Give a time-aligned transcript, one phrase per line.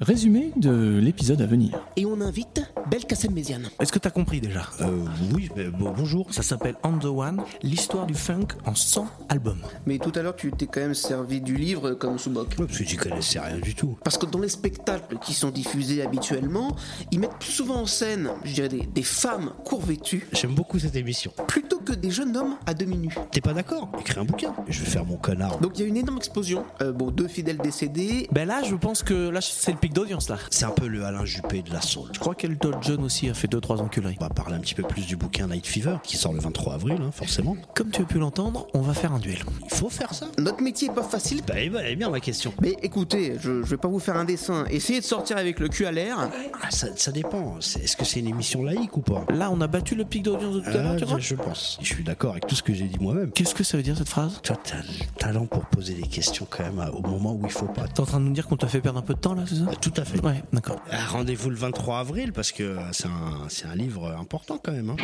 [0.00, 1.84] Résumé de l'épisode à venir.
[1.96, 3.68] Et on invite Belkacem Méziane.
[3.80, 5.04] Est-ce que t'as compris déjà Euh,
[5.34, 6.32] oui, mais bon, bonjour.
[6.32, 9.60] Ça s'appelle On the One, l'histoire du funk en 100 albums.
[9.86, 12.54] Mais tout à l'heure, tu t'es quand même servi du livre comme sous-boc.
[12.56, 13.98] Parce que j'y connaissais rien du tout.
[14.04, 16.74] Parce que dans les spectacles qui sont diffusés habituellement,
[17.10, 20.96] ils mettent plus souvent en scène, je dirais, des, des femmes court-vêtues J'aime beaucoup cette
[20.96, 21.32] émission.
[21.46, 23.14] plutôt que des jeunes hommes à demi nus.
[23.32, 23.90] T'es pas d'accord?
[24.00, 24.54] Écris un bouquin.
[24.68, 25.58] Je vais faire mon connard.
[25.58, 26.64] Donc il y a une énorme explosion.
[26.82, 28.28] Euh, bon, deux fidèles décédés.
[28.32, 30.36] Ben là, je pense que là, c'est le pic d'audience là.
[30.50, 32.08] C'est un peu le Alain Juppé de la soul.
[32.12, 34.16] Je crois qu'Elton John aussi a fait 2-3 enculeries.
[34.20, 36.74] On va parler un petit peu plus du bouquin Night Fever, qui sort le 23
[36.74, 37.56] avril, hein, forcément.
[37.74, 39.38] Comme tu as pu l'entendre, on va faire un duel.
[39.70, 40.26] Il faut faire ça.
[40.38, 41.42] Notre métier est pas facile.
[41.46, 42.52] Bah, elle est bien ma question.
[42.60, 44.64] Mais écoutez, je, je vais pas vous faire un dessin.
[44.70, 46.16] Essayez de sortir avec le cul à l'air.
[46.62, 47.58] Ah, ça, ça dépend.
[47.58, 49.24] Est-ce que c'est une émission laïque ou pas?
[49.30, 51.18] Là, on a battu le pic d'audience de tout à l'heure, Ah, tu crois?
[51.18, 51.78] je pense.
[51.82, 53.30] Je suis d'accord avec tout ce que j'ai dit moi-même.
[53.32, 54.40] Qu'est-ce que ça veut dire cette phrase?
[54.42, 57.50] Toi, t'as le talent pour poser des questions quand même à- au moment où il
[57.50, 57.86] faut pas.
[57.88, 59.44] T'es en train de nous dire qu'on t'a fait perdre un peu de temps là,
[59.46, 59.64] c'est ça?
[59.70, 60.20] Ah, Tout à fait.
[60.24, 60.80] Ouais, d'accord.
[60.90, 64.90] Ah, Rendez-vous le 23 avril parce que euh, c'est un, livre important quand même.
[64.90, 64.96] hein.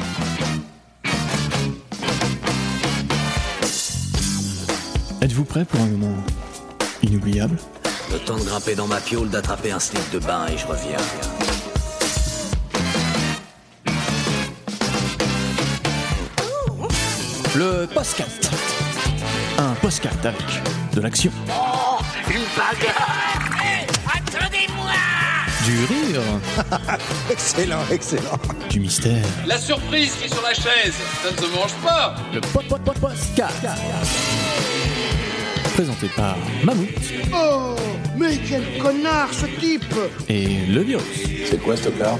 [5.22, 6.16] Êtes-vous prêt pour un moment
[7.02, 7.56] inoubliable?
[8.12, 10.98] Le temps de grimper dans ma piole, d'attraper un slip de bain et je reviens.
[17.56, 18.50] Le postcast.
[19.58, 20.42] Un postcast avec
[20.94, 21.32] de l'action.
[25.64, 26.20] Du rire.
[27.30, 28.38] Excellent, excellent.
[28.68, 29.24] Du mystère.
[29.46, 32.78] La surprise qui est sur la chaise, ça ne se mange pas Le pot pot
[32.84, 33.64] pot postcast.
[35.74, 36.88] Présenté par Mammouth
[37.34, 37.74] Oh,
[38.16, 39.94] mais quel connard ce type
[40.28, 41.04] et le virus.
[41.46, 42.18] C'est quoi ce tocard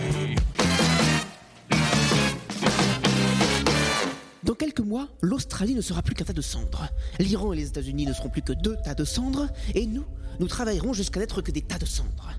[4.42, 6.88] Dans quelques mois, l'Australie ne sera plus qu'un tas de cendres.
[7.18, 9.48] L'Iran et les États-Unis ne seront plus que deux tas de cendres.
[9.74, 10.04] Et nous,
[10.40, 12.30] nous travaillerons jusqu'à n'être que des tas de cendres.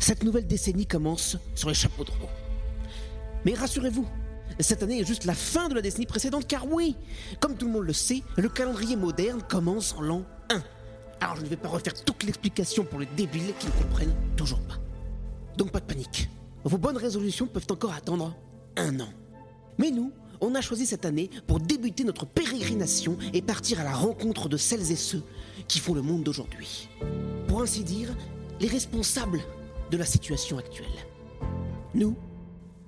[0.00, 2.28] Cette nouvelle décennie commence sur les chapeaux de roue.
[3.44, 4.08] Mais rassurez-vous,
[4.58, 6.96] cette année est juste la fin de la décennie précédente, car oui,
[7.38, 10.62] comme tout le monde le sait, le calendrier moderne commence en l'an 1.
[11.20, 14.60] Alors je ne vais pas refaire toute l'explication pour les débiles qui ne comprennent toujours
[14.60, 14.78] pas.
[15.58, 16.30] Donc pas de panique.
[16.64, 18.34] Vos bonnes résolutions peuvent encore attendre
[18.76, 19.08] un an.
[19.78, 23.92] Mais nous, on a choisi cette année pour débuter notre pérégrination et partir à la
[23.92, 25.22] rencontre de celles et ceux
[25.68, 26.88] qui font le monde d'aujourd'hui.
[27.48, 28.08] Pour ainsi dire,
[28.60, 29.40] les responsables
[29.90, 30.86] de la situation actuelle.
[31.94, 32.16] Nous,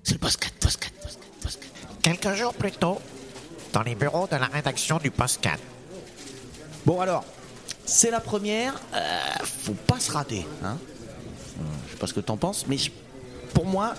[0.03, 1.67] c'est le postcat, postcat, postcat, postcat.
[2.03, 3.01] Quelques jours plus tôt,
[3.73, 5.57] dans les bureaux de la rédaction du Postcat.
[6.85, 7.25] Bon alors,
[7.87, 10.45] c'est la première, euh, faut pas se rater.
[10.65, 10.77] Hein
[11.87, 12.91] je sais pas ce que t'en penses, mais je-
[13.55, 13.95] pour moi,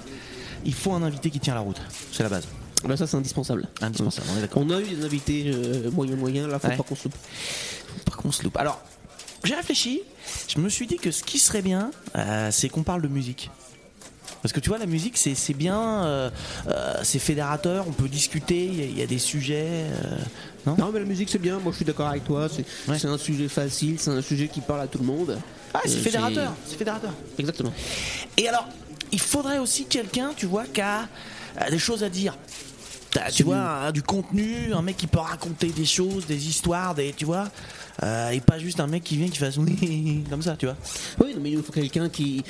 [0.66, 1.82] il faut un invité qui tient la route.
[2.12, 2.48] C'est la base.
[2.84, 3.68] Bah ça c'est indispensable.
[3.82, 4.62] Indispensable, on est d'accord.
[4.66, 6.76] On a eu des invités euh, moyen moyen, là faut Ouais.
[6.78, 7.16] pas qu'on se loupe.
[7.16, 8.58] Faut pas qu'on se loupe.
[8.58, 8.82] Alors,
[9.44, 10.02] j'ai réfléchi,
[10.48, 13.50] je me suis dit que ce qui serait bien, euh, c'est qu'on parle de musique.
[14.42, 16.30] Parce que tu vois, la musique, c'est bien, euh,
[16.68, 19.86] euh, c'est fédérateur, on peut discuter, il y a- il y, a des sujets.
[20.04, 20.18] euh,
[20.66, 20.76] non?
[20.78, 23.06] Non mais la musique c'est bien, moi je suis d'accord avec toi, c'est Ouais.
[23.06, 25.40] un sujet facile, c'est un sujet qui parle à tout le monde.
[25.74, 27.14] Ah, c'est fédérateur, c'est fédérateur.
[27.38, 27.74] Exactement.
[28.38, 28.68] Et alors,
[29.12, 31.08] il faudrait aussi quelqu'un, tu vois, qui a
[31.70, 32.38] des choses à dire.
[33.34, 37.14] Tu vois, hein, du contenu, un mec qui peut raconter des choses, des histoires, des,
[37.14, 37.48] tu vois,
[38.02, 39.56] euh, et pas juste un mec qui vient qui fasse
[40.30, 40.76] comme ça, tu vois.
[41.20, 42.44] Oui, non, mais il faut quelqu'un qui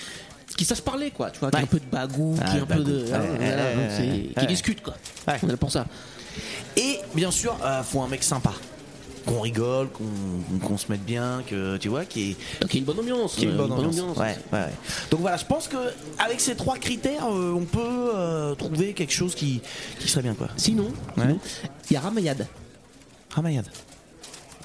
[0.55, 2.61] qui sache parler quoi, tu vois, qui a un peu de bagou, Ah, qui a
[2.61, 2.83] un bagou.
[2.83, 4.93] peu de donc qui discute quoi.
[5.27, 5.85] On est là pour ça.
[6.77, 8.53] Et bien sûr, euh, faut un mec sympa,
[9.25, 13.35] qu'on rigole, qu'on, se mette bien, que tu vois, qui est a une bonne ambiance.
[13.35, 14.17] qui est une euh, bonne ambiance.
[14.17, 14.73] Ouais, ouais, ouais.
[15.11, 15.77] Donc voilà, je pense que
[16.19, 17.79] avec ces trois critères, euh, on peut
[18.15, 19.61] euh, trouver quelque chose qui,
[19.99, 20.49] qui serait bien quoi.
[20.57, 20.87] Sinon,
[21.17, 22.47] il y a Ramayad.
[23.31, 23.65] Ramayad.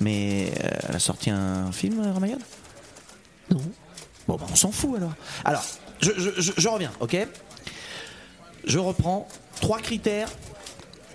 [0.00, 2.38] Mais euh, elle a sorti un film, euh, Ramayad
[3.50, 3.60] Non.
[4.26, 5.12] Bon, bah, on s'en fout alors.
[5.44, 5.64] Alors,
[6.00, 7.16] je, je- je- je reviens, ok?
[8.64, 9.26] Je reprends.
[9.60, 10.28] Trois critères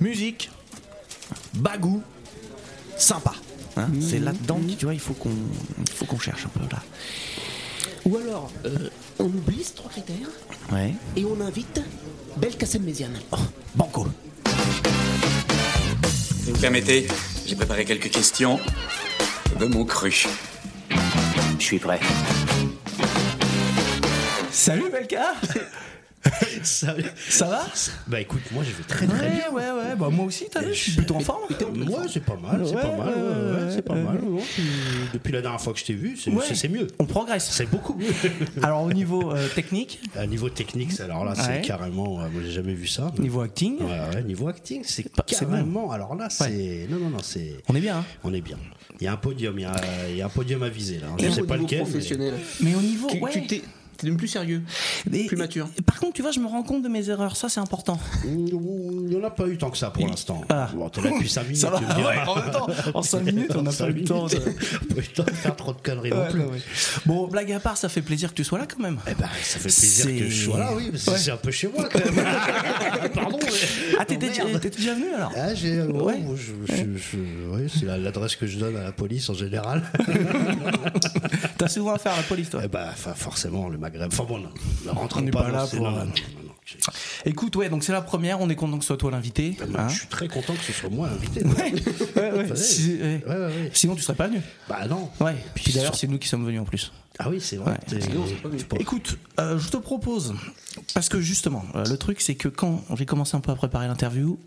[0.02, 0.52] musique,
[1.54, 2.02] bagou,
[2.98, 3.34] sympa.
[3.78, 5.30] Hein, C'est là-dedans, que, tu vois, il faut qu'on
[5.80, 6.82] il faut qu'on cherche un peu là.
[8.06, 8.90] Ou alors, euh,
[9.20, 10.28] on oublie ces trois critères
[10.72, 10.94] Ouais.
[11.16, 11.82] et on invite
[12.38, 13.18] Belkacem Méziane.
[13.32, 13.38] Oh,
[13.76, 14.08] banco.
[16.44, 17.08] Si vous permettez,
[17.46, 18.60] j'ai préparé quelques questions
[19.60, 20.26] de mon cru.
[21.60, 22.00] Je suis prêt.
[24.52, 25.34] Salut Belka
[26.64, 26.96] Ça,
[27.30, 27.66] Ça va
[28.08, 29.52] bah écoute, moi je vais très très bien.
[29.52, 31.42] ouais, ouais, bah moi aussi, t'as vu, je suis plutôt en forme.
[31.76, 34.20] Moi c'est pas mal, c'est Ouais, pas mal, ouais, ouais, ouais, c'est pas ouais, mal.
[34.24, 34.42] ouais.
[35.14, 36.70] Depuis la dernière fois que je t'ai vu, c'est Ouais.
[36.70, 36.88] mieux.
[37.00, 37.50] On progresse.
[37.52, 38.08] C'est beaucoup mieux.
[38.64, 41.62] Alors au niveau euh, technique, À niveau technique, alors là, c'est Ouais.
[41.62, 42.22] carrément.
[42.22, 43.12] euh, Moi, j'ai jamais vu ça.
[43.20, 45.92] niveau acting, Ouais, ouais, niveau acting, c'est carrément.
[45.92, 46.88] Alors là, c'est.
[46.90, 47.58] Non, non, non, c'est.
[47.68, 47.98] on est bien.
[47.98, 48.58] Hein On est bien.
[49.02, 49.76] Il y a un podium, il y a,
[50.10, 51.08] il y a un podium à viser là.
[51.20, 51.84] Je Même sais pas lequel.
[52.62, 53.32] mais- au niveau, Tu- ouais.
[53.48, 53.62] tu
[54.04, 54.62] t'es- T'es devenu plus sérieux,
[55.12, 55.68] Et- plus mature.
[55.78, 57.36] et Par contre, tu vois, je me rends compte de mes erreurs.
[57.38, 57.98] Ça, c'est important.
[58.26, 60.42] Il n'y en a pas eu tant que ça pour l'instant.
[60.50, 60.70] Ah.
[60.76, 61.58] Bon, t'es là depuis 5 minutes.
[61.62, 62.10] Ça va tu me diras.
[62.12, 64.36] Ouais, en même temps, en 5 minutes, on n'a pas Cinq eu le temps de.
[64.36, 64.48] minutes.
[64.82, 66.42] On n'a pas eu le temps de faire trop de conneries non plus.
[67.06, 68.98] Bon, blague à part, ça fait plaisir que tu sois là quand même.
[69.08, 71.18] Eh ben, ça fait plaisir C'est- que je sois là, oui, parce que Ouais.
[71.18, 72.26] c'est un peu chez moi quand même.
[73.14, 73.40] Pardon.
[73.42, 73.50] mais-
[74.00, 76.16] Ah, t'étais Oh, t'étais déjà venu alors Ah, j'ai, euh, Ouais.
[76.28, 79.34] oh, je- je- je- ouais, c'est la- l'adresse que je donne à la police en
[79.34, 79.84] général.
[81.58, 82.62] T'as souvent affaire à la police, toi.
[82.64, 84.12] Eh ben, forcément, le Maghreb.
[84.12, 84.50] Enfin bon, non,
[85.16, 85.88] On n'est pas, là pour-
[87.26, 88.42] Écoute, ouais, donc c'est la première.
[88.42, 89.56] On est content que ce soit toi l'invité.
[89.70, 89.88] Moi, hein.
[89.90, 91.44] Je suis très content que ce soit moi l'invité.
[91.44, 92.50] Ouais, ouais.
[92.50, 92.56] Ouais.
[92.56, 93.00] Si-.
[93.74, 94.42] Sinon, tu serais pas venu.
[94.68, 95.10] Bah non.
[95.20, 95.36] Ouais.
[95.56, 96.92] Puis d'ailleurs, c'est nous qui sommes venus en plus.
[97.20, 97.74] Ah oui, c'est vrai.
[97.74, 97.78] Ouais.
[97.88, 100.34] C'est- Écoute, euh, je te propose,
[100.96, 103.88] parce que justement, euh, le truc c'est que quand j'ai commencé un peu à préparer
[103.88, 104.40] l'interview,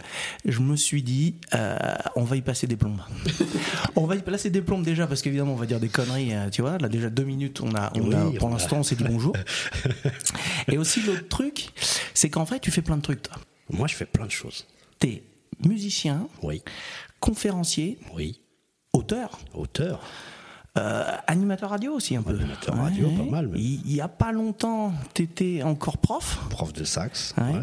[0.44, 1.76] je me suis dit, euh,
[2.16, 3.00] on va y passer des plombes.
[3.96, 6.50] on va y placer des plombes déjà, parce qu'évidemment, on va dire des conneries, euh,
[6.50, 6.76] tu vois.
[6.78, 8.96] Là, déjà deux minutes, on a, on Oui, a- pour on a- l'instant, on s'est
[8.96, 9.36] dit bonjour.
[10.68, 11.68] Et aussi, l'autre truc,
[12.14, 13.36] c'est qu'en fait, tu fais plein de trucs, toi.
[13.70, 14.66] Moi, je fais plein de choses.
[14.98, 15.22] T'es
[15.64, 16.62] musicien, Oui,
[17.20, 18.40] conférencier, oui.
[18.92, 19.38] auteur.
[19.54, 20.00] Auteur.
[20.76, 22.34] Euh, animateur radio aussi un peu.
[22.34, 23.56] Animateur radio, pas mal, même.
[23.56, 26.38] Il il y a pas longtemps, t'étais encore prof.
[26.50, 27.34] Prof de sax.
[27.38, 27.60] Ouais.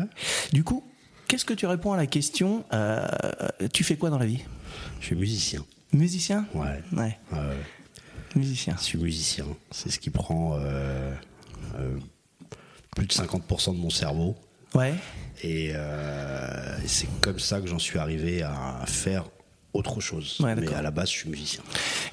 [0.52, 0.84] Du coup,
[1.28, 3.08] qu'est-ce que tu réponds à la question euh,
[3.72, 4.44] Tu fais quoi dans la vie?
[5.00, 5.64] Je suis musicien.
[5.92, 6.48] Musicien?
[6.56, 6.82] Ouais.
[6.92, 7.18] Ouais,
[8.36, 8.76] musicien.
[8.80, 9.46] Je suis musicien.
[9.70, 11.14] C'est ce qui prend euh,
[12.96, 14.36] plus de 50% de mon cerveau.
[14.74, 14.96] Ouais.
[15.44, 15.74] Et
[16.88, 19.26] c'est comme ça que j'en suis arrivé à faire
[19.74, 20.38] autre chose.
[20.40, 21.62] Ouais, Mais à la base, je suis musicien.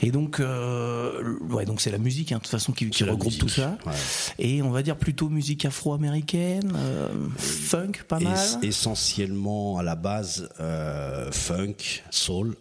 [0.02, 3.40] Et donc, euh, ouais, donc c'est la musique, hein, de toute façon, qui, regroupe musique,
[3.40, 3.76] tout ça.
[3.86, 3.92] ouais.
[4.38, 8.38] Et on va dire plutôt musique afro-américaine, euh, funk, pas mal.
[8.62, 12.56] essentiellement à la base euh, funk, soul,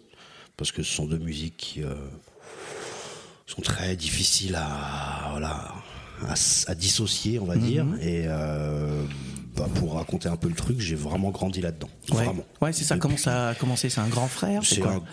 [0.56, 1.82] parce que ce sont deux musiques qui
[3.46, 5.72] sont très difficiles à, voilà,
[6.66, 7.62] à, dissocier, on va Mhm.
[7.66, 7.86] dire.
[8.02, 8.26] Et
[9.60, 11.88] bah, pour raconter un peu le truc, j'ai vraiment grandi là-dedans.
[12.12, 12.44] Ouais, Vraiment.
[12.62, 12.94] ouais c'est ça.
[12.94, 13.90] Depuis- Comment ça a commencé?
[13.90, 14.62] C'est un grand frère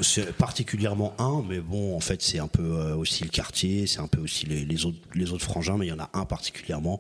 [0.02, 4.00] C'est particulièrement un, mais bon, en fait, c'est un peu euh, aussi le quartier, c'est
[4.00, 6.24] un peu aussi les, les autres, les autres frangins, mais il y en a un
[6.26, 7.00] particulièrement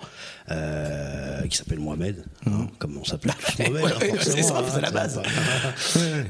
[0.51, 4.63] euh, qui s'appelle Mohamed, hein, comme on s'appelle tous Mohamed, Ouais, hein, c'est ça, hein,
[4.73, 5.21] c'est la base.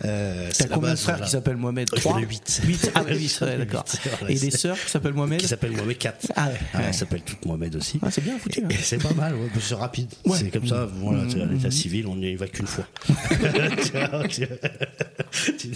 [0.06, 1.90] Euh, T'as combien de frères qui s'appellent Mohamed?
[1.94, 2.62] J'en ai 3 huit?
[2.64, 3.86] 8 Ah, oui, 8, J'en ai ouais, d'accord.
[4.28, 5.40] Et des sœurs qui s'appellent Mohamed?
[5.42, 6.32] Qui s'appelle Mohamed 4.
[6.36, 6.84] Ah ouais.
[6.88, 8.00] Elles s'appellent toutes Mohamed aussi.
[8.04, 8.68] Ah, c'est bien foutu, hein.
[8.82, 10.14] C'est pas mal, c'est rapide.
[10.36, 10.88] C'est comme ça,
[11.30, 12.86] c'est à l'état civil, on n'y va qu'une fois.
[14.30, 14.48] tu,
[15.58, 15.70] tu-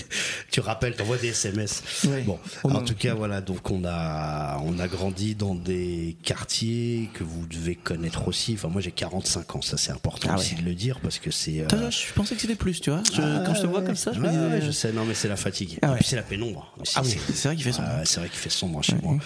[0.52, 1.84] tu- rappelles, t'envoies des SMS.
[2.08, 2.22] Ouais.
[2.24, 7.10] Bon, On en tout cas, voilà, donc on a, on a grandi dans des quartiers
[7.14, 8.54] que vous devez connaître aussi.
[8.54, 11.32] Enfin, moi j'ai 45 ans, ça c'est important Ah aussi de le dire parce que
[11.32, 11.62] c'est.
[11.62, 13.02] euh, Je pensais que c'était plus, tu vois.
[13.14, 13.86] Je- quand je te vois ouais.
[13.86, 14.62] comme ça, je me disais.
[14.66, 15.80] je sais, non, mais c'est la fatigue.
[15.82, 16.74] Ah Et puis c'est la pénombre.
[16.80, 17.90] aussi, Ah oui, c'est vrai qu'il fait sombre.
[18.06, 19.18] C'est vrai qu'il fait sombre chez moi.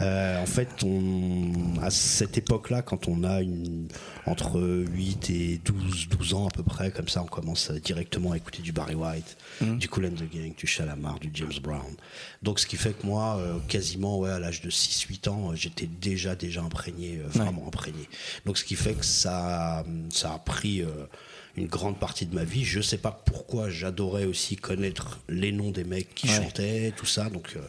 [0.00, 3.88] Euh, en fait, on, à cette époque-là, quand on a une,
[4.26, 8.36] entre 8 et 12, 12 ans à peu près, comme ça, on commence directement à
[8.36, 9.78] écouter du Barry White, Mhm.
[9.78, 11.94] du Cool and the Gang, du Chalamar, du James Brown.
[12.42, 15.54] Donc, ce qui fait que moi, euh, quasiment, ouais, à l'âge de 6-8 ans, euh,
[15.56, 18.08] j'étais déjà, déjà imprégné, euh, vraiment imprégné.
[18.46, 20.82] Donc, ce qui fait que ça, ça a pris,
[21.56, 22.64] une grande partie de ma vie.
[22.64, 26.34] Je sais pas pourquoi j'adorais aussi connaître les noms des mecs qui Ouais.
[26.36, 27.28] chantaient, tout ça.
[27.28, 27.60] Donc, euh,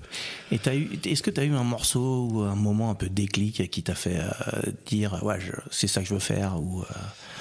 [0.51, 3.69] Et eu, est-ce que tu as eu un morceau ou un moment un peu déclic
[3.69, 5.37] qui t'a fait euh, dire ouais
[5.71, 6.85] c'est ça que je veux faire ou euh,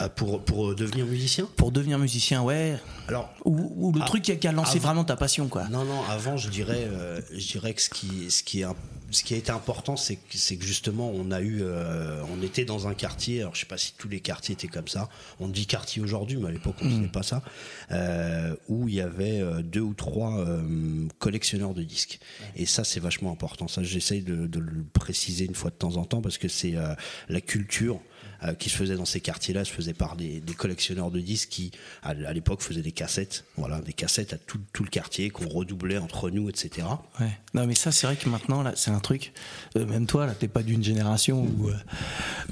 [0.01, 1.47] ah, pour, pour devenir musicien?
[1.57, 2.77] Pour devenir musicien ouais
[3.09, 5.47] Alors, ou, ou le Ah, truc qui a, qui a lancé avant- vraiment ta passion
[5.49, 5.69] quoi.
[5.69, 6.89] non, non, avant, je dirais,
[7.33, 8.75] je dirais que ce qui, ce qui, est, un-
[9.13, 12.43] ce qui a été important, c'est que, c'est que justement, on a eu, euh, on
[12.43, 15.09] était dans un quartier, alors je sais pas si tous les quartiers étaient comme ça,
[15.39, 17.43] on dit quartier aujourd'hui, mais à l'époque, on ne disait pas ça,
[17.91, 22.21] euh, où il y avait euh, deux ou trois euh, collectionneurs de disques.
[22.57, 23.69] Et ça, c'est vachement important.
[23.69, 26.77] Ça, j'essaye de, de le préciser une fois de temps en temps, parce que c'est
[26.77, 26.95] euh,
[27.29, 28.01] la culture
[28.45, 31.49] euh, qui se faisait dans ces quartiers-là se faisait par des, des collectionneurs de disques
[31.51, 31.71] qui,
[32.03, 35.49] à, à l'époque, faisaient des cassettes, voilà, des cassettes à tout, tout le quartier qu'on
[35.49, 36.87] redoublait entre nous, etc.
[37.21, 37.31] Ouais.
[37.55, 39.33] Non mais ça c'est vrai que maintenant là c'est un truc
[39.77, 41.75] euh, même toi là t'es pas d'une génération où, euh,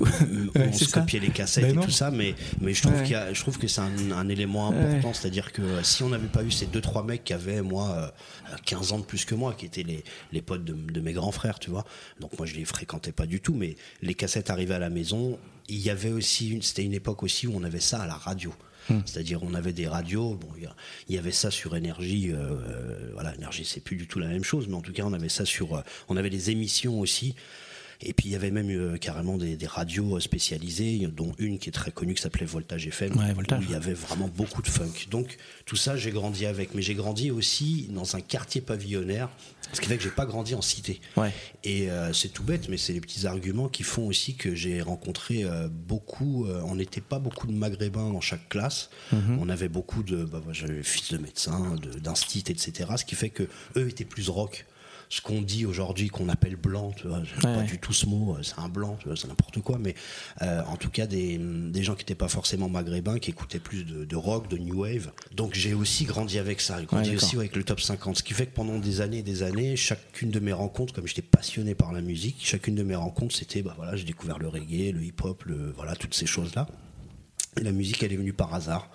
[0.01, 1.01] où- où Ouais, on se ça.
[1.01, 1.83] copiait les cassettes Ben et non.
[1.83, 3.05] tout ça, mais, mais je trouve Ouais.
[3.05, 6.43] qu'il je trouve que c'est un, un élément important, c'est-à-dire que si on n'avait pas
[6.43, 8.13] eu ces deux trois mecs qui avaient moi
[8.64, 11.33] 15 ans de plus que moi, qui étaient les, les potes de, de mes grands
[11.33, 11.85] frères, tu vois,
[12.21, 15.38] donc moi je les fréquentais pas du tout, mais les cassettes arrivaient à la maison,
[15.69, 18.52] il y avait aussi c'était une époque aussi où on avait ça à la radio.
[19.07, 20.49] C'est-à-dire on avait des radios, bon,
[21.09, 24.26] il y avait ça sur énergie, euh, euh, voilà, énergie c'est plus du tout la
[24.26, 26.99] même chose, mais en tout cas on avait ça sur, euh, on avait des émissions
[26.99, 27.37] aussi
[28.02, 31.59] Et puis il y avait même euh, carrément des, des radios euh, spécialisées, dont une
[31.59, 33.61] qui est très connue qui s'appelait Voltage FM, Ouais, Voltage.
[33.61, 34.92] où il y avait vraiment beaucoup de funk.
[35.11, 36.75] Donc tout ça, j'ai grandi avec.
[36.75, 39.28] Mais j'ai grandi aussi dans un quartier pavillonnaire,
[39.75, 41.00] ce qui fait que j'ai pas grandi en cité.
[41.16, 41.30] Ouais.
[41.62, 44.80] Et euh, c'est tout bête, mais c'est les petits arguments qui font aussi que j'ai
[44.80, 46.47] rencontré euh, beaucoup.
[46.47, 48.88] euh, on n'était pas beaucoup de maghrébins dans chaque classe.
[49.12, 50.25] On avait beaucoup de.
[50.25, 52.90] Bah, j'avais fils de médecins, de- d'instit, etc.
[52.97, 53.42] Ce qui fait que
[53.76, 54.64] eux étaient plus rock.
[55.12, 57.64] Ce qu'on dit aujourd'hui qu'on appelle blanc, tu vois, j'aime pas Ouais.
[57.64, 59.97] du tout ce mot, euh, c'est un blanc, c'est n'importe quoi, mais
[60.40, 63.83] euh, en tout cas des, des gens qui n'étaient pas forcément maghrébins, qui écoutaient plus
[63.85, 65.11] de, de rock, de new wave.
[65.35, 68.23] Donc j'ai aussi grandi avec ça, j'ai grandi Ouais, aussi avec le top 50, ce
[68.23, 71.23] qui fait que pendant des années et des années, chacune de mes rencontres, comme j'étais
[71.23, 74.93] passionné par la musique, chacune de mes rencontres, c'était, bah voilà, j'ai découvert le reggae,
[74.95, 76.69] le hip-hop, le, voilà, toutes ces choses-là.
[77.61, 78.88] Et la musique, elle est venue par hasard,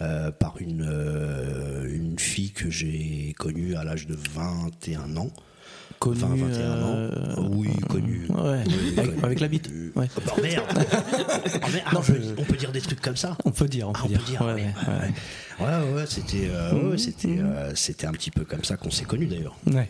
[0.00, 5.30] euh, par une, euh, une fille que j'ai connue à l'âge de 21 ans.
[5.98, 7.48] Connu, 20, 21 euh, ans.
[7.52, 8.26] Oui, connu.
[8.28, 9.24] Ouais, Oui, avec, connu.
[9.24, 9.70] avec la bite.
[9.94, 10.06] Ouais.
[10.16, 10.64] Oh, bah, merde
[11.62, 13.66] Ah, merde, Non, on, peut, je- on peut dire des trucs comme ça On peut
[13.68, 14.42] dire, on Ah, peut dire.
[14.42, 15.14] Ouais, oui, ouais, ouais,
[15.60, 15.92] ouais.
[15.94, 16.04] ouais.
[16.06, 19.56] C'était, euh, ouais, c'était, euh, c'était un petit peu comme ça qu'on s'est connus d'ailleurs.
[19.66, 19.88] Ouais.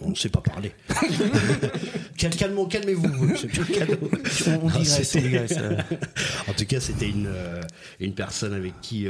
[0.00, 0.42] On ne sait pas
[2.16, 3.94] calme- calmez-vous, monsieur Turcano.
[4.02, 5.54] On, on Non, digresse, on c'était- digresse.
[5.58, 5.76] euh.
[6.48, 7.60] en tout cas, c'était une, euh,
[8.00, 9.06] une personne avec qui,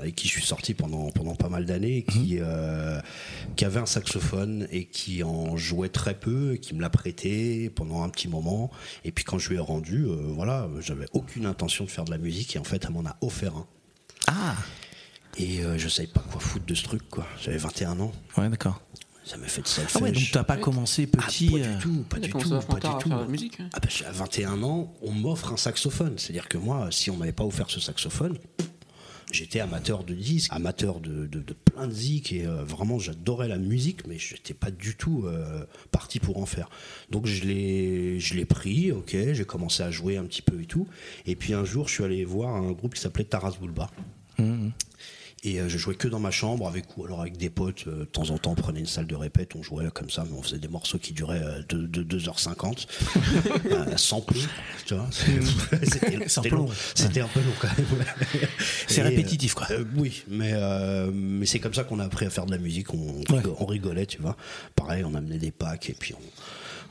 [0.00, 3.00] avec qui je suis sorti pendant, pendant pas mal d'années, qui, euh,
[3.56, 7.70] qui avait un saxophone et qui en jouait très peu, et qui me l'a prêté
[7.70, 8.70] pendant un petit moment.
[9.04, 12.18] Et puis quand je lui ai rendu, voilà, j'avais aucune intention de faire de la
[12.18, 13.66] musique et en fait, elle m'en a offert un.
[14.26, 14.54] Ah,
[15.38, 17.26] Et euh, je savais pas quoi foutre de ce truc, quoi.
[17.40, 18.12] J'avais 21 ans.
[18.36, 18.80] ouais, d'accord.
[19.24, 19.82] Ça m'a fait de ça.
[19.94, 21.50] Ah ouais, donc t'as pas commencé Ah, petit.
[21.50, 23.30] pas euh, du tout, pas du commencé tout, pas du tout.
[23.30, 23.68] musique, hein.
[23.74, 26.14] Ah bah, à 21 ans, on m'offre un saxophone.
[26.16, 28.38] C'est-à-dire que moi, si on m'avait pas offert ce saxophone,
[29.30, 33.48] j'étais amateur de disques, amateur de, de- de plein de zik et euh, vraiment j'adorais
[33.48, 36.70] la musique, mais j'étais pas du tout euh, parti pour en faire.
[37.10, 40.66] Donc je l'ai, je l'ai pris, ok, j'ai commencé à jouer un petit peu et
[40.66, 40.88] tout.
[41.26, 43.90] Et puis un jour, je suis allé voir un groupe qui s'appelait Taras Bulba.
[45.44, 47.84] Et euh, je jouais que dans ma chambre avec ou alors avec des potes.
[47.86, 50.24] euh, de temps en temps, on prenait une salle de répète, on jouait comme ça,
[50.28, 52.86] mais on faisait des morceaux qui duraient euh, de, de 2h50,
[53.70, 54.48] euh, sans plus.
[54.84, 55.08] Tu vois,
[56.26, 56.68] c'était long.
[56.94, 57.86] C'était un peu long quand même.
[58.88, 59.66] C'est Et, répétitif, quoi.
[59.70, 62.58] euh, oui, mais euh, mais c'est comme ça qu'on a appris à faire de la
[62.58, 62.92] musique.
[62.92, 63.42] On, Ouais.
[63.60, 64.36] on rigolait, tu vois.
[64.74, 66.18] Pareil, on amenait des packs et puis on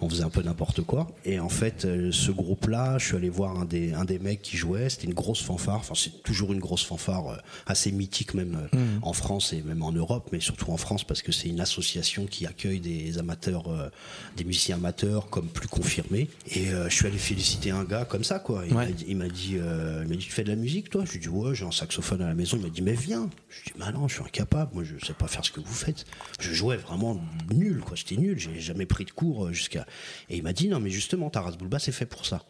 [0.01, 1.07] on faisait un peu n'importe quoi.
[1.25, 4.41] Et en fait, euh, ce groupe-là, je suis allé voir un des, un des mecs
[4.41, 4.89] qui jouait.
[4.89, 5.77] C'était une grosse fanfare.
[5.77, 8.99] Enfin, c'est toujours une grosse fanfare, euh, assez mythique même euh, Mm.
[9.01, 12.25] en France et même en Europe, mais surtout en France parce que c'est une association
[12.25, 13.89] qui accueille des amateurs, euh,
[14.35, 16.29] des musiciens amateurs comme plus confirmés.
[16.55, 18.63] Et euh, je suis allé féliciter un gars comme ça, quoi.
[18.67, 18.85] Il Ouais.
[19.15, 21.05] m'a dit, euh, il m'a tu fais de la musique, toi?
[21.05, 22.57] Je lui ai dit, ouais, j'ai un saxophone à la maison.
[22.57, 23.29] Il m'a dit, mais viens.
[23.49, 24.71] Je lui ai dit, bah non, je suis incapable.
[24.75, 26.05] Moi, je sais pas faire ce que vous faites.
[26.39, 27.19] Je jouais vraiment
[27.53, 27.95] nul, quoi.
[27.95, 28.37] J'étais nul.
[28.37, 29.86] J'ai jamais pris de cours jusqu'à.
[30.29, 32.43] Et il m'a dit, non, mais justement, Taras Bulba, c'est fait pour ça.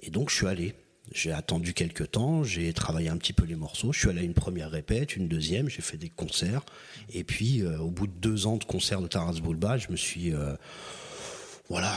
[0.00, 0.74] Et donc, je suis allé.
[1.12, 3.92] J'ai attendu quelques temps, j'ai travaillé un petit peu les morceaux.
[3.92, 6.62] Je suis allé à une première répète, une deuxième, j'ai fait des concerts.
[7.12, 9.96] Et puis, euh, au bout de deux ans de concerts de Taras Bulba, je me
[9.96, 10.54] suis, euh,
[11.70, 11.96] voilà,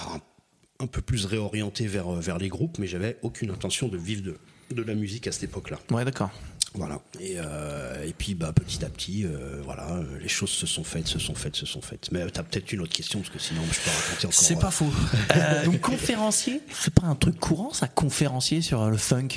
[0.80, 4.24] un, peu plus réorienté vers, euh, vers les groupes, mais j'avais aucune intention de vivre
[4.24, 4.38] de,
[4.74, 5.80] de la musique à cette époque-là.
[5.92, 6.32] Ouais, d'accord.
[6.74, 7.02] Voilà.
[7.20, 10.84] Et, euh, et puis, bah, petit à petit, euh, voilà, euh, les choses se sont
[10.84, 12.12] faites, se sont faites, se sont faites.
[12.12, 14.34] Mais tu as peut-être une autre question, parce que sinon, je peux raconter encore.
[14.34, 14.92] C'est euh, pas faux.
[15.36, 19.30] Euh, donc conférencier, c'est pas un truc courant ça, conférencier sur euh, le funk?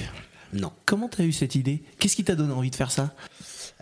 [0.53, 0.73] Non.
[0.87, 1.83] Comment t'as eu cette idée?
[1.99, 3.15] Qu'est-ce qui t'a donné envie de faire ça?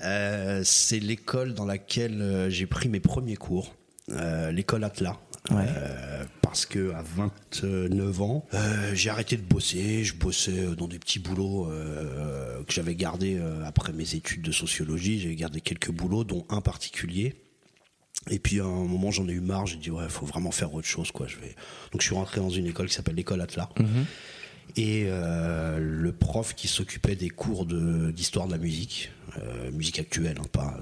[0.03, 3.75] Euh, c'est l'école dans laquelle euh, j'ai pris mes premiers cours,
[4.11, 5.17] euh, l'école Atlas.
[5.53, 5.67] Ouais.
[5.69, 10.05] Euh, parce que à 29 ans, euh, j'ai arrêté de bosser.
[10.05, 14.53] Je bossais dans des petits boulots euh, que j'avais gardés euh, après mes études de
[14.53, 15.19] sociologie.
[15.19, 17.35] J'ai gardé quelques boulots, dont un particulier.
[18.31, 19.67] Et puis à un moment, j'en ai eu marre.
[19.67, 21.27] J'ai dit ouais, faut vraiment faire autre chose, quoi.
[21.27, 21.57] Je vais.
[21.93, 23.69] Donc je suis rentré dans une école qui s'appelle l'école Atlas.
[24.77, 30.39] Et euh, le prof qui s'occupait des cours d'histoire de, la musique, euh, musique actuelle,
[30.39, 30.79] hein, euh, pas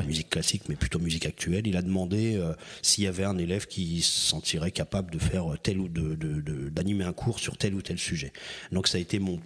[0.00, 0.06] Ouais.
[0.06, 3.66] musique classique, mais plutôt musique actuelle, il a demandé euh, s'il y avait un élève
[3.66, 6.14] qui se sentirait capable de faire tel ou de,
[6.70, 8.32] d'animer un cours sur tel ou tel sujet.
[8.72, 9.38] Donc ça a été mon,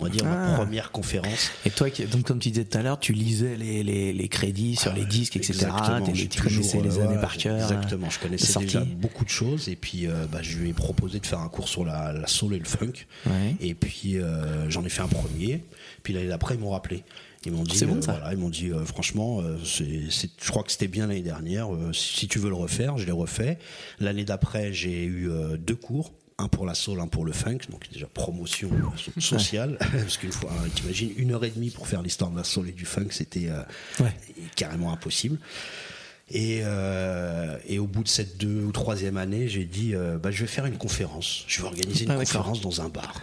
[0.00, 0.56] on va dire, ma Ah.
[0.56, 1.50] première conférence.
[1.64, 4.76] Et toi, donc comme tu disais tout à l'heure, tu lisais les, les, les crédits
[4.76, 5.54] sur les disques, etc.
[5.60, 7.56] Tu connaissais toujours, les euh, années ouais, par cœur.
[7.56, 10.72] Exactement, je les connaissais déjà beaucoup de choses et puis euh, bah, je lui ai
[10.72, 13.06] proposé de faire un cours sur la, la soul et le funk.
[13.26, 13.56] Ouais.
[13.60, 15.62] Et puis euh, j'en ai fait un premier.
[16.02, 17.04] Puis l'année d'après, ils m'ont rappelé.
[17.48, 18.12] Ils m'ont dit, C'est bon, euh, ça.
[18.12, 19.88] voilà, ils m'ont dit, euh, franchement, euh, c'est,
[20.40, 21.68] je crois que c'était bien l'année dernière.
[21.92, 23.58] si tu veux le refaire, je l'ai refait.
[24.00, 25.28] L'année d'après, j'ai eu
[25.58, 26.12] deux cours.
[26.40, 30.30] Un pour la soul, un pour le funk, donc déjà promotion so- sociale, parce qu'une
[30.30, 32.84] fois, hein, t'imagines une heure et demie pour faire l'histoire de la soul et du
[32.84, 33.60] funk, c'était euh,
[33.98, 34.12] Ouais.
[34.54, 35.36] carrément impossible.
[36.30, 40.30] Et, euh, et au bout de cette deux ou troisième année, j'ai dit euh, bah,
[40.30, 41.42] je vais faire une conférence.
[41.48, 43.20] Je vais organiser une Ah, conférence dans un bar.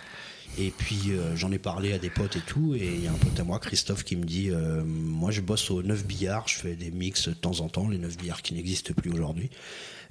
[0.57, 2.75] Et puis euh, j'en ai parlé à des potes et tout.
[2.75, 5.41] Et il y a un pote à moi, Christophe, qui me dit euh, Moi je
[5.41, 8.41] bosse au 9 billards, je fais des mix de temps en temps, les 9 billards
[8.41, 9.49] qui n'existent plus aujourd'hui.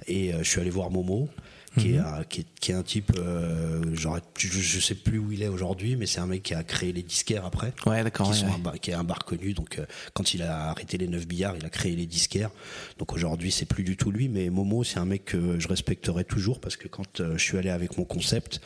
[0.07, 1.29] Et euh, je suis allé voir Momo.
[1.77, 1.95] Qui, Mhm.
[1.95, 5.33] est un, qui, est, qui est un type, euh, j'aurais- je, je sais plus où
[5.33, 8.31] il est aujourd'hui, mais c'est un mec qui a créé les disquaires après Ouais, d'accord.
[8.31, 8.57] qui, ouais, ouais.
[8.59, 9.51] bar- qui est un bar connu.
[9.53, 12.49] Donc, euh, quand il a arrêté les 9 billards, il a créé les disquaires.
[12.97, 14.29] Donc, aujourd'hui, c'est plus du tout lui.
[14.29, 17.57] Mais Momo, c'est un mec que je respecterai toujours parce que quand euh, je suis
[17.57, 18.61] allé avec mon concept,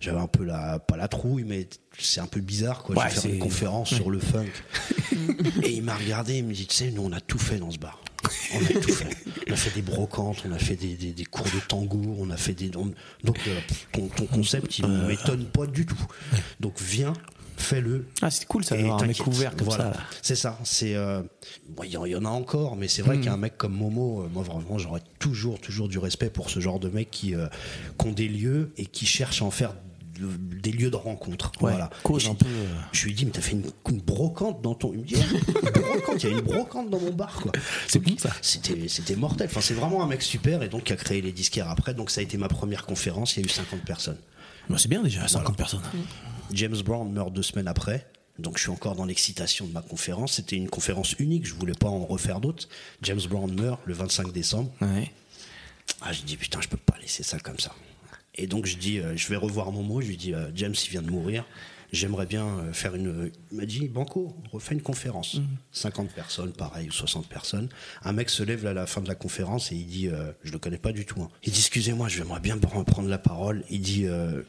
[0.00, 2.96] j'avais un peu la, pas la trouille, mais c'est un peu bizarre, quoi.
[2.96, 4.46] Ouais, faire c'est- une conférence sur le funk.
[5.62, 7.70] Et il m'a regardé, il me dit, tu sais, nous, on a tout fait dans
[7.70, 8.00] ce bar.
[8.54, 9.16] On a tout fait.
[9.48, 12.30] On a fait des brocantes, on a fait des, des- des cours de tango, on
[12.30, 12.70] a fait des.
[12.76, 12.92] on-
[13.24, 13.58] donc, euh,
[13.92, 16.00] ton, ton concept, il ne m'étonne pas du tout.
[16.60, 17.12] Donc, viens,
[17.56, 18.06] fais-le.
[18.22, 19.92] Ah, c'est cool ça d'avoir un mec ouvert comme Voilà.
[19.94, 20.00] ça.
[20.22, 20.58] C'est ça.
[20.64, 21.22] C'est euh,
[21.70, 23.20] bon, il y, en- il y en a encore, mais c'est vrai Mm.
[23.22, 26.78] qu'un mec comme Momo, euh, moi vraiment, j'aurais toujours, toujours du respect pour ce genre
[26.80, 27.48] de mecs qui, euh,
[27.98, 29.74] qui ont des lieux et qui cherchent à en faire
[30.28, 31.52] des lieux de rencontre.
[31.60, 31.90] Ouais, voilà.
[32.02, 32.80] cause un je- peu, euh.
[32.92, 34.92] Je lui ai dit, mais t'as fait une, une brocante dans ton.
[34.92, 37.52] Il me dit, brocante, il y a une brocante dans mon bar, quoi.
[37.88, 38.30] C'est bon, ça.
[38.42, 39.48] C'était, c'était mortel.
[39.50, 41.94] Enfin, c'est vraiment un mec super et donc qui a créé les disquaires après.
[41.94, 43.36] Donc ça a été ma première conférence.
[43.36, 44.18] Il y a eu 50 personnes.
[44.68, 45.82] Bah, c'est bien déjà, 50 personnes.
[46.52, 48.06] James Brown meurt deux semaines après.
[48.38, 50.34] Donc je suis encore dans l'excitation de ma conférence.
[50.34, 52.68] C'était une conférence unique, je voulais pas en refaire d'autres.
[53.02, 54.70] James Brown meurt le 25 décembre.
[54.80, 55.10] Ouais.
[56.02, 57.72] Ah, je dis putain, je peux pas laisser ça comme ça.
[58.34, 60.00] Et donc je dis, euh, je vais revoir Momo.
[60.00, 61.44] Je lui dis, euh, James, il vient de mourir.
[61.92, 63.32] J'aimerais bien euh, faire une.
[63.50, 65.40] Il m'a dit, Banco, refais une conférence.
[65.72, 67.68] 50 personnes, pareil, ou 60 personnes.
[68.04, 70.52] Un mec se lève à la fin de la conférence et il dit, euh, je
[70.52, 71.20] le connais pas du tout.
[71.20, 71.28] hein.
[71.42, 73.64] Il dit, excusez-moi, j'aimerais bien prendre la parole.
[73.70, 74.42] Il dit, euh,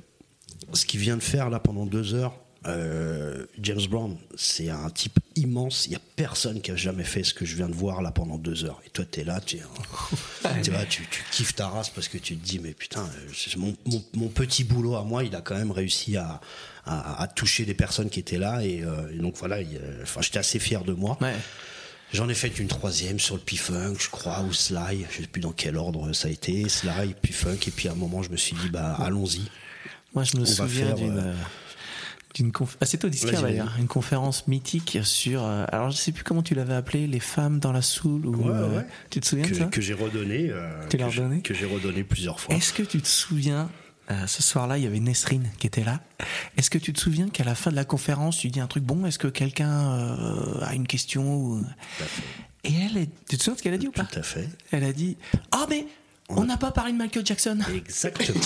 [0.74, 5.18] ce qu'il vient de faire là pendant deux heures, euh, James Brown, c'est un type
[5.36, 5.88] immense.
[5.88, 8.12] Il y a personne qui a jamais fait ce que je viens de voir là
[8.12, 8.80] pendant deux heures.
[8.86, 9.58] Et toi, t'es là, tu,
[10.64, 13.76] tu, tu, tu kiffes ta race parce que tu te dis, mais putain, euh, mon,
[13.86, 16.40] mon- mon petit boulot à moi, il a quand même réussi à,
[16.86, 18.64] à- à toucher des personnes qui étaient là.
[18.64, 21.18] Et, euh, et donc voilà, il, enfin, j'étais assez fier de moi.
[21.22, 21.36] Ouais.
[22.14, 25.40] J'en ai fait une troisième sur le P-Funk, je crois, ou Sly, je sais plus
[25.40, 28.36] dans quel ordre ça a été, Sly, P-Funk, et puis à un moment je me
[28.36, 29.50] suis dit, bah allons-y.
[30.14, 31.18] Moi, je me On souviens d'une.
[31.20, 31.34] euh,
[32.34, 32.78] d'une conf...
[32.82, 33.52] ah, c'est toi disquaire Vas-y, vas-y.
[33.58, 35.44] d'ailleurs, une conférence mythique sur.
[35.44, 38.36] euh, alors je sais plus comment tu l'avais appelé, les femmes dans la soul ou.
[38.36, 38.86] Ouais, euh, ouais.
[39.10, 39.66] Tu te souviens de ça?
[39.66, 42.56] que j'ai redonné, euh, Tu l'as redonné que j'ai redonné plusieurs fois.
[42.56, 43.70] Est-ce que tu te souviens,
[44.28, 46.02] ce soir-là, il y avait Nesrine qui était là.
[46.58, 48.84] Est-ce que tu te souviens qu'à la fin de la conférence, tu dis un truc
[48.84, 50.18] bon Est-ce que quelqu'un
[50.62, 51.64] a une question ou...
[52.64, 54.04] Et elle, est- tu te souviens de ce qu'elle a dit ou pas?
[54.04, 54.48] Tout à fait.
[54.72, 55.18] Elle a dit
[55.52, 55.88] Ah, mais
[56.38, 57.58] on n'a pas parlé de Michael Jackson.
[57.76, 58.40] Exactement.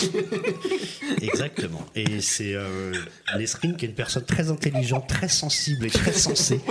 [1.21, 1.85] Exactement.
[1.95, 2.93] Et c'est euh,
[3.37, 6.61] Nesrine qui est une personne très intelligente, très sensible et très sensée.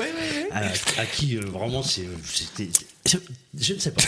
[0.52, 0.60] À,
[1.00, 2.68] à qui euh, vraiment c'est- c'était.
[3.06, 3.18] Je,
[3.58, 4.02] je ne sais pas.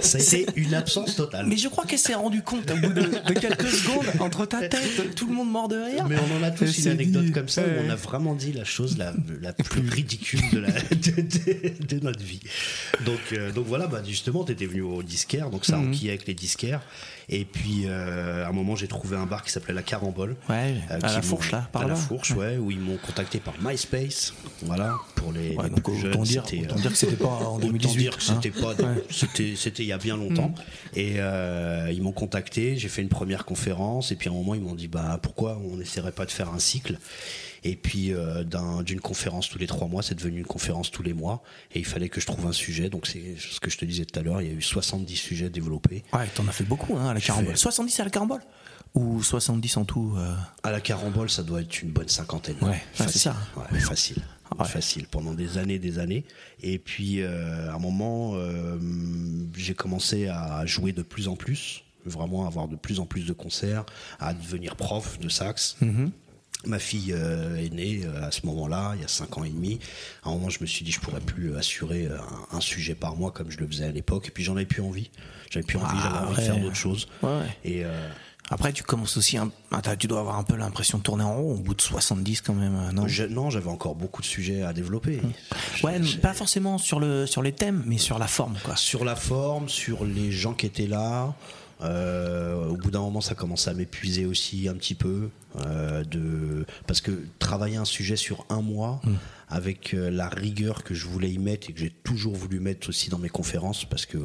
[0.00, 1.46] Ça a été une absence totale.
[1.48, 4.60] Mais je crois qu'elle s'est rendue compte au bout de, de quelques secondes, entre ta
[4.68, 6.06] tête, tout le monde mort de rire.
[6.08, 7.78] Mais on en a tous Elle une anecdote dit, comme ça ouais.
[7.80, 11.84] où on a vraiment dit la chose la, la plus ridicule de, la, de, de-
[11.96, 12.40] de notre vie.
[13.04, 15.88] Donc, euh, donc voilà, bah justement, tu étais venu au disquaire, donc ça Mhm.
[15.88, 16.80] enquillait avec les disquaires.
[17.34, 20.36] Et puis euh, à un moment, j'ai trouvé un bar qui s'appelait La Carambole.
[20.50, 21.96] Ouais, à qui la fourche, là, par À la là.
[21.98, 24.34] fourche, ouais, où ils m'ont contacté par MySpace.
[24.62, 27.16] Voilà, pour les, Ouais, les donc plus autant jeunes, dire, autant euh, dire que c'était
[27.16, 27.98] pas en Autant 2018.
[27.98, 28.74] dire que c'était hein.
[28.76, 29.02] pas, Ouais.
[29.08, 30.48] c'était, c'était il y a bien longtemps.
[30.48, 30.98] Mm.
[30.98, 34.54] Et euh, ils m'ont contacté, j'ai fait une première conférence, et puis à un moment
[34.54, 36.98] ils m'ont dit bah pourquoi on n'essaierait pas de faire un cycle?
[37.64, 41.02] Et puis euh, d'un- d'une conférence tous les trois mois, c'est devenu une conférence tous
[41.02, 42.88] les mois, et il fallait que je trouve un sujet.
[42.90, 45.16] Donc c'est ce que je te disais tout à l'heure, il y a eu 70
[45.16, 46.02] sujets développés.
[46.12, 47.52] Ouais, t'en as fait beaucoup hein, à la carambole.
[47.52, 48.40] fait- 70 à la carambole
[48.94, 52.56] Ou 70 en tout euh, À la carambole, ça doit être une bonne cinquantaine.
[52.62, 53.20] Ouais, c'est facile.
[53.20, 53.36] ça.
[53.56, 54.22] Ouais, facile.
[54.58, 54.66] Ouais.
[54.66, 56.24] Facile pendant des années, des années.
[56.60, 58.76] Et puis, euh, à un moment, euh,
[59.56, 63.24] j'ai commencé à jouer de plus en plus, vraiment à avoir de plus en plus
[63.24, 63.86] de concerts,
[64.20, 65.76] à devenir prof de sax.
[66.64, 69.50] Ma fille euh, est née euh, à ce moment-là, il y a 5 ans et
[69.50, 69.80] demi.
[70.22, 72.16] À un moment, je me suis dit, je pourrais plus assurer euh,
[72.52, 74.28] un, un sujet par mois comme je le faisais à l'époque.
[74.28, 75.10] Et puis, j'en avais plus envie.
[75.50, 76.46] J'avais plus envie, j'avais envie de ouais.
[76.46, 77.08] faire d'autres choses.
[77.22, 77.56] Ouais, ouais.
[77.64, 78.08] Et euh,
[78.50, 79.36] Après, tu commences aussi.
[79.38, 81.80] un- ah, tu dois avoir un peu l'impression de tourner en rond au bout de
[81.80, 83.08] 70 quand même, non?
[83.08, 85.20] Je- non, j'avais encore beaucoup de sujets à développer.
[85.82, 88.76] Ouais, J'ai- pas forcément sur, le, sur les thèmes, mais sur la forme, quoi.
[88.76, 91.34] sur la forme, sur les gens qui étaient là.
[91.82, 95.28] Euh, au bout d'un moment, ça commençait à m'épuiser aussi un petit peu.
[95.66, 96.64] euh, de...
[96.86, 99.00] Parce que travailler un sujet sur un mois,
[99.48, 102.88] avec euh, la rigueur que je voulais y mettre et que j'ai toujours voulu mettre
[102.88, 104.18] aussi dans mes conférences, parce que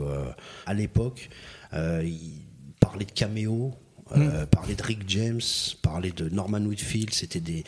[0.65, 1.30] à l'époque,
[1.74, 2.41] il-
[2.80, 3.74] parler de caméo,
[4.15, 5.41] Euh, parler de Rick James,
[5.82, 7.63] parler de Norman Whitfield, c'était des,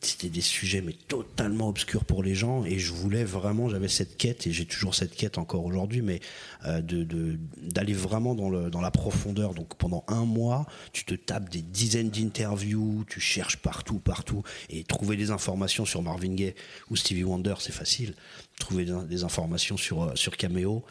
[0.00, 2.64] c'était des sujets mais totalement obscurs pour les gens.
[2.64, 6.20] Et je voulais vraiment, j'avais cette quête et j'ai toujours cette quête encore aujourd'hui, mais
[6.66, 9.54] euh, de, de- d'aller vraiment dans, le, dans la profondeur.
[9.54, 14.84] Donc pendant un mois, tu te tapes des dizaines d'interviews, tu cherches partout, partout, et
[14.84, 16.54] trouver des informations sur Marvin Gaye
[16.90, 18.14] ou Stevie Wonder, c'est facile.
[18.60, 20.84] Trouver des, informations sur euh, sur Cameo,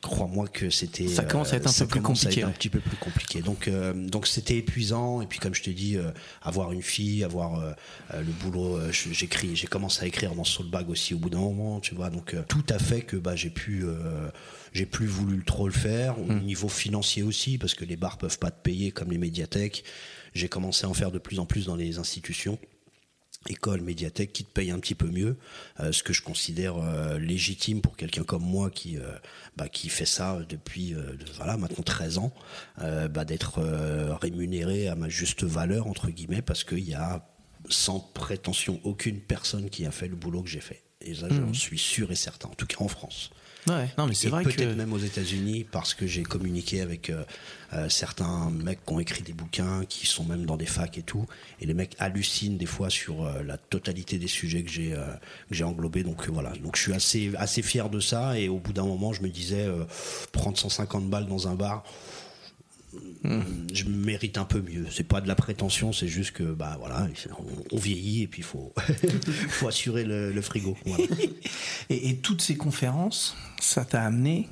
[0.00, 2.68] crois-moi que c'était Ça commence à être un ça peu plus à compliqué, un petit
[2.70, 3.42] peu plus compliqué.
[3.42, 5.20] Donc, euh, donc c'était épuisant.
[5.20, 6.10] Et puis, comme je te dis, euh,
[6.42, 7.72] avoir une fille, avoir euh,
[8.14, 11.40] euh, le boulot, euh, j'écris, j'ai commencé à écrire dans Soulbag aussi au bout d'un
[11.40, 12.08] moment, tu vois.
[12.08, 14.28] Donc, euh, tout a fait que bah, j'ai pu, euh,
[14.72, 16.18] j'ai plus voulu trop le faire.
[16.20, 16.40] Au Hmm.
[16.40, 19.84] niveau financier aussi, parce que les bars peuvent pas te payer comme les médiathèques.
[20.34, 22.58] J'ai commencé à en faire de plus en plus dans les institutions
[23.48, 25.36] école, médiathèque qui te paye un petit peu mieux,
[25.80, 29.02] euh, ce que je considère euh, légitime pour quelqu'un comme moi qui euh,
[29.56, 32.32] bah, qui fait ça depuis euh, de- voilà maintenant 13 ans,
[32.78, 33.60] bah, d'être
[34.20, 37.26] rémunéré à ma juste valeur entre guillemets parce qu'il y a
[37.68, 40.82] sans prétention aucune personne qui a fait le boulot que j'ai fait.
[41.00, 43.30] Et ça, j'en suis sûr et certain, en tout cas en France.
[43.68, 44.74] Ouais, non, mais c'est vrai peut-être que.
[44.74, 47.22] même aux États-Unis parce que j'ai communiqué avec euh,
[47.74, 51.02] euh, certains mecs qui ont écrit des bouquins, qui sont même dans des facs et
[51.02, 51.26] tout,
[51.60, 55.06] et les mecs hallucinent des fois sur euh, la totalité des sujets que j'ai euh,
[55.48, 56.02] que j'ai englobés.
[56.02, 58.36] Donc euh, voilà, donc je suis assez assez fier de ça.
[58.36, 59.84] Et au bout d'un moment, je me disais euh,
[60.32, 61.84] prendre 150 balles dans un bar.
[63.72, 64.86] Je mérite un peu mieux.
[64.90, 67.06] C'est pas de la prétention, c'est juste que bah voilà,
[67.38, 68.72] on, on vieillit et puis il faut
[69.48, 70.76] faut assurer le, le frigo.
[70.84, 71.04] Voilà.
[71.90, 74.48] Et, et toutes ces conférences, ça t'a amené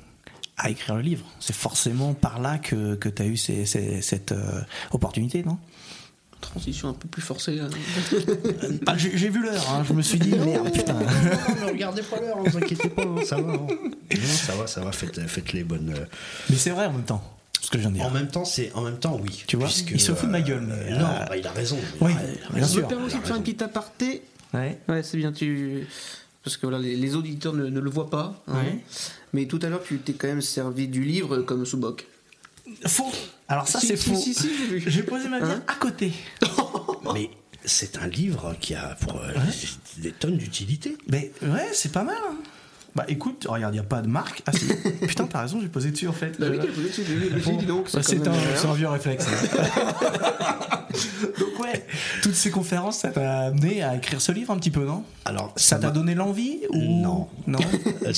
[0.57, 1.25] à écrire le livre.
[1.39, 5.57] C'est forcément par là que, que tu as eu ces- ces- cette euh, opportunité, non?
[6.39, 7.59] Transition un peu plus forcée.
[7.59, 7.69] hein.
[8.87, 10.93] Ah, J'ai j'ai vu l'heure, hein, je me suis dit, merde, putain.
[10.93, 11.05] Non,
[11.61, 13.53] mais regardez pas l'heure, ne vous inquiétez pas, hein, ça va.
[13.53, 13.67] hein.
[13.69, 15.93] Non, ça va, ça va, faites, faites les bonnes.
[15.95, 16.05] euh.
[16.49, 17.23] Mais c'est vrai en même temps,
[17.61, 18.05] ce que je viens de dire.
[18.05, 19.43] En même temps, c'est en même temps, oui.
[19.47, 21.45] Tu vois, puisque, il se fout de ma euh, gueule, mais, non, euh, bah, il
[21.47, 21.77] a raison.
[22.01, 22.63] Oui, Il a- il a bien.
[22.67, 22.81] Je sûr.
[22.83, 24.23] me permets aussi de faire un petit aparté.
[24.53, 24.77] Ouais.
[24.89, 25.87] Ouais, c'est bien, tu.
[26.43, 28.43] Parce que voilà, les, les auditeurs ne, ne le voient pas.
[28.47, 28.53] hein.
[28.55, 28.79] Ouais.
[29.33, 32.05] Mais tout à l'heure, tu t'es quand même servi du livre comme sous-boc.
[32.87, 33.11] Faux.
[33.47, 34.15] Alors ça, Si, c'est si, faux.
[34.15, 34.83] si, si, j'ai vu.
[34.87, 36.11] J'ai posé ma bière Hein à côté.
[37.13, 37.29] Mais
[37.63, 39.31] c'est un livre qui a pour euh,
[39.97, 40.97] des tonnes d'utilité.
[41.09, 42.17] Mais ouais, c'est pas mal.
[42.27, 42.35] hein.
[42.95, 44.41] Bah écoute, regarde, il n'y a pas de marque.
[44.45, 44.65] Ah si.
[45.07, 46.37] Putain, t'as raison, j'ai posé dessus en fait.
[46.39, 49.25] Bah oui, t'as posé dessus, j'ai dit donc, Bah, c'est quand un, un vieux réflexe.
[51.39, 51.85] Donc ouais,
[52.21, 55.03] toutes ces conférences, ça t'a amené à écrire ce livre un petit peu, non?
[55.25, 57.27] Alors, Ça t'a donné l'envie ou Non.
[57.47, 57.59] Non?
[58.03, 58.13] Euh,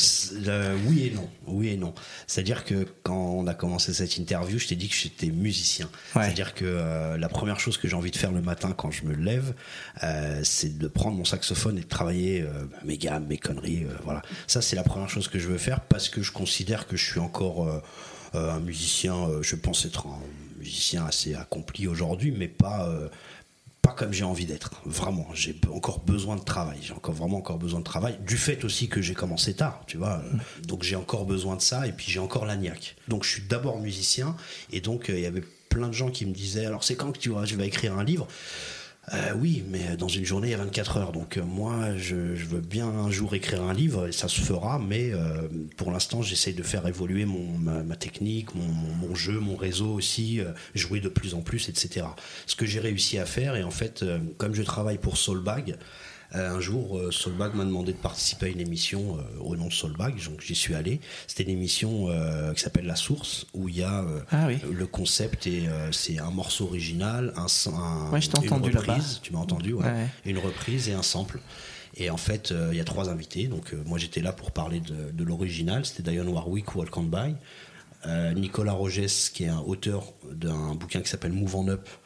[0.48, 1.28] euh, oui et non.
[1.54, 1.94] Oui et non.
[2.28, 5.90] C'est-à-dire que quand on a commencé cette interview, je t'ai dit que j'étais musicien.
[6.16, 6.24] Ouais.
[6.24, 9.06] C'est-à-dire que euh, la première chose que j'ai envie de faire le matin quand je
[9.06, 9.54] me lève,
[10.04, 12.50] euh, c'est de prendre mon saxophone et de travailler euh,
[12.84, 13.86] mes gammes, mes conneries.
[14.04, 14.22] voilà.
[14.48, 17.06] Ça, c'est la première chose que je veux faire parce que je considère que je
[17.06, 17.82] suis encore
[18.34, 19.28] un musicien.
[19.42, 20.20] je pense être un
[20.58, 22.90] musicien assez accompli aujourd'hui, mais pas.
[23.84, 25.28] Pas comme j'ai envie d'être, vraiment.
[25.34, 26.80] J'ai encore besoin de travail.
[26.82, 28.18] J'ai encore vraiment encore besoin de travail.
[28.26, 30.24] Du fait aussi que j'ai commencé tard, tu vois.
[30.24, 32.96] Euh, Donc j'ai encore besoin de ça et puis j'ai encore la niaque.
[33.10, 34.38] Donc je suis d'abord musicien
[34.72, 37.12] et donc euh, il y avait plein de gens qui me disaient alors c'est quand
[37.12, 38.26] que tu vois, je vais écrire un livre?
[39.12, 41.12] Euh, oui, mais dans une journée, il y a 24 heures.
[41.12, 44.80] Donc, euh, moi, je, veux bien un jour écrire un livre, et ça se fera,
[44.80, 49.56] mais euh, pour l'instant, j'essaye de faire évoluer mon, ma, technique, mon, mon- jeu, mon
[49.56, 50.40] réseau aussi,
[50.74, 52.06] jouer de plus en plus, etc.
[52.48, 54.04] Ce que j'ai réussi à faire, et en fait,
[54.38, 55.78] comme je travaille pour Soulbag,
[56.34, 59.74] un jour, euh, Soulbag m'a demandé de participer à une émission euh, au nom de
[59.74, 61.00] Soulbag, donc j'y suis allé.
[61.28, 64.58] C'était une émission euh, qui s'appelle La Source, où il y a euh, Ah oui.
[64.72, 68.76] le concept et euh, c'est un morceau original, un, un Ouais, je t'ai une entendu
[68.76, 69.84] reprise, tu m'as entendu, ouais.
[69.86, 70.08] Ouais.
[70.26, 71.40] une reprise et un sample.
[71.96, 73.46] Et en fait, euh, il y a trois invités.
[73.46, 75.86] Donc, euh, moi, j'étais là pour parler de, de l'original.
[75.86, 77.36] C'était Diane Warwick, Walk on By.
[78.08, 82.03] Euh, Nicolas Rogès, qui est un auteur d'un bouquin qui s'appelle Move on Up, euh,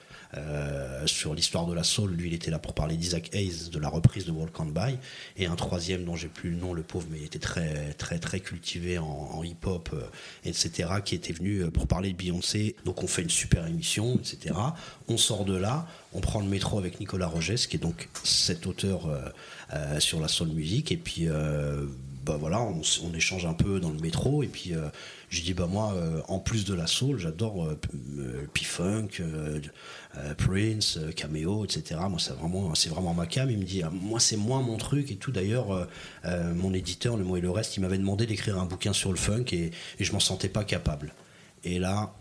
[1.05, 2.11] sur l'histoire de la soul.
[2.11, 4.97] Lui, il était là pour parler d'Isaac Hayes, de la reprise de Walk on By.
[5.37, 8.19] Et un troisième dont j'ai plus le nom, le pauvre, mais il était très, très,
[8.19, 10.01] très cultivé en, hip-hop, euh,
[10.45, 12.75] etc., qui était venu euh, pour parler de Beyoncé.
[12.85, 14.55] Donc, on fait une super émission, etc.
[15.07, 18.67] On sort de là, on prend le métro avec Nicolas Rogès, qui est donc cet
[18.67, 19.21] auteur euh,
[19.73, 20.91] euh, sur la soul music.
[20.91, 21.85] Et puis, euh,
[22.25, 24.43] bah voilà, on, on échange un peu dans le métro.
[24.43, 24.89] Et puis, euh,
[25.29, 27.79] je dis, bah moi, euh, en plus de la soul, j'adore euh,
[28.17, 29.59] euh, P-Funk, euh, euh,
[30.37, 31.99] Prince, euh, Cameo, etc.
[32.09, 33.49] Moi, c'est vraiment, c'est vraiment ma cam.
[33.49, 35.31] Il me dit, ah, moi, c'est moins mon truc et tout.
[35.31, 35.85] D'ailleurs, euh,
[36.25, 39.11] euh, mon éditeur, Le Mot et le Reste, il m'avait demandé d'écrire un bouquin sur
[39.11, 41.13] le funk et, et je m'en sentais pas capable.
[41.63, 42.13] Et là,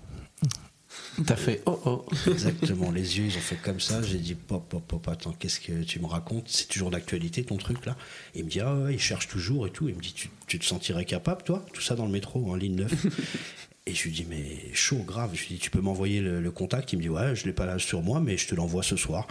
[1.27, 2.07] T'as fait oh oh.
[2.31, 4.03] Exactement, les yeux ils ont fait comme ça.
[4.03, 6.45] J'ai dit pop, pop, pop, attends, qu'est-ce que tu me racontes?
[6.49, 7.97] C'est toujours d'actualité ton truc là
[8.35, 9.89] Il me dit ah ouais, il cherche toujours et tout.
[9.89, 11.65] Il me dit tu, tu te sentirais capable toi?
[11.73, 12.93] Tout ça dans le métro en ligne 9.
[13.89, 15.31] Et je lui dis, mais chaud, grave.
[15.35, 16.93] Je lui dis, tu peux m'envoyer le, le contact?
[16.93, 18.97] Il me dit, ouais, je l'ai pas là sur moi, mais je te l'envoie ce
[18.97, 19.29] soir.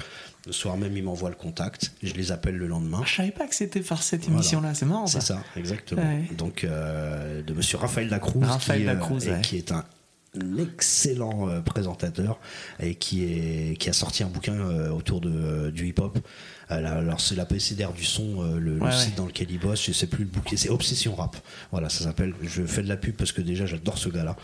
[0.47, 1.91] Le soir même, il m'envoie le contact.
[2.01, 3.03] Je les appelle le lendemain.
[3.05, 4.35] Je savais pas que c'était par cette Voilà.
[4.35, 5.07] émission-là, c'est marrant.
[5.07, 6.01] C'est ça, exactement.
[6.01, 6.23] Ouais.
[6.37, 9.41] Donc, euh, de monsieur Raphaël Lacruz, Raphaël qui, euh, ouais.
[9.41, 9.83] qui est un
[10.57, 12.39] excellent euh, présentateur
[12.79, 14.57] et qui, est, qui a sorti un bouquin
[14.91, 16.17] autour de, du hip-hop.
[16.71, 19.13] Euh, alors, c'est la PCDR du son, euh, le, site ouais.
[19.17, 19.85] dans lequel il bosse.
[19.85, 21.37] Je sais plus le bouquin, c'est Obsession Rap.
[21.71, 22.33] Voilà, ça s'appelle.
[22.41, 24.35] Je fais de la pub parce que déjà, j'adore ce gars-là.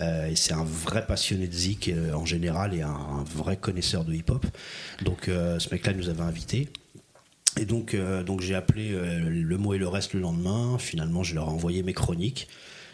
[0.00, 3.56] Euh, et c'est un vrai passionné de zik euh, en général et un, un vrai
[3.56, 4.44] connaisseur de hip-hop.
[5.04, 6.68] Donc, euh, ce mec-là nous avait invités.
[7.56, 10.78] Et donc, donc j'ai appelé le mot et le reste le lendemain.
[10.78, 12.46] Finalement, je leur ai envoyé mes chroniques.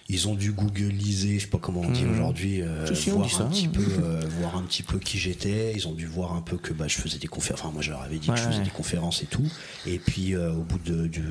[0.09, 3.27] Ils ont dû googliser, je sais pas comment on dit aujourd'hui, euh, Si, on voir,
[3.27, 3.45] dit un ça.
[3.45, 5.73] petit peu, euh, voir un petit peu qui j'étais.
[5.75, 7.61] Ils ont dû voir un peu que bah, je faisais des conférences.
[7.63, 8.65] Enfin, moi, je leur avais dit que je faisais ouais.
[8.65, 9.51] des conférences et tout.
[9.87, 11.23] Et puis, euh, au bout de, du,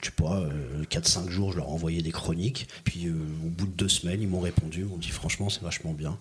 [0.00, 0.42] je sais pas,
[0.90, 2.68] 4-5 jours, je leur ai envoyé des chroniques.
[2.84, 3.12] Puis, euh,
[3.44, 4.80] au bout de deux semaines, ils m'ont répondu.
[4.80, 6.18] Ils m'ont dit, franchement, c'est vachement bien.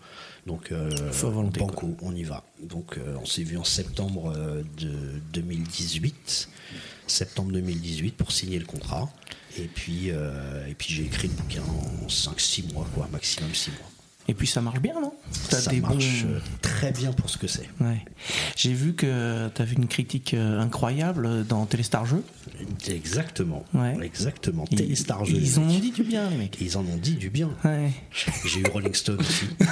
[0.48, 2.44] Donc, euh, volonté, banco, on y va.
[2.62, 4.92] Donc, euh, on s'est vu en septembre euh, de
[5.34, 6.50] 2018
[7.12, 9.10] septembre 2018 pour signer le contrat.
[9.58, 13.72] Et puis, euh, et puis j'ai écrit le bouquin en 5-6 mois, quoi, maximum 6
[13.72, 13.91] mois.
[14.32, 15.12] Et puis ça marche bien, non?
[15.50, 17.68] Ça des marche bons- euh, très bien pour ce que c'est.
[17.82, 17.98] Ouais.
[18.56, 22.24] J'ai vu que tu vu une critique euh, incroyable dans Téléstar Jeux.
[22.88, 23.66] Exactement.
[23.74, 23.98] Ouais.
[24.02, 24.64] Exactement.
[24.72, 26.58] Ils- Téléstar Jeux, Ils en ont dit du bien, les mecs.
[26.62, 27.50] Ils en ont dit du bien.
[27.66, 27.92] Ouais.
[28.46, 29.48] J'ai eu Rolling Stone aussi.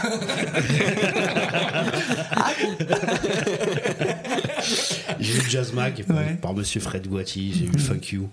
[5.19, 6.35] j'ai eu Jazz Mag par- Ouais.
[6.41, 8.29] par Monsieur Fred Guati, j'ai eu Funk You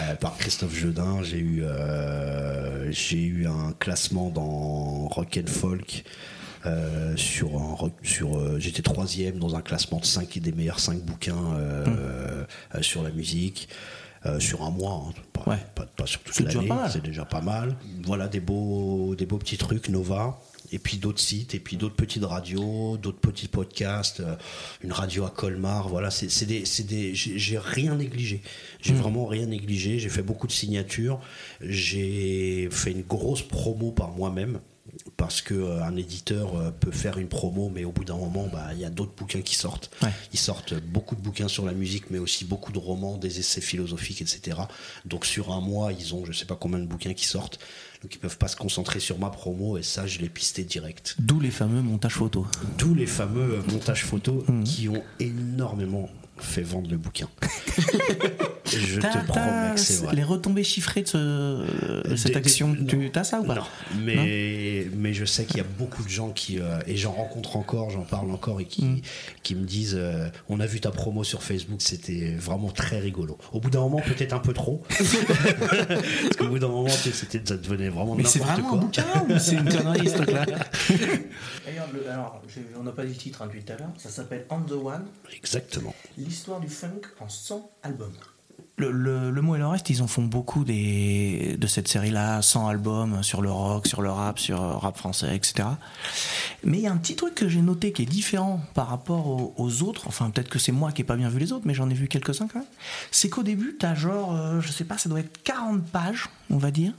[0.00, 5.67] euh, par Christophe Jedin, j'ai eu, euh, j'ai eu un classement dans Rock and Folk.
[6.66, 11.00] Euh, sur un sur euh, j'étais troisième dans un classement de 5 des meilleurs 5
[11.02, 13.68] bouquins euh, euh, sur la musique
[14.40, 15.56] sur un mois hein, pas, Ouais.
[15.74, 17.76] pas, pas sur toute l'année c'est déjà pas mal.
[18.04, 20.38] Voilà des beaux des beaux petits trucs Nova
[20.72, 24.20] et puis d'autres sites et puis d'autres petites radios d'autres petits podcasts
[24.82, 28.42] une radio à Colmar voilà c'est des des j'ai j'ai rien négligé.
[28.82, 31.20] J'ai vraiment rien négligé j'ai fait beaucoup de signatures
[31.62, 34.58] j'ai fait une grosse promo par moi-même
[35.16, 38.68] parce que euh, éditeur euh, peut faire une promo, mais au bout d'un moment, bah,
[38.72, 39.90] il y a d'autres bouquins qui sortent.
[40.02, 40.10] Ouais.
[40.32, 43.60] Ils sortent beaucoup de bouquins sur la musique, mais aussi beaucoup de romans, des essais
[43.60, 44.58] philosophiques, etc.
[45.04, 47.58] Donc sur un mois, ils ont je sais pas combien de bouquins qui sortent.
[48.02, 51.16] Donc ils peuvent pas se concentrer sur ma promo, et ça, je l'ai pisté direct.
[51.18, 52.46] D'où les fameux montages photos.
[52.76, 56.08] Tous les fameux montages photos qui ont énormément
[56.38, 57.28] fait vendre le bouquin.
[58.70, 60.14] je te promets que c'est vrai.
[60.16, 63.54] Les retombées chiffrées de, ce- de cette Des- action, des- tu as ça ou pas
[63.56, 63.62] Non,
[64.00, 67.56] mais, mais je sais qu'il y a beaucoup de gens qui, euh, et j'en rencontre
[67.56, 69.00] encore, j'en parle encore, et qui, Mm.
[69.42, 73.38] qui me disent euh, On a vu ta promo sur Facebook, c'était vraiment très rigolo.
[73.52, 74.82] Au bout d'un moment, peut-être un peu trop.
[74.88, 78.78] Parce qu'au bout d'un moment, c'était, ça devenait vraiment Mais c'est n'importe vraiment quoi.
[78.78, 80.44] un bouquin ou c'est une connerie ce truc-là
[82.10, 82.42] alors,
[82.78, 83.90] on n'a pas dit le titre hein, depuis tout à l'heure.
[83.98, 85.04] Ça s'appelle On the One,
[85.36, 85.94] Exactement.
[86.16, 88.12] l'histoire du funk en 100 albums.
[88.78, 92.42] Le, le, le mot et le reste, ils en font beaucoup des, de cette série-là,
[92.42, 95.68] 100 albums sur le rock, sur le rap, sur le rap français, etc.
[96.62, 99.26] Mais il y a un petit truc que j'ai noté qui est différent par rapport
[99.26, 101.64] aux, aux autres, enfin peut-être que c'est moi qui n'ai pas bien vu les autres,
[101.66, 102.68] mais j'en ai vu quelques-uns quand même.
[103.10, 106.28] C'est qu'au début, tu as genre, euh, je sais pas, ça doit être 40 pages,
[106.50, 106.92] on va dire.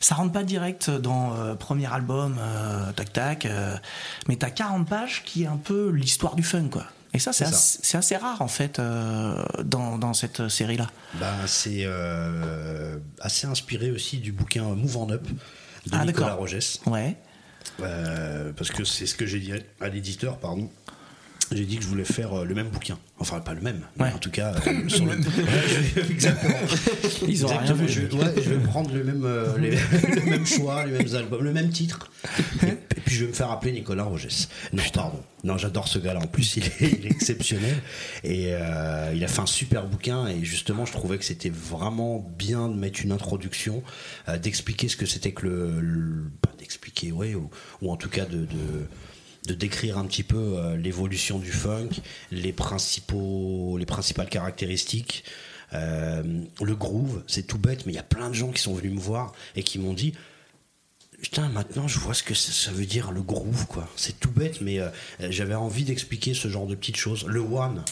[0.00, 3.76] Ça rentre pas direct dans euh, premier album, euh, tac tac, euh,
[4.28, 6.86] mais t'as 40 pages qui est un peu l'histoire du fun, quoi.
[7.12, 10.88] Et ça, c'est assez, rare en fait euh, dans, dans cette série-là.
[11.14, 15.26] Bah, c'est euh, assez inspiré aussi du bouquin Move en Up
[15.86, 16.34] de Ah, Nicolas.
[16.34, 16.80] Rogès.
[16.86, 17.16] Ouais.
[17.80, 20.70] Euh, parce que c'est ce que j'ai dit à l'éditeur, pardon.
[21.52, 22.96] J'ai dit que je voulais faire euh, le même bouquin.
[23.18, 24.12] Enfin, pas le même, mais Ouais.
[24.14, 25.12] en tout cas, euh, sur le.
[26.10, 26.54] Exactement.
[27.28, 27.88] Ils ont rien Exactement, vu.
[27.88, 29.70] Je, ouais, je vais prendre le même, euh, les-
[30.14, 32.10] le même choix, les mêmes albums, le même titre.
[32.62, 34.48] Et, et puis je vais me faire appeler Nicolas Rogès.
[34.72, 35.20] Non, pardon.
[35.42, 36.20] Non, j'adore ce gars-là.
[36.20, 37.76] En plus, il est, il est exceptionnel.
[38.24, 40.28] Et euh, il a fait un super bouquin.
[40.28, 43.82] Et justement, je trouvais que c'était vraiment bien de mettre une introduction,
[44.42, 45.80] d'expliquer ce que c'était que le.
[45.80, 47.50] le- pas d'expliquer, ouais, ou,
[47.82, 48.38] ou en tout cas de.
[48.38, 48.86] de
[49.46, 51.88] de décrire un petit peu euh, l'évolution du funk,
[52.30, 55.24] les principaux, les principales caractéristiques,
[55.72, 56.22] euh,
[56.62, 58.92] le groove, c'est tout bête, mais il y a plein de gens qui sont venus
[58.92, 60.12] me voir et qui m'ont dit
[61.22, 63.88] Putain, maintenant je vois ce que ça ça veut dire le groove, quoi.
[63.96, 64.88] C'est tout bête, mais euh,
[65.28, 67.24] j'avais envie d'expliquer ce genre de petites choses.
[67.26, 67.84] Le one,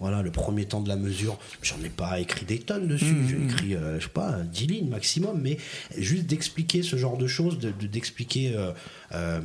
[0.00, 3.42] voilà, le premier temps de la mesure, j'en ai pas écrit des tonnes dessus, j'ai
[3.42, 5.56] écrit, euh, je sais pas, 10 lignes maximum, mais
[5.96, 8.54] juste d'expliquer ce genre de choses, de- de- d'expliquer.
[8.54, 8.72] euh,
[9.12, 9.40] euh,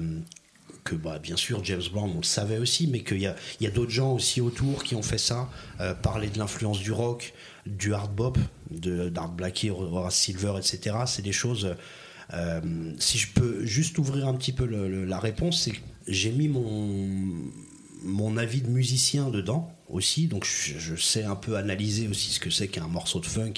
[0.89, 3.91] que bah, bien sûr James Brown on le savait aussi mais qu'il y a, d'autres
[3.91, 5.49] gens aussi autour qui ont fait ça
[5.79, 7.33] euh, parler de l'influence du rock
[7.65, 8.37] du hard bop
[8.71, 11.75] d'Art Blackie Horace Silver etc c'est des choses
[12.33, 12.61] Euh,
[12.99, 17.09] si je peux juste ouvrir un petit peu la réponse, c'est que j'ai mis mon,
[18.03, 22.49] mon avis de musicien dedans aussi, donc je, sais un peu analyser aussi ce que
[22.49, 23.53] c'est qu'un morceau de funk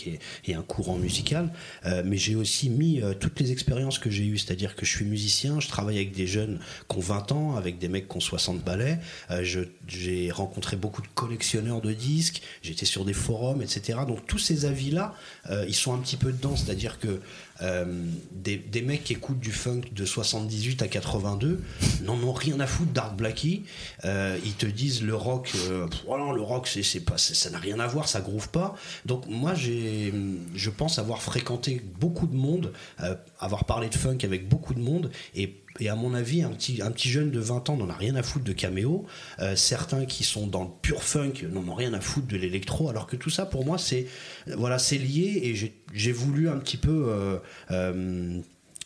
[0.45, 1.51] et, un courant musical,
[1.85, 4.91] Euh, mais j'ai aussi mis euh, toutes les expériences que j'ai eues, c'est-à-dire que je
[4.91, 8.17] suis musicien, je travaille avec des jeunes qui ont 20 ans, avec des mecs qui
[8.17, 9.43] ont 60 ballets, Euh,
[9.87, 13.99] j'ai rencontré beaucoup de collectionneurs de disques, j'étais sur des forums, etc.
[14.07, 15.13] Donc tous ces avis-là,
[15.49, 17.21] euh, ils sont un petit peu dedans, c'est-à-dire que
[17.61, 17.85] euh,
[18.31, 21.61] des, mecs qui écoutent du funk de 78 à 82
[22.03, 23.63] n'en ont rien à foutre d'Art Blackie.
[24.05, 27.79] Euh, ils te disent le rock, euh, oh le rock, c'est, pas, ça n'a rien
[27.79, 28.75] à voir, ça groove pas.
[29.05, 30.13] Donc moi, j'ai,
[30.55, 34.81] je pense avoir fréquenté beaucoup de monde, euh, avoir parlé de funk avec beaucoup de
[34.81, 37.89] monde, et et à mon avis, un petit, un petit jeune de 20 ans n'en
[37.89, 39.05] a rien à foutre de caméo.
[39.39, 42.89] Euh, certains qui sont dans le pur funk n'en ont rien à foutre de l'électro.
[42.89, 44.07] Alors que tout ça, pour moi, c'est
[44.47, 45.39] voilà, lié.
[45.43, 47.37] Et j'ai- j'ai voulu un petit peu euh,
[47.71, 48.39] euh,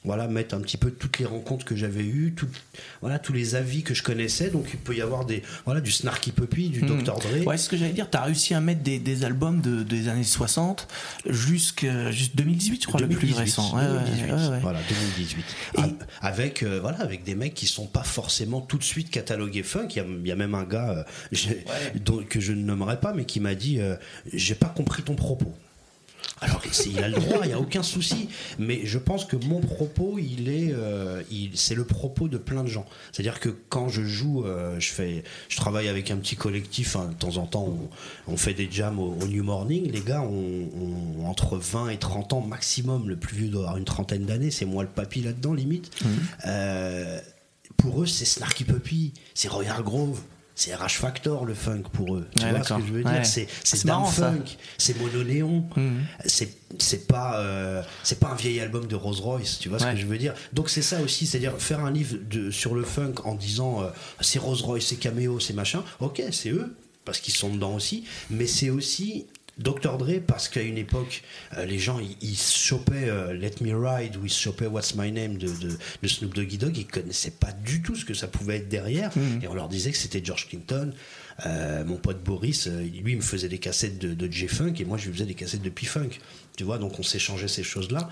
[0.06, 2.48] voilà, mettre un petit peu toutes les rencontres que j'avais eues, tout-
[3.02, 4.50] voilà, tous les avis que je connaissais.
[4.50, 7.02] Donc il peut y avoir des, voilà, du Snarky Puppy, du Hmm.
[7.04, 7.20] Dr.
[7.20, 7.46] Dre.
[7.48, 8.10] Ouais, c'est ce que j'allais dire.
[8.10, 10.88] T'as réussi à mettre des, des albums de, des années 60
[11.30, 13.76] jusqu'à juste 2018, je crois, le plus 2018, récent.
[13.76, 14.60] Ouais, ouais, 2018, ouais, ouais.
[14.62, 15.46] Voilà, 2018.
[15.78, 19.10] Et- A- Avec, euh, voilà, avec des mecs qui sont pas forcément tout de suite
[19.10, 19.88] catalogués funk.
[19.92, 21.36] Il y a, il y a même un gars euh,
[22.04, 23.96] dont- que je ne nommerai pas, mais qui m'a dit euh,
[24.34, 25.54] J'ai pas compris ton propos.
[26.42, 28.28] Alors, il a le droit, il n'y a aucun souci.
[28.60, 32.68] Mais je pense que mon propos, il est, euh, c'est le propos de plein de
[32.68, 32.86] gens.
[33.12, 36.96] C'est-à-dire que quand je joue, euh, je fais, je travaille avec un petit collectif.
[36.98, 37.66] hein, de temps en temps,
[38.28, 39.90] on, on fait des jams au, au New Morning.
[39.92, 43.08] Les gars ont, entre 20 et 30 ans maximum.
[43.08, 44.52] Le plus vieux doit avoir une trentaine d'années.
[44.52, 45.90] C'est moi le papy là-dedans, limite.
[46.46, 47.20] Euh,
[47.78, 50.20] pour eux, c'est Snarky Puppy, c'est Roy Hargrove.
[50.58, 52.28] C'est RH Factor le funk pour eux.
[52.38, 53.12] Tu Ouais, vois ce que je veux dire?
[53.12, 53.24] Ouais.
[53.26, 53.86] C'est c'est.
[53.86, 54.44] Funk,
[54.78, 55.66] c'est Mono Néon.
[55.76, 56.06] Mhm.
[56.26, 59.60] C'est c'est pas euh, c'est pas un vieil album de Rolls Royce.
[59.60, 60.34] Tu vois ce que je veux dire?
[60.54, 63.90] Donc c'est ça aussi, c'est-à-dire faire un livre de, sur le funk en disant euh,
[64.22, 65.84] c'est Rolls Royce, c'est Cameo, c'est machin.
[66.00, 69.98] Ok, c'est eux parce qu'ils sont dedans aussi, mais c'est aussi Dr.
[69.98, 71.24] Dre parce qu'à une époque,
[71.58, 74.96] euh, les gens ils, se chopaient euh, Let Me Ride ou ils se chopaient What's
[74.96, 78.14] My Name de, de, de Snoop Doggy Dogg, ils connaissaient pas du tout ce que
[78.14, 80.94] ça pouvait être derrière et on leur disait que c'était George Clinton.
[81.46, 84.86] Euh, mon pote Boris, euh, lui, il me faisait des cassettes de, de J-Funk et
[84.86, 86.12] moi je lui faisais des cassettes de P-Funk.
[86.58, 88.10] Tu vois, donc on s'échangeait ces choses-là.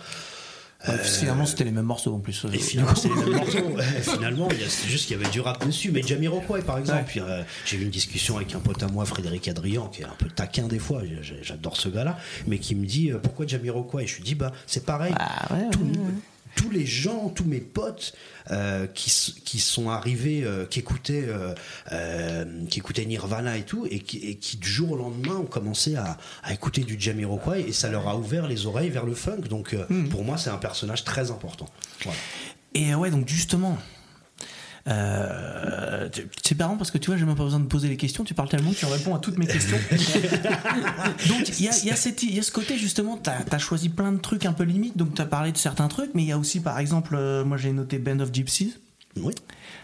[0.87, 2.45] Ouais, puis finalement, c'était les mêmes morceaux en plus.
[2.53, 3.77] Et finalement, c'est les mêmes morceaux.
[4.01, 5.91] Finalement, c'est juste qu'il y avait du rap dessus.
[5.91, 7.21] Mais Jamiroquai, par exemple, Ouais.
[7.21, 10.15] euh, j'ai eu une discussion avec un pote à moi, Frédéric Adrian, qui est un
[10.17, 11.01] peu taquin des fois.
[11.41, 12.17] J'adore ce gars-là,
[12.47, 14.03] mais qui me dit euh, pourquoi Jamiroquai?
[14.03, 15.13] Et je lui dis bah c'est pareil.
[15.17, 16.13] Ah ouais, Tout- ouais, ouais.
[16.55, 18.13] Tous les gens, tous mes potes
[18.51, 19.11] euh, qui,
[19.43, 21.53] qui sont arrivés, euh, qui écoutaient, euh,
[21.91, 25.45] euh, qui écoutaient Nirvana et tout, et qui, et qui du jour au lendemain ont
[25.45, 29.15] commencé à, à écouter du Jamiroquai, et ça leur a ouvert les oreilles vers le
[29.15, 29.41] funk.
[29.49, 30.07] Donc euh, Hmm.
[30.09, 31.67] pour moi, c'est un personnage très important.
[32.03, 32.17] Voilà.
[32.73, 33.77] Et euh, ouais, donc justement.
[34.89, 36.09] Euh,
[36.43, 38.33] c'est marrant parce que tu vois, j'ai même pas besoin de poser les questions, tu
[38.33, 39.77] parles tellement que tu réponds à toutes mes questions.
[41.29, 44.11] donc il y a, y, a y a ce côté justement, tu as, choisi plein
[44.11, 46.31] de trucs un peu limites, donc tu as parlé de certains trucs, mais il y
[46.33, 48.75] a aussi par exemple, euh, moi j'ai noté Band of Gypsies.
[49.15, 49.35] Oui,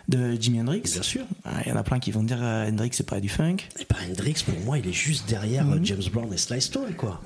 [0.08, 0.82] de Jimi Hendrix.
[0.94, 1.26] bien sûr.
[1.44, 3.58] Ah, Il y en a plein qui vont dire euh, Hendrix c'est pas du funk.
[3.80, 5.74] Et pas Hendrix, pour moi, il est juste derrière Mhm.
[5.74, 7.22] euh, James Brown et Sly Stone, quoi.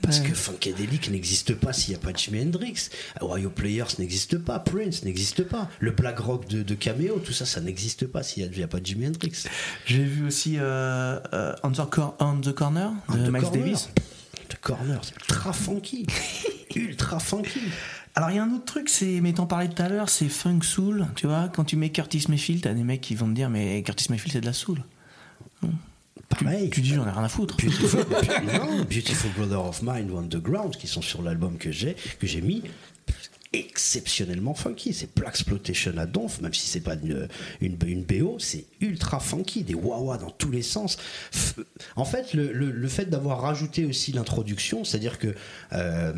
[0.00, 2.90] Parce que Funkadelic n'existe pas s'il n'y a pas Jimi Hendrix.
[3.22, 5.68] Ohio Players n'existe pas, Prince n'existe pas.
[5.80, 8.78] Le black rock de, de Cameo, tout ça, ça n'existe pas s'il n'y a, pas
[8.82, 9.44] Jimi Hendrix.
[9.86, 11.18] J'ai vu aussi euh,
[11.62, 11.80] on, the
[12.20, 13.42] On the Corner de Miles.
[13.52, 13.88] Davis.
[14.48, 16.06] The Corner, c'est ultra funky.
[16.76, 17.60] ultra funky.
[18.16, 20.28] Alors il y a un autre truc, c'est, mais t'en parlais tout à l'heure, c'est
[20.28, 21.06] funk soul.
[21.16, 23.82] Tu vois, quand tu mets Curtis Mayfield, t'as des mecs qui vont te dire, mais
[23.82, 24.82] Curtis Mayfield c'est de la soul.
[26.28, 26.70] Pareil.
[26.70, 27.56] Tu dis, j'en ai rien à foutre.
[27.56, 28.04] Beautiful,
[28.54, 32.40] non, Beautiful Brother of Mine ou Underground, qui sont sur l'album que j'ai, que j'ai
[32.40, 32.62] mis,
[33.52, 34.92] exceptionnellement funky.
[34.94, 37.28] C'est Black Exploitation à donf, même si c'est pas une,
[37.60, 40.98] une, une BO, c'est ultra funky, des wah dans tous les sens.
[41.96, 45.34] En fait, le, le- le fait d'avoir rajouté aussi l'introduction, c'est-à-dire que
[45.72, 46.12] euh,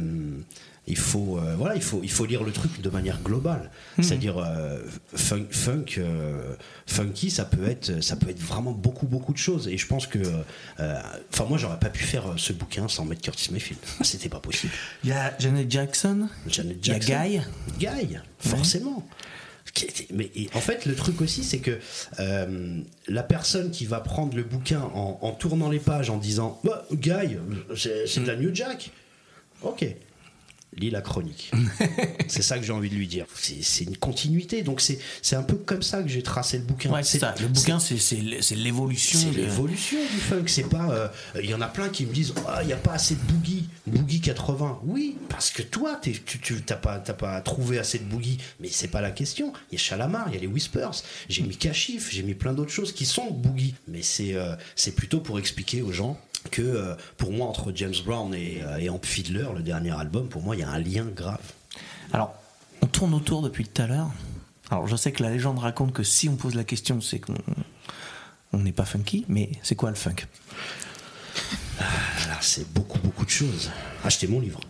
[0.86, 3.70] il faut, euh, voilà, il faut, il faut lire le truc de manière globale.
[4.00, 4.78] C'est-à-dire euh,
[5.14, 6.54] funk, funk euh,
[6.86, 9.68] funky, ça peut être, ça peut être vraiment beaucoup, beaucoup de choses.
[9.68, 10.18] Et je pense que,
[10.78, 13.80] enfin, moi, j'aurais pas pu faire ce bouquin sans mettre Curtis Mayfield.
[14.02, 14.72] C'était pas possible.
[15.02, 17.50] Il y a Janet Jackson, Janet il y a Jackson.
[17.78, 17.86] Guy.
[17.86, 19.06] Guy, forcément.
[20.12, 21.78] Mais en fait, le truc aussi, c'est que
[22.20, 26.60] euh, la personne qui va prendre le bouquin en, en tournant les pages en disant
[26.64, 27.36] bah, Guy,
[27.76, 28.90] c'est c'est de la New Jack.
[29.62, 29.84] Ok.
[30.76, 31.50] Lis la chronique.
[32.28, 33.26] c'est ça que j'ai envie de lui dire.
[33.34, 36.90] C'est une continuité, donc c'est un peu comme ça que j'ai tracé le bouquin.
[36.90, 37.34] Ouais, c'est ça.
[37.40, 37.96] Le bouquin, c'est
[38.56, 39.18] l'évolution.
[39.18, 40.90] C'est l'évolution du funk, c'est pas.
[40.90, 41.08] euh,
[41.42, 43.20] Il y en a plein qui me disent Ah, il n'y a pas assez de
[43.32, 44.80] boogie, boogie 80.
[44.84, 49.00] Oui, parce que toi, tu t'as pas, pas trouvé assez de boogie, mais c'est pas
[49.00, 49.52] la question.
[49.70, 52.52] Il y a Chalamar, il y a les Whispers, j'ai mis Kashif, j'ai mis plein
[52.52, 56.18] d'autres choses qui sont boogie, mais c'est euh, c'est plutôt pour expliquer aux gens
[56.50, 60.28] que euh, pour moi, entre James Brown et, euh, et Amp Fiddler, le dernier album,
[60.28, 61.52] pour moi, il y a un lien grave.
[62.12, 62.34] Alors,
[62.82, 64.10] on tourne autour depuis tout à l'heure.
[64.70, 67.34] Alors, je sais que la légende raconte que si on pose la question, c'est qu'on
[68.52, 70.26] on n'est pas funky, mais c'est quoi le funk?
[71.78, 73.70] Alors, c'est beaucoup, beaucoup de choses.
[74.04, 74.60] Achetez mon livre.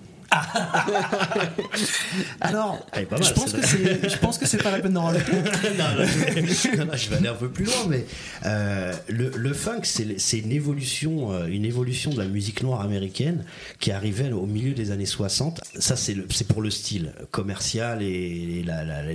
[2.40, 5.32] Alors, mal, je, pense que c'est, je pense que c'est pas la peine d'en rajouter.
[5.78, 8.06] non, non, je, non, je vais aller un peu plus loin, mais
[8.44, 13.44] euh, le, le funk, c'est une évolution, euh, une évolution de la musique noire américaine
[13.80, 15.60] qui arrivait au milieu des années 60.
[15.78, 18.64] Ça, c'est pour le style commercial et,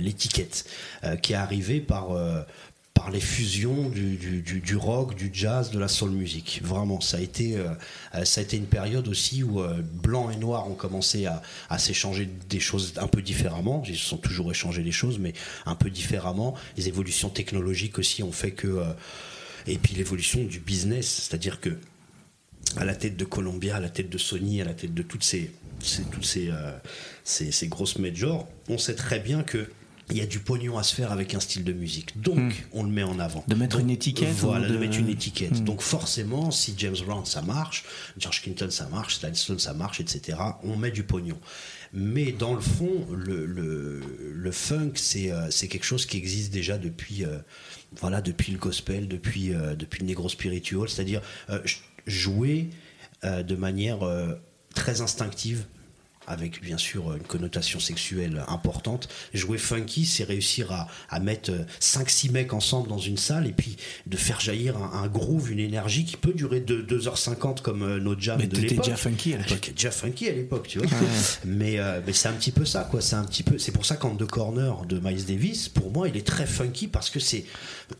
[0.00, 0.64] l'étiquette
[1.04, 2.42] euh, qui est arrivée par euh,
[2.94, 6.60] par les fusions du, du- du- rock, du jazz, de la soul music.
[6.62, 7.68] Vraiment, ça a été, euh,
[8.14, 11.42] euh, ça a été une période aussi où euh, blanc et noir ont commencé à,
[11.68, 13.82] à s'échanger des choses un peu différemment.
[13.88, 15.32] Ils se sont toujours échangés les choses, mais
[15.66, 16.54] un peu différemment.
[16.76, 18.82] Les évolutions technologiques aussi ont fait que,
[19.66, 21.78] et puis l'évolution du business, c'est-à-dire que
[22.76, 25.24] à la tête de Columbia, à la tête de Sony, à la tête de toutes
[25.24, 26.50] ces, ces- toutes ces,
[27.24, 29.68] ces grosses majors, on sait très bien que
[30.10, 32.20] il y a du pognon à se faire avec un style de musique.
[32.20, 33.44] Donc, on le met en avant.
[33.48, 34.74] De mettre Donc, une étiquette Voilà, de...
[34.74, 35.64] de- mettre une étiquette.
[35.64, 37.84] Donc, forcément, si James Brown ça marche,
[38.18, 41.38] George Clinton ça marche, Stan Stone ça marche, etc., on met du pognon.
[41.94, 44.00] Mais dans le fond, le, le,
[44.32, 47.38] le funk, c'est euh, c'est quelque chose qui existe déjà depuis, euh,
[48.00, 51.20] voilà, depuis le gospel, depuis, euh, depuis le negro spiritual, c'est-à-dire
[52.06, 52.70] jouer
[53.22, 53.98] de manière
[54.74, 55.64] très instinctive
[56.26, 59.08] avec bien sûr une connotation sexuelle importante.
[59.34, 63.76] Jouer funky, c'est réussir à, à mettre 5-6 mecs ensemble dans une salle et puis
[64.06, 67.98] de faire jaillir un, un groove, une énergie qui peut durer de 2h50 comme euh,
[68.00, 68.84] nos jams Mais de l'époque.
[68.84, 69.72] déjà funky à l'époque.
[69.74, 70.88] Déjà funky à l'époque, tu vois.
[71.44, 73.00] Mais, euh, mais c'est un petit peu ça, quoi.
[73.00, 73.58] C'est un petit peu.
[73.58, 76.86] C'est pour ça qu'en The Corner de Miles Davis, pour moi, il est très funky
[76.88, 77.44] parce que c'est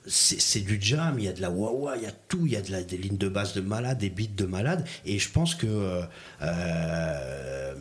[0.06, 1.16] c'est du jam.
[1.18, 2.46] Il y a de la wah il y a tout.
[2.46, 4.84] Il y a de la, des lignes de basse de malade, des beats de malade.
[5.04, 6.02] Et je pense que euh,
[6.42, 7.74] euh,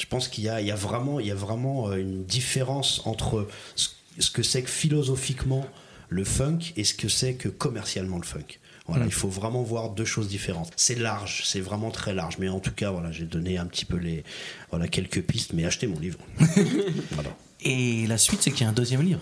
[0.00, 2.24] je pense qu'il y a, il y a vraiment, il y a vraiment euh, une
[2.24, 3.46] différence entre
[3.76, 5.66] ce, que c'est que philosophiquement
[6.08, 8.58] le funk et ce que c'est que commercialement le funk.
[8.86, 10.72] Voilà, il faut vraiment voir deux choses différentes.
[10.74, 12.38] C'est large, c'est vraiment très large.
[12.38, 14.24] Mais en tout cas, voilà, j'ai donné un petit peu les,
[14.70, 15.52] voilà, quelques pistes.
[15.52, 16.18] Mais achetez mon livre.
[17.12, 17.30] Voilà.
[17.62, 19.20] Et la suite, c'est qu'il y a un deuxième livre.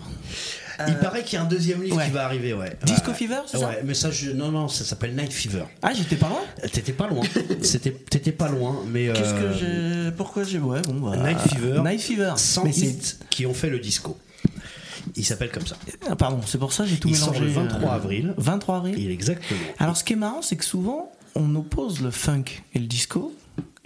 [0.87, 2.05] Il paraît qu'il y a un deuxième livre ouais.
[2.05, 2.77] qui va arriver, ouais.
[2.85, 3.17] Disco Ouais.
[3.17, 5.63] Fever, c'est ça Ouais, mais ça, je, non, non, ça s'appelle Night Fever.
[5.81, 6.39] Ah, j'étais pas loin
[6.71, 7.21] T'étais pas loin.
[7.61, 9.07] C'était, t'étais pas loin, mais.
[9.07, 10.15] Qu'est-ce euh, que j'ai.
[10.15, 10.59] Pourquoi j'ai.
[10.59, 11.17] Ouais, bon, bah.
[11.17, 11.81] Night Fever.
[11.83, 12.33] Night Fever.
[12.37, 14.17] 100 Mais c'est- hits qui ont fait le disco.
[15.17, 15.75] Il s'appelle comme ça.
[16.09, 17.53] Ah, pardon, c'est pour ça que j'ai tout Il sort mélangé.
[17.53, 18.33] le 23 euh, avril.
[18.37, 18.95] 23 avril.
[18.97, 19.59] Il exactement.
[19.79, 23.33] Alors, ce qui est marrant, c'est que souvent, on oppose le funk et le disco.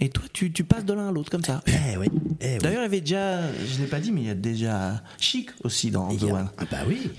[0.00, 1.62] Et toi, tu, tu passes de l'un à l'autre comme ça.
[1.66, 2.08] Eh oui.
[2.40, 2.58] eh oui.
[2.60, 5.50] D'ailleurs, il y avait déjà, je l'ai pas dit, mais il y a déjà Chic
[5.62, 6.50] aussi dans The One.
[6.58, 7.10] ah bah oui.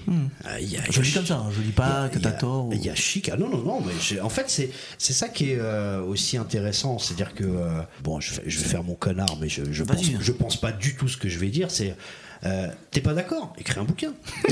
[0.62, 2.68] Il y a- Je le dis comme ça, hein, je dis pas que t'as tort.
[2.68, 3.30] ou- Il y a chic.
[3.34, 3.82] Ah non, non, non.
[3.82, 7.00] Mais en fait, c'est c'est ça qui est euh, aussi intéressant.
[7.00, 7.44] C'est-à-dire que.
[7.46, 10.96] euh, bon, je, vais faire mon connard, mais je, je, pense, je pense pas du
[10.96, 11.72] tout ce que je vais dire.
[11.72, 11.96] C'est.
[12.44, 13.54] Euh, T'es pas d'accord?
[13.58, 14.14] Écris un bouquin.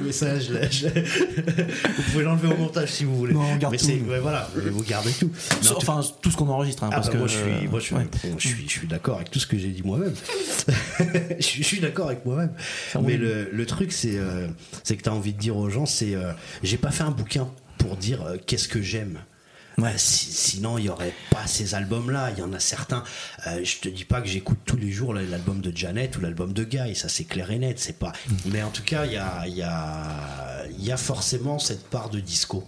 [0.00, 3.34] mais ça, je, je- vous pouvez l'enlever au montage si vous voulez.
[3.34, 5.30] Non, on garde mais tout, ouais, voilà, vous gardez tout.
[5.62, 6.84] Mais en tout Enfin, tout ce qu'on enregistre.
[6.84, 8.06] hein, ah parce bah que, moi je suis, moi, je suis, ouais.
[8.38, 10.14] je suis, je suis d'accord avec tout ce que j'ai dit moi-même.
[11.38, 12.52] je suis, d'accord avec moi-même.
[13.02, 14.48] Mais le, le truc c'est, euh,
[14.82, 16.32] c'est que tu as envie de dire aux gens, c'est, euh,
[16.62, 17.48] j'ai pas fait un bouquin
[17.78, 19.18] pour dire euh, qu'est-ce que j'aime.
[19.78, 19.92] Ouais.
[19.96, 22.30] Si- sinon, il y aurait pas ces albums-là.
[22.32, 23.02] Il y en a certains.
[23.46, 26.52] euh, je te dis pas que j'écoute tous les jours l'album de Janet ou l'album
[26.52, 26.94] de Guy.
[26.94, 27.78] Ça, c'est clair et net.
[27.80, 28.12] C'est pas.
[28.46, 31.88] Mais en tout cas, il y a, il y a, il y a forcément cette
[31.90, 32.64] part de disco.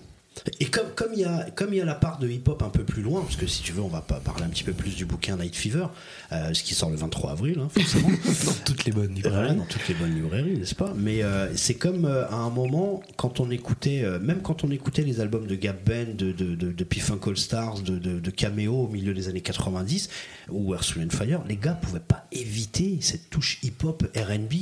[0.61, 2.69] Et comme comme il y a comme il y a la part de hip-hop un
[2.69, 4.73] peu plus loin, parce que si tu veux, on va pas parler un petit peu
[4.73, 5.87] plus du bouquin Night Fever,
[6.33, 8.09] euh, ce qui sort le 23 avril, hein, forcément.
[8.47, 10.93] Dans toutes les bonnes Voilà, dans toutes les bonnes librairies, n'est-ce pas?
[10.97, 15.03] Mais euh, c'est comme euh, à un moment, quand on écoutait, même quand on écoutait
[15.03, 18.31] les albums de Gap Band, de, de, de, de P-Funk All Stars, de, de, de
[18.31, 20.09] Cameo au milieu des années 90,
[20.51, 24.55] ou Earth, Wind and Fire, les gars pouvaient pas éviter cette touche hip-hop R&B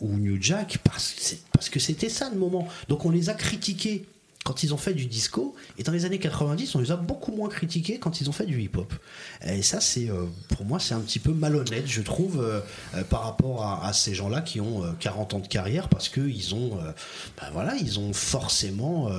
[0.00, 2.68] ou New Jack parce, parce que c'était ça le moment.
[2.88, 4.06] Donc on les a critiqués
[4.48, 7.32] quand ils ont fait du disco, et dans les années 90, on les a beaucoup
[7.32, 8.90] moins critiqués quand ils ont fait du hip-hop.
[9.46, 10.24] Et ça, c'est euh,
[10.56, 12.60] pour moi, c'est un petit peu malhonnête, je trouve, euh,
[12.94, 16.08] euh, par rapport à, à ces gens-là qui ont euh, 40 ans de carrière, parce
[16.08, 16.78] que ils ont,
[17.36, 19.10] bah voilà, ils ont forcément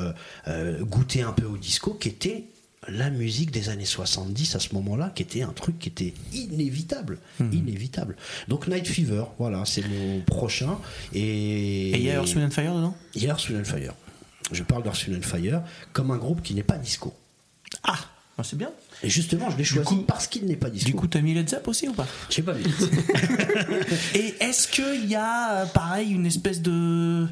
[0.81, 2.45] goûté un peu au disco, qui était
[2.87, 7.19] la musique des années 70 à ce moment-là, qui était un truc qui était inévitable,
[7.39, 8.15] inévitable.
[8.47, 10.79] Donc Night Fever, voilà, c'est mon prochain.
[11.13, 12.95] Et Et il y a Earth, Wind and Fire dedans?
[13.13, 13.93] Il y a Earth, Wind and Fire.
[14.51, 14.83] Je parle
[15.15, 15.61] and Fire
[15.93, 17.13] comme un groupe qui n'est pas disco.
[17.83, 17.97] Ah,
[18.37, 18.71] bah, c'est bien.
[19.03, 20.89] Et justement, je l'ai choisi coup- parce qu'il n'est pas disco.
[20.89, 22.07] Du coup, t'as mis Led Zepp aussi ou pas?
[22.29, 22.53] Je sais pas.
[24.15, 27.27] Et est-ce qu'il y a, euh, pareil, une espèce de,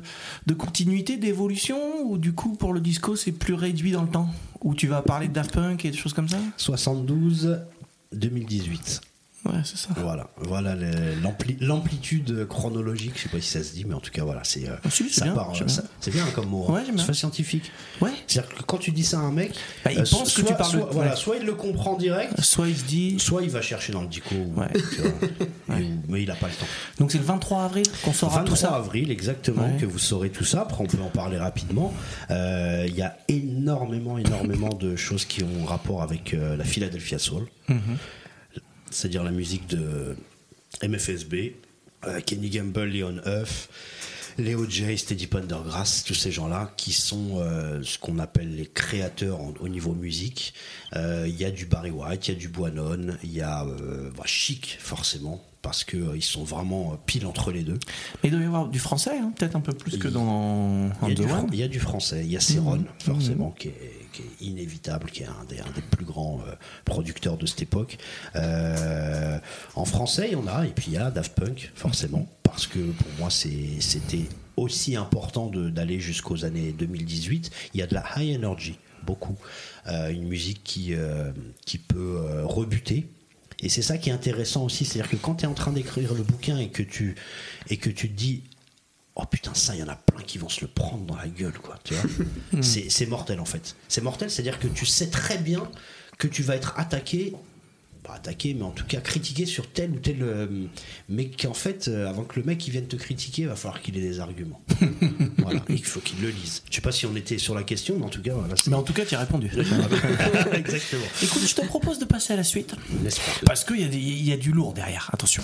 [0.45, 4.30] de continuité, d'évolution Ou du coup, pour le disco, c'est plus réduit dans le temps?
[4.61, 6.38] Ou tu vas parler de Daft Punk et des choses comme ça?
[6.57, 7.59] 72,
[8.13, 9.01] 2018.
[9.45, 9.89] Ouais, c'est ça.
[9.97, 10.75] Voilà, voilà
[11.61, 13.13] l'amplitude chronologique.
[13.15, 14.89] Je sais pas si ça se dit, mais en tout cas, voilà, c'est euh, Ah,
[14.89, 15.83] si, c'est ça bien, part, j'aime euh, bien.
[16.01, 16.65] c'est bien comme mot.
[16.69, 16.73] hein.
[16.73, 17.71] Ouais, c'est pas scientifique.
[18.01, 18.09] Ouais.
[18.27, 19.53] C'est-à-dire que quand tu dis ça à un mec,
[19.85, 21.15] Bah, il euh, pense que tu parles de- soit, voilà, ouais.
[21.15, 23.19] soit il le comprend direct, Soit il se dit.
[23.19, 24.35] soit il va chercher dans le dico.
[24.35, 24.67] Ouais.
[25.67, 25.77] vois,
[26.09, 26.65] mais il a pas le temps.
[26.99, 28.75] Donc c'est le 23 avril qu'on saura 23 tout ça.
[28.75, 30.61] avril, exactement, que vous saurez tout ça.
[30.61, 31.93] Après, on peut en parler rapidement.
[32.31, 37.19] Euh, Il y a énormément, énormément de choses qui ont rapport avec euh, la Philadelphia
[37.19, 37.97] Soul, Mhm.
[38.98, 40.16] C'est-à-dire la musique de
[40.82, 41.56] MFSB,
[42.08, 43.70] euh, Kenny Gamble, Leon Huff.
[44.39, 49.39] Léo J, Steady Pendergrass, tous ces gens-là qui sont euh, ce qu'on appelle les créateurs
[49.60, 50.54] au niveau musique.
[50.95, 53.66] Euh, Il y a du Barry White, il y a du Boinon, il y a
[53.66, 57.78] bah, Chic forcément parce que euh, sont vraiment euh, pile entre les deux.
[58.24, 61.09] Mais il doit y avoir du français, hein, peut-être un peu plus que dans Il
[61.09, 64.07] y, a du, il y a du français, il y a Céron, forcément, qui, est,
[64.13, 66.53] qui est inévitable, qui est un des, un des plus grands euh,
[66.86, 67.97] producteurs de cette époque.
[68.38, 69.39] Euh,
[69.76, 72.65] en français, il y en a, et puis il y a Daft Punk, forcément, parce
[72.65, 77.51] que pour moi, c'était aussi important d'aller jusqu'aux années 2018.
[77.74, 79.36] Il y a de la high energy, beaucoup.
[79.86, 80.93] Une musique qui,
[81.65, 83.09] qui peut rebuter.
[83.60, 86.14] Et c'est ça qui est intéressant aussi, c'est-à-dire que quand tu es en train d'écrire
[86.14, 87.16] le bouquin et que tu,
[87.70, 88.43] et que tu te dis
[89.20, 91.28] Oh putain, ça, il y en a plein qui vont se le prendre dans la
[91.28, 91.80] gueule, quoi.
[91.84, 92.03] Tu vois
[92.62, 93.76] c'est, c'est mortel, en fait.
[93.88, 95.68] C'est mortel, c'est-à-dire que tu sais très bien
[96.20, 97.34] que tu vas être attaqué,
[98.08, 100.18] pas attaqué, mais en tout cas critiqué sur tel ou tel.
[100.22, 100.47] euh,
[101.10, 103.82] mais qu'en fait, euh, avant que le mec il vienne te critiquer, il va falloir
[103.82, 104.62] qu'il ait des arguments.
[105.39, 106.64] voilà, et il faut qu'il le lise.
[106.70, 108.55] Je sais pas si on était sur la question, mais en tout cas, voilà.
[108.68, 109.51] Mais en tout cas, tu as répondu.
[110.53, 111.05] Exactement.
[111.22, 112.76] Écoute, je te propose de passer à la suite.
[113.03, 115.43] N'est-ce pas Parce qu'il y, y a du lourd derrière, attention.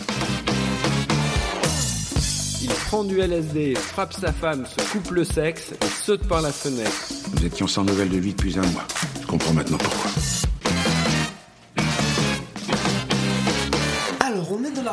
[2.61, 6.51] Il prend du LSD, frappe sa femme, se coupe le sexe et saute par la
[6.53, 7.09] fenêtre.
[7.35, 8.87] Nous étions sans nouvelles de lui depuis un mois.
[9.21, 10.11] Je comprends maintenant pourquoi.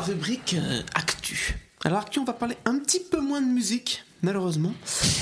[0.01, 1.55] La rubrique euh, Actu.
[1.84, 4.72] Alors, Actu, on va parler un petit peu moins de musique, malheureusement.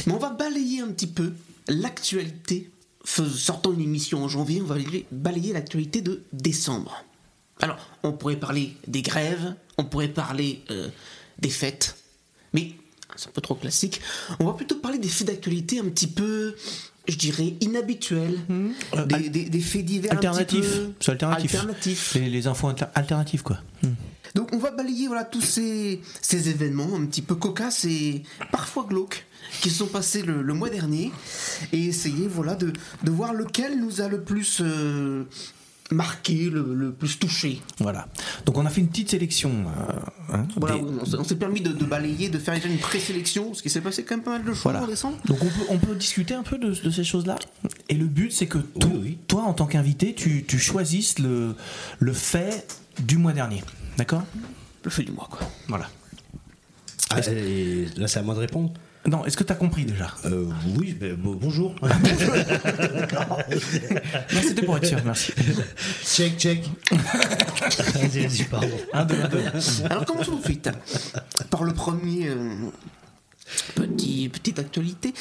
[0.06, 1.32] Mais on va balayer un petit peu
[1.68, 2.70] l'actualité.
[3.04, 4.76] Sortant une émission en janvier, on va
[5.12, 7.04] balayer- l'actualité de décembre.
[7.60, 10.88] Alors, on pourrait parler des grèves, on pourrait parler euh,
[11.38, 11.96] des fêtes,
[12.52, 12.72] mais
[13.16, 14.00] c'est un peu trop classique.
[14.40, 16.54] On va plutôt parler des faits d'actualité un petit peu,
[17.08, 18.38] je dirais, inhabituels,
[18.94, 20.58] Euh, des, al- des- des faits divers Alternatif.
[20.58, 21.54] un petit peu C'est alternatif.
[21.54, 22.14] alternatifs.
[22.14, 23.58] Les, les infos alter- alternatives, quoi.
[24.34, 28.22] Donc on va balayer voilà tous ces, ces événements un petit peu cocasses et
[28.52, 29.26] parfois glauques
[29.60, 31.10] qui se sont passés le, le mois dernier
[31.72, 32.72] et essayer voilà de,
[33.02, 35.24] de voir lequel nous a le plus euh,
[35.90, 37.62] marqué, le, le plus touché.
[37.78, 38.08] Voilà.
[38.44, 39.50] Donc on a fait une petite sélection.
[39.50, 42.68] euh, hein, Voilà, des- on, s'est- on s'est permis de, de balayer, de faire déjà
[42.68, 44.82] une présélection, parce qu'il s'est passé quand même pas mal de choses Voilà.
[44.82, 45.16] en décembre.
[45.24, 47.36] Donc on peut, on peut discuter un peu de, de ces choses-là?
[47.88, 49.18] Et le but, c'est que to- Oui, oui.
[49.28, 51.54] toi, en tant qu'invité, tu, tu choisisses le,
[52.00, 52.66] le fait
[53.00, 53.62] du mois dernier.
[53.98, 54.22] D'accord
[54.84, 55.40] Le fait du mois quoi.
[55.68, 55.88] Voilà.
[57.10, 58.70] Ah, et là, c'est à moi de répondre
[59.06, 60.14] Non, est-ce que tu as compris déjà?
[60.26, 60.46] Euh,
[60.76, 61.74] Oui, ben, bon- bonjour.
[61.82, 61.88] Non,
[64.42, 65.32] c'était pour être sûr, merci.
[66.04, 66.64] check, check.
[67.94, 68.68] vas-y, vas-y, pardon.
[68.92, 69.42] Un, deux, un, deux.
[69.88, 70.68] Alors commençons tout de suite
[71.50, 72.68] par le premier euh,
[73.74, 75.14] petit, petite actualité.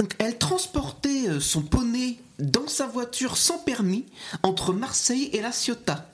[0.00, 4.06] Donc, elle transportait euh, son poney dans sa voiture sans permis
[4.42, 6.04] entre Marseille et La Ciotat.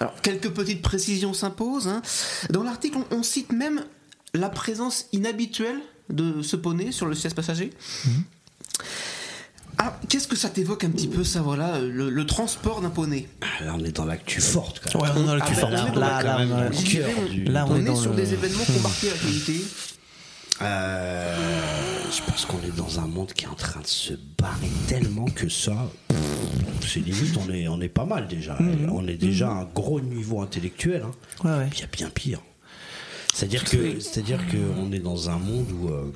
[0.00, 1.88] Alors quelques petites précisions s'imposent.
[1.88, 2.02] hein.
[2.50, 3.82] Dans l'article, on, on cite même
[4.34, 5.78] la présence inhabituelle
[6.10, 7.70] de ce poney sur le siège passager.
[9.80, 13.28] Alors, qu'est-ce que ça t'évoque un petit peu, ça, voilà, le, le transport d'un poney?
[13.64, 14.80] Là, on est dans l'actu forte.
[14.80, 15.68] Quand Ouais, on est dans le Ah, cul fort.
[15.70, 16.52] on est dans Là, même
[17.70, 19.64] on est- sur le- des événements qui ont marqué l'actualité.
[20.60, 21.36] Euh,
[22.10, 25.26] je pense qu'on est dans un monde qui est en train de se barrer tellement
[25.26, 25.88] que ça,
[26.86, 28.56] c'est limite, on est, on est pas mal déjà.
[28.60, 28.90] Mhm.
[28.92, 31.02] On est déjà à un gros niveau intellectuel.
[31.04, 31.12] hein.
[31.44, 31.70] Ouais, ouais.
[31.74, 32.40] Il y a bien pire.
[33.34, 36.12] C'est-à-dire que, c'est-à-dire qu'on est dans un monde où euh,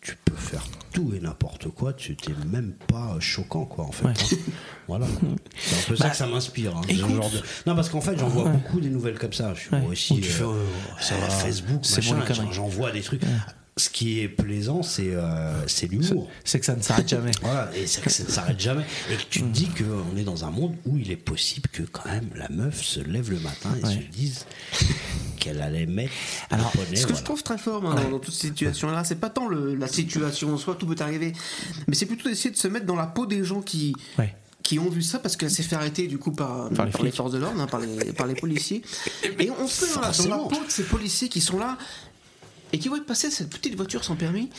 [0.00, 0.62] tu peux faire
[0.92, 4.04] tout et n'importe quoi, tu t'es même pas choquant, quoi, en fait.
[4.04, 4.12] Ouais.
[4.12, 4.36] hein.
[4.86, 5.06] Voilà.
[5.58, 6.76] C'est un peu ça que ça m'inspire.
[6.76, 9.52] hein, de- Non, parce qu'en fait, j'en vois beaucoup des nouvelles comme ça.
[9.54, 9.80] Je suis Ouais.
[9.80, 13.22] moi aussi tu fais, euh, oh, ça euh, va, Facebook, c'est j'en vois des trucs.
[13.76, 16.28] Ce qui est plaisant, c'est euh, c'est l'humour.
[16.44, 17.32] C'est que ça ne s'arrête jamais.
[17.42, 18.84] Voilà, et c'est que ça ne s'arrête jamais.
[19.10, 21.82] Et que tu te dis qu'on est dans un monde où il est possible que
[21.82, 23.92] quand même la meuf se lève le matin et Ouais.
[23.94, 24.46] se dise
[25.38, 26.12] qu'elle allait mettre
[26.50, 27.18] Alors, poney, ce que voilà.
[27.18, 29.88] je trouve très fort moi, dans, dans toute cette situation-là, c'est pas tant le- la
[29.88, 31.32] situation en soi, tout peut arriver,
[31.88, 33.94] mais c'est plutôt d'essayer de se mettre dans la peau des gens qui.
[34.18, 34.34] Ouais.
[34.62, 37.02] qui ont vu ça parce qu'elle s'est fait arrêter du coup par, Par les par
[37.02, 37.14] les flics.
[37.16, 38.82] forces de l'ordre, hein, par, les, par les policiers.
[39.38, 39.92] Et on se met
[40.30, 41.76] dans la, peau de ces policiers qui sont là
[42.74, 44.50] et qui voient passer cette petite voiture sans permis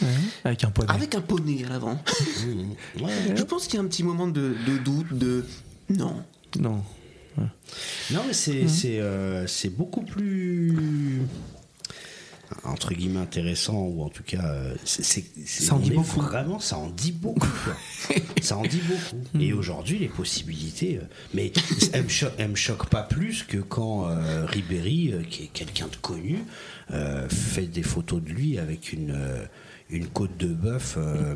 [0.43, 0.89] Avec un poney.
[0.91, 1.99] avec un poney à l'avant.
[2.45, 3.11] Mmh, ouais.
[3.36, 5.45] Je pense qu'il y a un petit moment de, de doute, de
[5.89, 6.24] non.
[6.59, 6.84] Non.
[8.11, 11.22] Non, mais c'est c'est euh, c'est beaucoup plus
[12.64, 16.22] entre guillemets intéressant ou en tout cas euh, c'est Ça en dit beaucoup.
[16.22, 17.76] vraiment ça en dit beaucoup quoi.
[18.41, 21.52] ça en dit beaucoup et aujourd'hui les possibilités euh, mais
[21.93, 25.88] elles me, cho- elles me choquent pas plus que quand euh, Ribéry qui est quelqu'un
[25.88, 26.39] de connu
[26.91, 29.46] euh, fait des photos de lui avec une euh,
[29.90, 31.36] une côte de bœuf euh,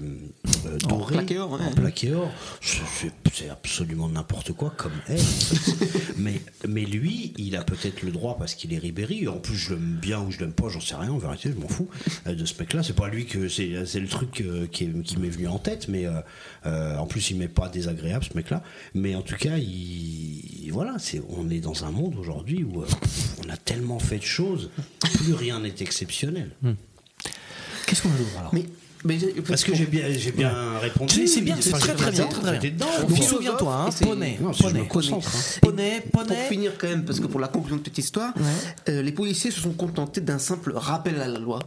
[0.66, 1.60] euh, dorée plaqué or, ouais.
[1.66, 2.32] en plaqué or.
[2.62, 3.12] C'est-
[3.52, 5.20] absolument n'importe quoi comme elle.
[6.18, 9.28] mais, mais lui, il a peut-être le droit parce qu'il est Ribéry.
[9.30, 11.12] En plus, je l'aime bien ou je l'aime pas, j'en sais rien.
[11.12, 11.88] En vérité, je m'en fous
[12.28, 12.84] euh, de ce mec-là.
[12.84, 15.88] C'est pas lui que c'est c'est le truc qui, est- qui m'est venu en tête.
[15.88, 16.06] Mais
[16.66, 18.62] euh, en plus, il m'est pas désagréable ce mec-là.
[18.94, 22.86] Mais en tout cas, il, voilà, c'est on est dans un monde aujourd'hui où euh,
[23.46, 24.70] on a tellement fait de choses,
[25.24, 26.52] plus rien n'est exceptionnel.
[27.90, 28.66] Qu'est-ce qu'on a d'autre alors Mais,
[29.04, 29.18] mais
[29.48, 31.14] Parce que j'ai bien, j'ai bien répondu.
[31.14, 32.72] C'est- c'est bien, c'est très, très bien, j'étais très, très bien.
[32.72, 32.86] dedans.
[33.02, 34.86] Donc, Philosophe, souviens-toi, hein, poney, Non, poney, hein.
[35.62, 36.36] poney, Pour poney.
[36.50, 38.34] finir quand même, parce que pour la conclusion de cette histoire,
[38.90, 41.60] euh, les policiers se sont contentés d'un simple rappel à la loi.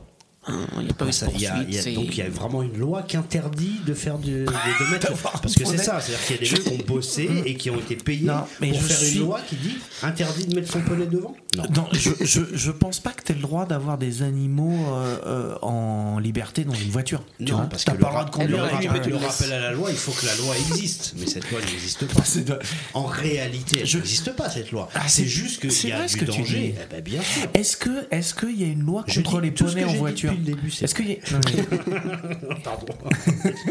[0.48, 2.64] Hein, Il n'y a pas eu de y a- y donc il y a vraiment
[2.64, 6.26] une loi qui interdit de faire de, de, de mettre parce que c'est ça c'est-à-dire
[6.26, 8.70] qu'il y a des gens qui ont bossé et qui ont été payés Non, mais
[8.70, 11.36] pour je faire suis- une loi qui dit interdit de mettre son poney devant?
[11.56, 11.62] Non.
[11.76, 15.18] Non, je, je, je pense pas que tu aies le droit d'avoir des animaux euh,
[15.26, 17.22] euh, en liberté dans une voiture.
[17.38, 17.66] tu non vois.
[17.66, 19.18] parce que pas le, le droit de conduire le la ra- nuit, mais tu le
[19.18, 21.14] le rappel à la loi il faut que la loi existe.
[21.18, 22.22] Mais cette loi n'existe pas.
[22.42, 22.58] De-
[22.94, 24.88] en réalité elle Je- n'existe pas cette loi.
[24.94, 26.74] Ah, c'est juste qu'il c'est y a du danger.
[26.76, 27.42] Eh ben, bien sûr.
[27.54, 30.31] Est-ce que est-ce qu'il y a une loi Je contre les poneys en voiture?
[30.32, 31.16] Depuis le début, c'est Est-ce qu'il y a
[32.64, 32.86] pardon.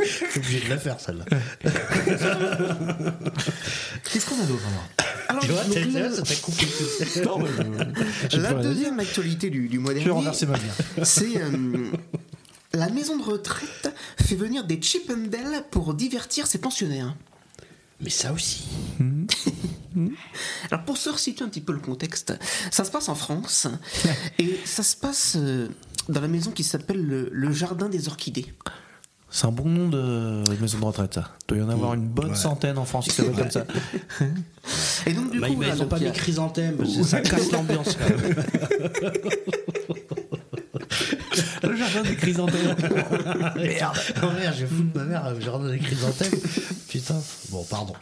[0.02, 1.26] Je suis obligé de la faire celle-là.
[4.12, 4.88] Qu'est-ce qu'on a d'autre alors
[5.30, 7.50] Alors, tu vois donc, t'as- la- ça t'a Non, mais,
[8.36, 10.76] euh, deuxième actualité du, du mois Je vais dernier, renverser ma bière.
[11.06, 11.92] c'est euh,
[12.74, 17.16] la maison de retraite fait venir des Chip and Dale pour divertir ses pensionnaires.
[18.02, 18.64] mais ça aussi.
[20.72, 22.34] Alors pour se resituer un petit peu le contexte,
[22.72, 23.68] ça se passe en France
[24.40, 25.68] et ça se passe euh,
[26.10, 28.54] dans la maison qui s'appelle le, le Jardin des Orchidées.
[29.34, 31.30] C'est un bon nom de maison de retraite, ça.
[31.44, 32.36] Il doit y en avoir une bonne Ouais.
[32.36, 33.66] centaine en France qui s'appelle comme ça.
[35.06, 37.22] Et donc du Bah, coup, ils voilà, ont donc, pas mis a- chrysanthème, c'est- ça
[37.22, 38.36] casse l'ambiance quand même.
[41.64, 42.76] Le jardin des chrysanthèmes.
[43.56, 46.40] Merde, oh merde, je vais foutre ma mère au jardin des chrysanthèmes.
[46.90, 47.16] Putain,
[47.50, 47.94] bon, pardon.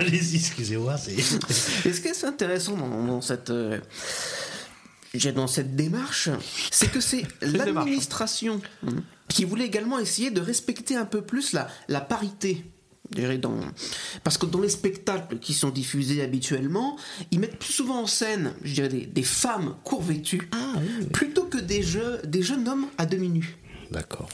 [0.00, 1.12] Allez-y, excusez-moi, c'est.
[1.12, 3.78] Et ce qui est assez intéressant dans, dans cette, euh,
[5.18, 6.30] j'ai- dans cette démarche,
[6.70, 8.90] c'est que c'est l'administration hein,
[9.28, 12.64] qui voulait également essayer de respecter un peu plus la, la parité.
[13.10, 13.58] je dirais, Dans,
[14.24, 16.96] parce que dans les spectacles qui sont diffusés habituellement,
[17.30, 20.48] ils mettent plus souvent en scène, je dirais, des, des femmes court vêtues,
[21.12, 23.56] plutôt que des, jeux, des jeunes hommes à demi nus.
[23.90, 24.28] D'accord.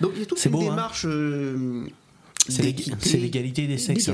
[0.00, 0.70] Donc il y a toute C'est une beau, hein.
[0.70, 1.04] démarche.
[1.06, 1.86] euh,
[2.48, 2.62] C'est
[3.16, 4.10] l'égalité des sexes.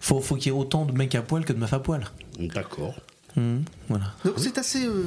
[0.00, 2.06] Faut, faut qu'il y ait autant de mecs à poil que de meufs à poil.
[2.38, 2.94] D'accord.
[3.88, 4.12] Voilà.
[4.24, 4.84] Donc c'est assez.
[4.86, 5.04] euh,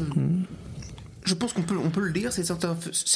[1.25, 2.49] Je pense qu'on peut, on peut le dire, c'est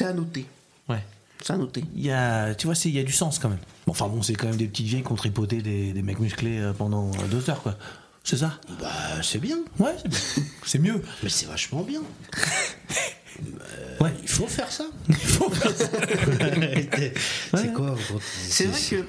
[0.06, 0.46] à noter.
[0.88, 1.04] Ouais.
[1.44, 1.84] C'est à noter.
[1.96, 3.60] Il y a, tu vois, c'est- il y a du sens quand même.
[3.86, 6.20] Bon, enfin bon, c'est quand même des petites vieilles qui ont tripoté des, des mecs
[6.20, 7.78] musclés euh, pendant euh, deux heures, quoi.
[8.24, 8.60] C'est ça?
[8.82, 8.92] Bah,
[9.24, 9.58] c'est bien.
[9.80, 9.96] Ouais,
[10.66, 11.02] c'est mieux.
[11.24, 12.02] Mais c'est vachement bien.
[14.02, 14.14] Ouais.
[14.22, 14.86] Il faut faire ça.
[15.10, 15.86] Il faut faire ça.
[17.54, 17.96] c'est quoi
[18.50, 19.06] C'est vrai que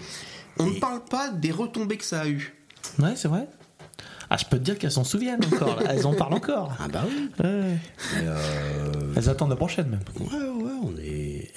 [0.59, 2.55] on ne parle pas des retombées que ça a eu.
[2.99, 3.49] Ouais, c'est vrai.
[4.33, 5.81] Ah, je peux te dire qu'elles s'en souviennent encore.
[5.83, 5.91] là.
[5.93, 6.73] Elles en parlent encore.
[6.79, 7.29] Ah, bah oui.
[7.45, 7.77] Ouais.
[8.19, 10.01] Euh, Elles attendent la prochaine même.
[10.21, 11.51] Ouais, ouais, on est.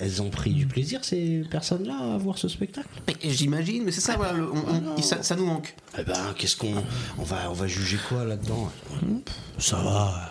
[0.00, 2.88] Elles, ont pris du plaisir, ces personnes-là, à voir ce spectacle?
[3.06, 5.74] Mais J'imagine, mais c'est ça, voilà, le- on- on- ça, ça nous manque.
[5.98, 6.74] Eh ben, qu'est-ce qu'on.
[7.18, 8.70] On va, on va juger quoi là-dedans?
[9.58, 10.30] Ça va.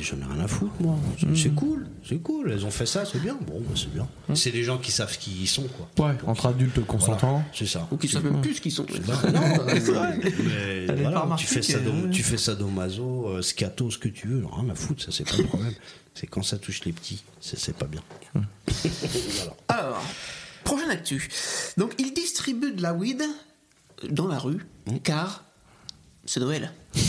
[0.00, 0.96] J'en ai rien à foutre, moi.
[1.18, 2.50] C'est- C'est cool, c'est cool.
[2.52, 3.36] Elles ont fait ça, c'est bien.
[3.46, 4.06] Bon, bah, c'est bien.
[4.34, 5.66] C'est des gens qui savent qui ils sont,
[5.96, 6.08] quoi.
[6.08, 7.30] Ouais, entre adultes consentants.
[7.30, 7.88] Voilà, c'est ça.
[7.90, 8.84] Ou qui savent même plus ce qu'ils sont.
[9.06, 10.18] Bah, non, c'est vrai.
[10.22, 14.28] Mais voilà, tu fais remarquée, sado, euh, tu fais sadomaso, euh, scato, ce que tu
[14.28, 15.72] veux, rien à foutre, ça c'est pas le problème.
[16.14, 18.02] C'est quand ça touche les petits, c'est c'est pas bien.
[18.34, 19.56] Voilà.
[19.68, 20.02] Alors,
[20.64, 21.28] prochaine actu.
[21.78, 23.22] Donc, ils distribuent de la weed
[24.10, 24.66] dans la rue,
[25.02, 25.44] car
[26.26, 26.72] c'est Noël.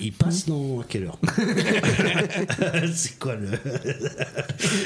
[0.00, 1.18] Il passe dans quelle heure
[2.94, 3.48] C'est quoi le.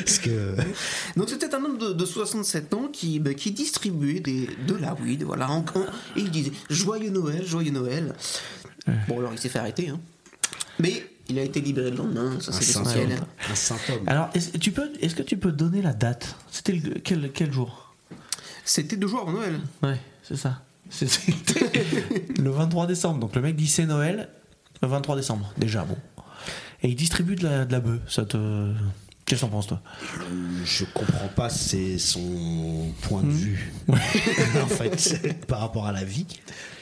[0.05, 0.55] Parce que.
[1.17, 4.95] Donc c'était un homme de, de 67 ans qui, bah, qui distribuait des, de la
[4.95, 5.51] weed, voilà.
[5.51, 5.83] en- en-
[6.17, 8.15] et il disait Joyeux Noël, joyeux Noël.
[9.09, 10.01] Bon, alors il s'est fait arrêter, hein.
[10.79, 13.17] Mais il a été libéré le lendemain, ça c'est Un l'essentiel.
[13.51, 14.03] Un symptôme.
[14.07, 16.37] Alors, est-ce tu peux, est-ce que tu peux donner la date?
[16.51, 17.95] C'était le- quel, quel jour?
[18.65, 19.61] C'était deux jours avant Noël.
[19.83, 20.63] Ouais, c'est ça.
[20.91, 21.75] C'était
[22.39, 23.21] le 23 décembre.
[23.21, 24.29] Donc le mec dit c'est Noël,
[24.83, 25.97] le 23 décembre, déjà, bon.
[26.83, 28.01] Et il distribue de la, de la bœuf.
[28.09, 28.73] Ça te.
[29.25, 29.81] Qu'est-ce que t'en penses, toi?
[30.65, 36.27] Je comprends pas c'est son point de vue en fait par rapport à la vie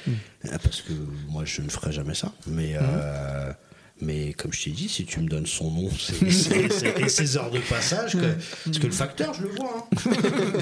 [0.09, 0.93] Euh, parce que
[1.29, 3.53] moi je ne ferai jamais ça mais euh,
[4.01, 5.89] mais comme je t'ai dit si tu me donnes son nom
[6.23, 8.35] et ses heures de passage que,
[8.65, 10.11] parce que le facteur je le vois hein.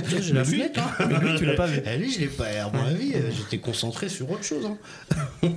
[0.21, 0.91] J'ai la lunette hein.
[1.09, 1.81] mais lui, tu l'as pas vu.
[1.85, 4.77] Eh, lui je l'ai pas à mon avis euh, j'étais concentré sur autre chose hein.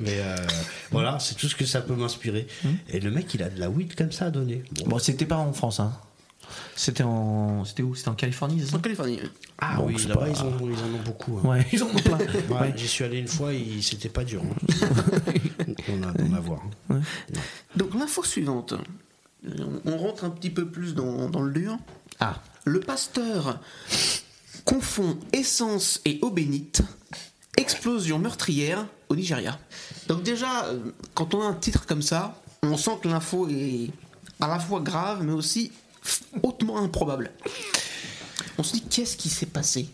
[0.00, 0.36] mais euh,
[0.90, 2.46] voilà c'est tout ce que ça peut m'inspirer
[2.90, 5.26] et le mec il a de la weed comme ça à donner Bon, Bon, c'était
[5.26, 5.92] pas en France, hein.
[6.76, 7.64] C'était en.
[7.64, 7.94] C'était où?
[7.94, 8.76] C'était en Californie, c'est ça?
[8.76, 9.20] En Californie.
[9.58, 11.38] Ah Bon, oui, là-bas, pas- ils, en ont- ils en ont beaucoup.
[11.38, 11.48] hein.
[11.48, 12.18] Ouais, ils en ont plein.
[12.48, 12.72] Ouais, Ouais.
[12.76, 14.42] J'y suis allé une fois, il- c'était pas dur.
[14.44, 14.76] hein.
[15.88, 17.00] on a hein.
[17.76, 18.74] Donc l'info suivante.
[19.46, 21.76] On- On rentre un petit peu plus dans, dans le dur.
[22.20, 22.40] Ah.
[22.64, 23.58] Le pasteur
[24.64, 26.82] confond essence et eau bénite.
[27.56, 29.58] Explosion meurtrière au Nigeria.
[30.08, 33.90] Donc déjà, euh, quand on a un titre comme ça, on sent que l'info est
[34.40, 35.72] à la fois grave, mais aussi
[36.42, 37.30] hautement improbable.
[38.58, 39.88] On se dit qu'est-ce qui s'est passé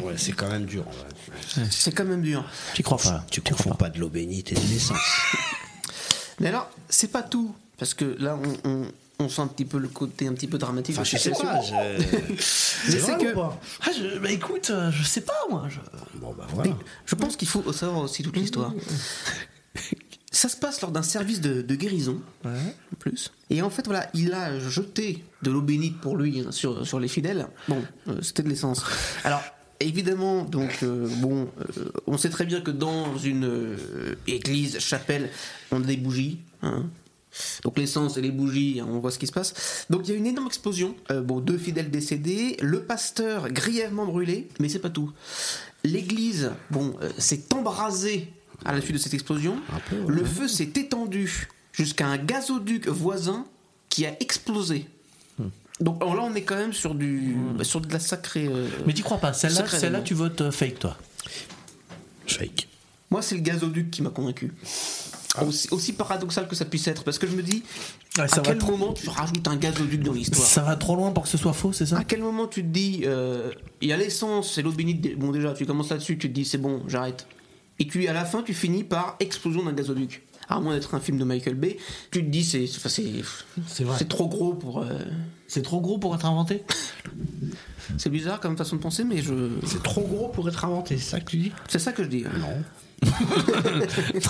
[0.00, 0.84] Ouais, c'est quand même dur.
[0.86, 1.64] ouais.
[1.70, 2.44] C'est quand même dur.
[2.74, 4.98] Tu crois pas Tu confonds pas de l'eau bénite et de l'essence.
[6.40, 7.54] Mais alors, c'est pas tout.
[7.78, 8.86] Parce que là, on, on-
[9.18, 10.94] on sent un petit peu le côté un petit peu dramatique.
[10.96, 11.60] Enfin, je sais pas.
[11.62, 11.72] je-
[12.92, 15.68] Mais C'est que- pas Ah, je- bah écoute, euh, je sais pas moi.
[15.68, 15.80] je-
[16.18, 16.72] Bon, bah voilà.
[17.06, 18.72] Je pense qu'il faut savoir aussi toute l'histoire.
[20.36, 22.50] Ça se passe lors d'un service de, de guérison, en
[22.98, 23.32] plus.
[23.48, 27.00] Et en fait, voilà, il a jeté de l'eau bénite pour lui hein, sur, sur
[27.00, 27.48] les fidèles.
[27.68, 28.84] Bon, euh, c'était de l'essence.
[29.24, 29.40] Alors,
[29.80, 35.30] évidemment, donc, euh, bon, euh, on sait très bien que dans une euh, église, chapelle,
[35.70, 36.40] on a des bougies.
[36.60, 36.84] hein.
[37.64, 39.86] Donc l'essence et les bougies, hein, on voit ce qui se passe.
[39.88, 40.94] Donc il y a une énorme explosion.
[41.24, 45.10] Bon, deux fidèles décédés, le pasteur grièvement brûlé, mais c'est pas tout.
[45.82, 48.32] L'église, bon, s'est embrasée
[48.64, 49.56] à la suite de cette explosion.
[50.06, 53.44] Le feu s'est étendu jusqu'à un gazoduc voisin
[53.88, 54.86] qui a explosé.
[55.78, 58.46] Donc alors là, on est quand même sur du, bah, sur de la sacrée.
[58.46, 59.34] euh, Mais t'y crois pas.
[59.34, 60.96] Celle-là, tu votes euh, fake, toi.
[62.26, 62.68] Fake.
[63.10, 64.52] Moi, c'est le gazoduc qui m'a convaincu.
[65.46, 67.62] Aussi, aussi paradoxal que ça puisse être, parce que je me dis,
[68.16, 71.10] Ouais, à ça quel moment tu rajoutes un gazoduc dans l'histoire Ça va trop loin
[71.12, 73.52] pour que ce soit faux, c'est ça À quel moment tu te dis, euh,
[73.82, 76.46] il y a l'essence et l'eau bénite, bon déjà, tu commences là-dessus, tu te dis,
[76.46, 77.26] c'est bon, j'arrête.
[77.78, 80.22] Et tu, à la fin, tu finis par explosion d'un gazoduc.
[80.48, 81.76] À moins d'être un film de Michael Bay,
[82.12, 84.78] tu te dis, c'est c'est trop gros pour.
[84.82, 84.98] euh,
[85.48, 86.62] C'est trop gros pour être inventé
[87.98, 89.50] C'est bizarre comme façon de penser, mais je.
[89.64, 91.52] C'est trop gros pour être inventé, c'est ça que tu dis?
[91.68, 92.24] C'est ça que je dis.
[92.26, 92.38] hein.
[92.38, 92.62] Non.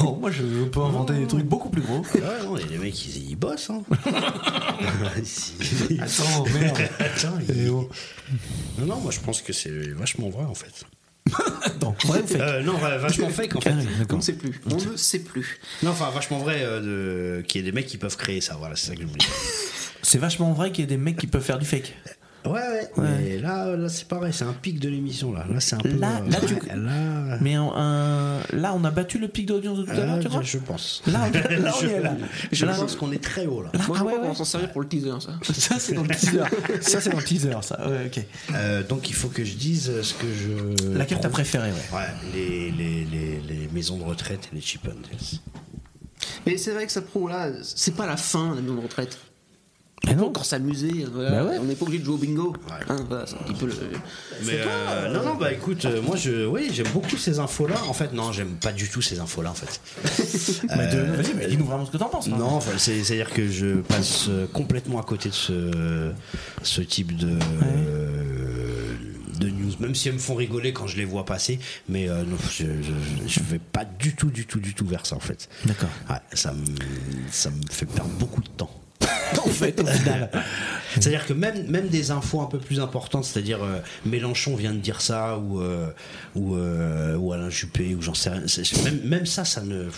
[0.03, 2.01] Non, moi je peux inventer des trucs beaucoup plus gros.
[2.14, 3.70] Ouais, non, les mecs, ils, ils bossent.
[3.70, 3.82] Hein.
[5.24, 5.55] Si.
[6.01, 6.78] Attends, merde.
[6.99, 7.88] Attends, ils- Eh oh.
[8.78, 10.84] Non, non, moi je pense que c'est vachement vrai en fait.
[12.05, 13.74] Vrai ou fake Euh, non, vachement fake en fait.
[14.11, 14.61] On ne sait plus.
[14.70, 15.59] On ne sait plus.
[15.83, 17.43] Non, enfin, vachement vrai euh, de...
[17.43, 19.18] qu'il y ait des mecs qui peuvent créer ça, voilà, c'est ça que je voulais
[19.18, 19.29] dire.
[20.03, 21.95] C'est vachement vrai qu'il y ait des mecs qui peuvent faire du fake.
[22.51, 22.61] Ouais,
[22.97, 25.44] ouais, mais là, là c'est pareil, c'est un pic de l'émission là.
[25.53, 25.88] Là, c'est un peu.
[25.90, 29.47] Là- euh, là, tu- ouais, là, Mais un- un- là, on a battu le pic
[29.47, 31.03] d'audience de tout à l'heure, là, tu crois je pense.
[31.07, 31.32] Là, on,
[31.62, 32.16] là, on y est là.
[32.53, 33.70] Je Là, pense qu'on est très haut là.
[33.74, 34.28] là, Moi, ah ouais, ouais.
[34.28, 35.32] va s'en servir pour le teaser, ça.
[35.53, 36.40] Ça, c'est dans le teaser.
[36.80, 37.88] Ça, c'est dans le teaser, ça.
[37.88, 38.24] Ouais, ok.
[38.55, 40.88] Euh, donc il faut que je dise ce que je.
[40.97, 41.32] Laquelle t'as trouve.
[41.32, 41.97] préférée, ouais.
[41.99, 45.40] Ouais, les, les, les, les maisons de retraite et les cheap Hundreds.
[46.47, 49.18] Mais c'est vrai que ça prouve là, c'est pas la fin la maison de retraite.
[50.05, 50.26] Mais On peut non.
[50.28, 51.07] encore s'amuser.
[51.12, 51.30] voilà.
[51.30, 51.59] Bah ouais.
[51.59, 52.53] On n'est pas obligé de jouer au bingo.
[52.88, 53.72] Hein, voilà, c'est un petit peu le.
[54.44, 57.76] Mais euh, non, non, bah écoute, euh, moi je, oui, j'aime beaucoup ces infos-là.
[57.88, 59.80] En fait, non, j'aime pas du tout ces infos-là en fait.
[60.68, 62.28] Vas-y, mais dis-nous vraiment ce que t'en penses.
[62.28, 62.36] hein.
[62.38, 66.12] Non, enfin, c'est-à-dire que je passe euh, complètement à côté de ce,
[66.62, 68.94] ce type de, euh,
[69.40, 72.22] de news, même si elles me font rigoler quand je les vois passer, mais euh,
[72.22, 72.92] non, je, je,
[73.28, 75.49] je vais pas du tout, du tout, du tout vers ça en fait.
[75.64, 75.88] D'accord.
[76.11, 76.64] Ouais, ça me,
[77.30, 78.70] ça me fait perdre beaucoup de temps.
[80.95, 85.01] C'est-à-dire que même, des infos un peu plus importantes, c'est-à-dire euh, Mélenchon vient de dire
[85.01, 85.89] ça, ou, euh,
[86.37, 88.43] euh, ou Alain Juppé, ou j'en sais rien.
[88.85, 89.89] Même, même ça, ça ne,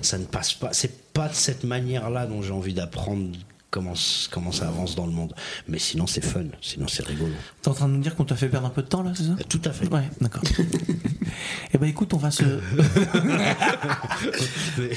[0.00, 0.70] ça ne passe pas.
[0.72, 3.28] C'est pas de cette manière-là dont j'ai envie d'apprendre
[3.72, 3.94] comment,
[4.30, 5.34] comment ça avance dans le monde.
[5.66, 7.32] Mais sinon, c'est fun, sinon, c'est rigolo.
[7.62, 9.10] T'es en train de nous dire qu'on t'a fait perdre un peu de temps là,
[9.16, 9.34] c'est ça?
[9.48, 9.92] Tout à fait.
[9.92, 10.42] Ouais, d'accord.
[11.74, 12.44] Eh ben écoute, on va se.
[14.78, 14.90] Mais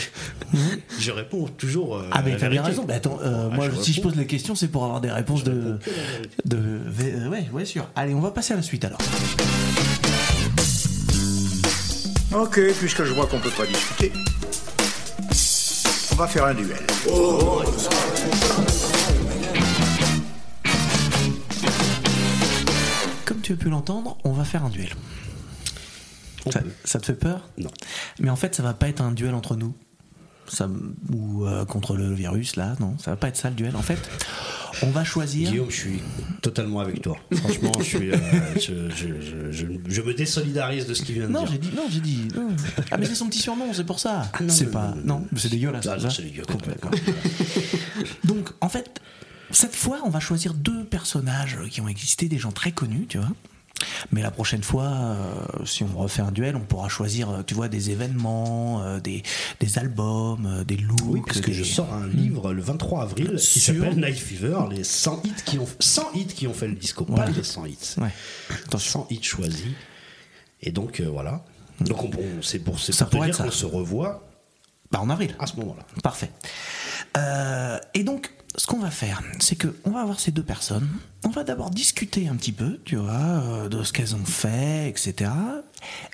[0.99, 1.97] je réponds toujours.
[1.97, 2.83] euh, Ah mais t'as bien raison.
[2.83, 5.11] Bah, attends, euh, Ouais, moi je si je pose les questions, c'est pour avoir des
[5.11, 5.79] réponses de.
[6.45, 6.57] de.
[6.57, 7.87] euh, Ouais, ouais, sûr.
[7.95, 8.99] Allez, on va passer à la suite alors.
[12.33, 14.11] Ok, puisque je vois qu'on peut pas discuter,
[16.15, 16.77] on va faire un duel.
[23.25, 24.93] Comme tu as pu l'entendre, on va faire un duel.
[26.49, 27.49] Ça, ça te fait peur?
[27.57, 27.71] Non.
[28.19, 29.73] Mais en fait, ça va pas être un duel entre nous.
[30.47, 30.69] Ça,
[31.11, 33.75] ou euh, contre le virus, là, non, ça va pas être ça le duel.
[33.75, 33.97] En fait,
[34.83, 35.49] on va choisir.
[35.49, 35.99] Guillaume, je suis
[36.41, 37.17] totalement avec toi.
[37.33, 38.17] Franchement, je, suis, euh,
[38.55, 41.51] je, je- je- je- je me désolidarise de ce qu'il vient de Non, dire.
[41.53, 42.27] j'ai dit, non, j'ai dit.
[42.35, 42.49] non.
[42.91, 44.31] Ah, mais c'est son petit surnom, c'est pour ça.
[44.39, 44.93] non, c'est pas.
[45.03, 45.87] non, c'est dégueulasse.
[45.87, 46.91] Ah, c'est dégueu, complètement.
[48.23, 49.01] Donc, en fait,
[49.51, 53.17] cette fois, on va choisir deux personnages qui ont existé, des gens très connus, tu
[53.17, 53.29] vois.
[54.11, 57.53] Mais la prochaine fois, euh, si on refait un duel, on pourra choisir, euh, tu
[57.55, 59.21] vois, des événements, euh, des,
[59.59, 60.99] des albums, des looks.
[61.05, 64.17] Oui, parce que des- je sors un livre le 23 avril qui Sur- s'appelle Night
[64.17, 67.43] Fever, les 100 hits qui ont, 100 hits qui ont fait le disco, pas les
[67.43, 67.95] 100 hits.
[67.97, 68.09] Ouais.
[68.77, 69.65] 100 hits choisis.
[70.61, 71.43] Et donc, euh, voilà.
[71.81, 74.23] Donc, on, on- c'est pour, Ça pour te dire qu'on se revoit
[74.91, 75.35] Bah, en avril.
[75.39, 75.83] à ce moment-là.
[76.01, 76.31] Parfait.
[77.93, 80.87] Et donc, ce qu'on va faire, c'est que on va avoir ces deux personnes.
[81.25, 84.89] On va d'abord discuter un petit peu, tu vois, euh, de ce qu'elles ont fait,
[84.89, 85.31] etc.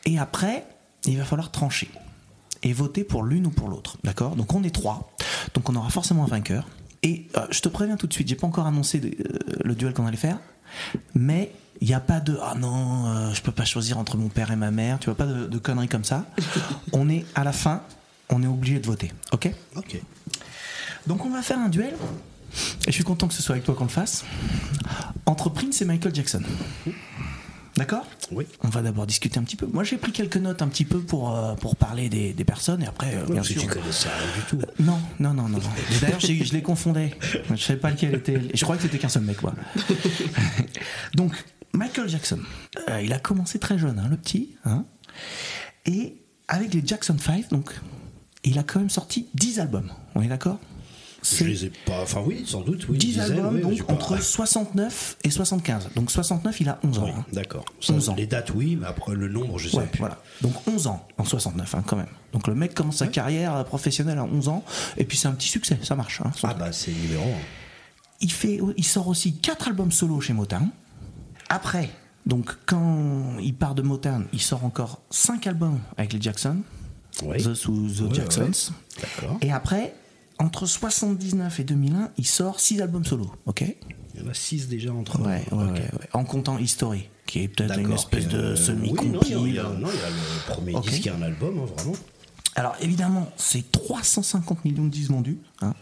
[0.05, 0.65] Et après,
[1.05, 1.89] il va falloir trancher
[2.63, 4.35] et voter pour l'une ou pour l'autre, d'accord?
[4.35, 5.11] Donc on est trois,
[5.53, 6.67] donc on aura forcément un vainqueur.
[7.03, 9.73] Et euh, je te préviens tout de suite, j'ai pas encore annoncé de- euh, le
[9.75, 10.37] duel qu'on allait faire,
[11.15, 14.29] mais il n'y a pas de ah non, euh, je peux pas choisir entre mon
[14.29, 16.25] père et ma mère, tu vois pas de, de conneries comme ça.
[16.93, 17.81] on est à la fin,
[18.29, 19.51] on est obligé de voter, ok?
[19.75, 19.99] Ok.
[21.07, 21.95] donc on va faire un duel,
[22.87, 24.25] et je suis content que ce soit avec toi qu'on le fasse,
[25.25, 26.41] entre Prince et Michael Jackson.
[27.77, 28.05] D'accord?
[28.31, 28.45] Oui.
[28.63, 29.65] On va d'abord discuter un petit peu.
[29.65, 32.83] Moi j'ai pris quelques notes un petit peu pour, euh, pour parler des, des personnes,
[32.83, 33.61] et après, euh, bien sûr.
[33.61, 34.83] tu connaissais rien du tout.
[34.83, 35.57] Non, non, non, non.
[35.57, 35.69] non.
[36.01, 37.15] D'ailleurs, je les confondais.
[37.49, 38.41] Je savais pas lequel était.
[38.53, 39.53] Je crois que c'était qu'un seul mec, moi.
[41.15, 41.33] Donc,
[41.73, 42.39] Michael Jackson,
[42.89, 44.49] euh, il a commencé très jeune, hein, le petit.
[44.65, 44.83] hein.
[45.85, 46.17] et
[46.49, 47.71] avec les Jackson 5, donc,
[48.43, 49.89] il a quand même sorti 10 albums.
[50.15, 50.59] On est d'accord?
[51.23, 52.01] Je les ai pas.
[52.01, 52.97] Enfin, oui, sans doute, oui.
[52.97, 55.89] 10 une dizaine, albums donc j'ai pas- entre 69 et 75.
[55.95, 57.03] Donc 69, il a 11 ans.
[57.05, 57.25] Oui, hein.
[57.31, 57.63] d'accord.
[57.79, 58.15] Ça, 11 ans.
[58.15, 59.99] Les dates, oui, mais après le nombre, je sais Ouais, plus.
[59.99, 60.19] voilà.
[60.41, 62.07] Donc 11 ans en 69 hein, quand même.
[62.33, 64.63] Donc le mec commence sa carrière professionnelle à 11 ans
[64.97, 66.21] et puis c'est un petit succès, ça marche.
[66.21, 67.27] hein, Ah, bah, c'est numéro 1.
[68.21, 70.69] il, fait, il sort aussi quatre albums solo chez Motown.
[71.49, 71.89] Après,
[72.25, 76.57] donc quand il part de Motown, il sort encore cinq albums avec les Jackson,
[77.23, 77.43] Oui.
[77.43, 78.41] The sous The Ouais, Jacksons.
[78.41, 79.01] ouais.
[79.01, 79.37] D'accord.
[79.41, 79.93] Et après,
[80.41, 83.63] entre 79 et 2001, il sort six albums solo, ok
[84.15, 85.21] Il y en a 6 déjà entre.
[85.21, 85.75] ouais, ouais, Ok.
[85.75, 86.09] ouais.
[86.13, 89.11] En comptant History, qui est peut-être une espèce de Oui, semi-compil.
[89.11, 91.09] non, il y a- il y a- non, il y a le premier disque qui
[91.09, 91.95] est un album, hein, vraiment.
[92.55, 95.73] Alors évidemment, c'est 350 millions de disques vendus, hein,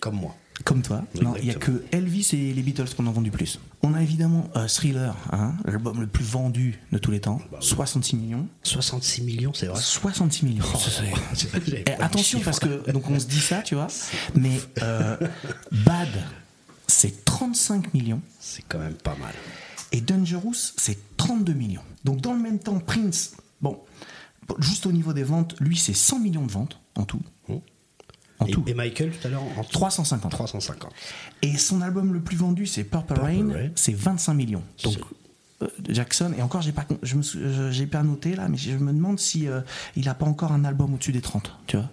[0.00, 0.34] Comme moi.
[0.64, 1.02] Comme toi.
[1.20, 3.58] Non, il y a que Elvis et les Beatles qu'on a vendu plus.
[3.82, 7.58] On a évidemment euh, Thriller, hein, l'album le plus vendu de tous les temps, Bah
[7.60, 8.46] 66 millions.
[8.62, 9.80] 66 millions, c'est vrai.
[9.80, 10.64] 66 millions.
[10.72, 10.78] Oh,
[11.34, 13.88] j'avais Eh, attention parce que donc on se dit ça, tu vois,
[14.36, 15.16] mais euh,
[15.84, 16.08] Bad
[16.86, 19.34] c'est 35 millions C'est quand même pas mal.
[19.92, 21.82] et Dangerous c'est 32 millions.
[22.04, 23.80] Donc dans le même temps Prince, bon,
[24.60, 27.20] juste au niveau des ventes, lui c'est 100 millions de ventes en tout.
[28.40, 28.64] En Et, tout.
[28.66, 30.30] et Michael, tout à l'heure, en 350.
[30.30, 30.90] 350.
[31.42, 33.68] Et son album le plus vendu, c'est Purple, Purple Rain, Rain.
[33.76, 34.62] c'est 25 millions.
[34.82, 34.96] Donc
[35.62, 38.72] euh, Jackson, et encore j'ai pas, je me je- j'ai pas noté là, mais je
[38.72, 39.60] me demande si euh,
[39.94, 41.88] il a pas encore un album au-dessus des 30, tu vois.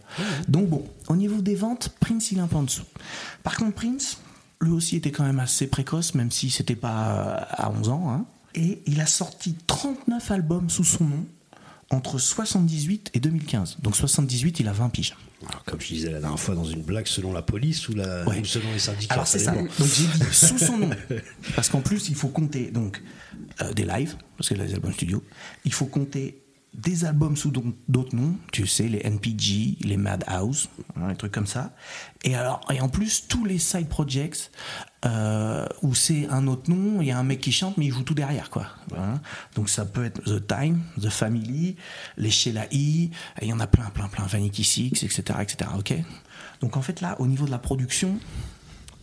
[0.47, 2.85] Donc bon, au niveau des ventes, Prince il est un peu en dessous.
[3.43, 4.17] Par contre Prince,
[4.61, 8.09] lui aussi était quand même assez précoce, même si c'était pas euh, à 11 ans,
[8.09, 8.25] hein.
[8.55, 11.23] et il a sorti 39 albums sous son nom
[11.91, 13.77] entre 78 et 2015.
[13.83, 15.15] Donc 78, il a 20 piges.
[15.49, 18.23] Alors, comme je disais la dernière fois dans une blague, selon la police ou, la,
[18.27, 18.39] Ouais.
[18.39, 19.13] ou selon les syndicats.
[19.15, 19.51] Alors c'est ça.
[19.51, 19.63] dépend.
[19.63, 20.89] Donc j'ai dit sous son nom,
[21.55, 23.01] parce qu'en plus il faut compter donc
[23.61, 25.23] euh, des lives, parce que là des albums studio.
[25.65, 26.41] Il faut compter
[26.73, 31.47] des albums sous d'autres noms, tu sais les NPG, les Madhouse, hein, les trucs comme
[31.47, 31.73] ça.
[32.23, 34.51] Et alors et en plus tous les side projects
[35.05, 37.91] euh, où c'est un autre nom, il y a un mec qui chante mais il
[37.91, 38.67] joue tout derrière quoi.
[39.55, 41.75] Donc ça peut être The Time, The Family,
[42.15, 43.11] les Sheila E, il
[43.41, 45.71] y en a plein plein plein, Vanity Six, etc etc.
[45.77, 45.93] Ok.
[46.61, 48.17] Donc en fait là au niveau de la production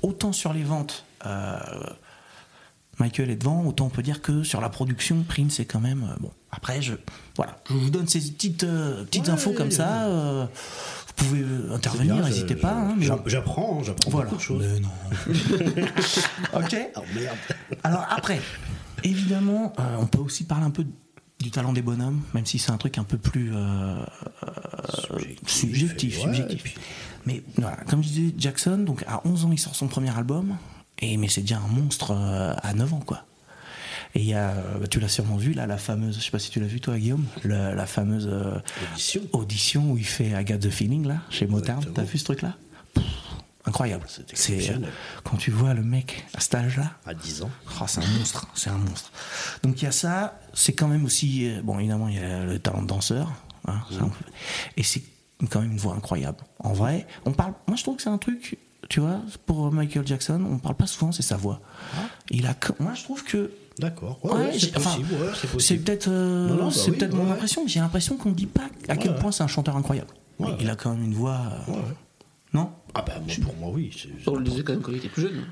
[0.02, 1.58] autant sur les ventes, euh,
[2.98, 6.04] Michael est devant, autant on peut dire que sur la production, Prince est quand même
[6.04, 6.32] euh, bon.
[6.50, 6.94] Après, je
[7.38, 10.04] voilà, je vous donne ces petites euh, petites Ouais, infos comme ça.
[10.08, 10.44] euh,
[11.06, 12.72] vous pouvez euh, intervenir, n'hésitez pas.
[12.72, 14.26] hein, mais- J'apprends, hein, j'apprends Voilà.
[14.28, 14.66] beaucoup de choses.
[14.70, 14.88] Mais non.
[16.54, 16.76] ok.
[16.96, 17.36] Oh merde.
[17.84, 18.40] Alors après,
[19.04, 20.84] évidemment, euh, on peut aussi parler un peu
[21.40, 23.52] du talent des bonhommes, même si c'est un truc un peu plus
[25.46, 26.16] subjectif.
[26.18, 26.62] ouais, subjectif.
[26.62, 26.74] puis-
[27.26, 30.56] Mais voilà, comme je disais, Jackson, donc à 11 ans, il sort son premier album,
[30.98, 32.12] et mais c'est déjà un monstre
[32.62, 33.24] à 9 ans, quoi.
[34.14, 36.38] Et il y a, euh, tu l'as sûrement vu, là, la fameuse, je sais pas
[36.38, 38.58] si tu l'as vu toi, Guillaume, la fameuse euh,
[38.92, 39.22] Audition.
[39.32, 41.84] audition où il fait I Got the Feeling, là, chez Motown.
[41.94, 42.56] T'as vu ce truc-là?
[42.94, 43.04] Pff,
[43.68, 44.06] Incroyable.
[44.08, 44.90] C'est exceptionnel.
[45.24, 47.50] quand tu vois le mec à cet âge-là, À 10 ans.
[47.80, 49.12] Oh, c'est un monstre, c'est un monstre.
[49.62, 52.44] Donc il y a ça, c'est quand même aussi, euh, bon évidemment il y a
[52.44, 53.30] le talent de danseur,
[53.66, 54.10] hein, un
[54.78, 55.02] et c'est
[55.50, 56.38] quand même une voix incroyable.
[56.60, 60.06] En vrai, on parle, moi je trouve que c'est un truc, tu vois, pour Michael
[60.06, 61.60] Jackson, on parle pas souvent, c'est sa voix.
[62.30, 64.18] Il a, moi je trouve que D'accord.
[64.24, 65.60] Ouais, Ouais, ouais, j'ai- c'est enfin, possible.
[65.60, 68.34] c'est peut-être euh, bah c'est oui, peut-être ouais, mon impression, mais j'ai l'impression qu'on ne
[68.34, 70.08] dit pas à quel Ouais, point c'est un chanteur incroyable.
[70.40, 71.40] Ouais, il a quand même une voix.
[71.68, 71.72] euh,
[72.54, 72.70] Non?
[72.94, 73.90] Ah bah pour moi oui.
[74.26, 75.44] On le disait quand même quand il était plus jeune.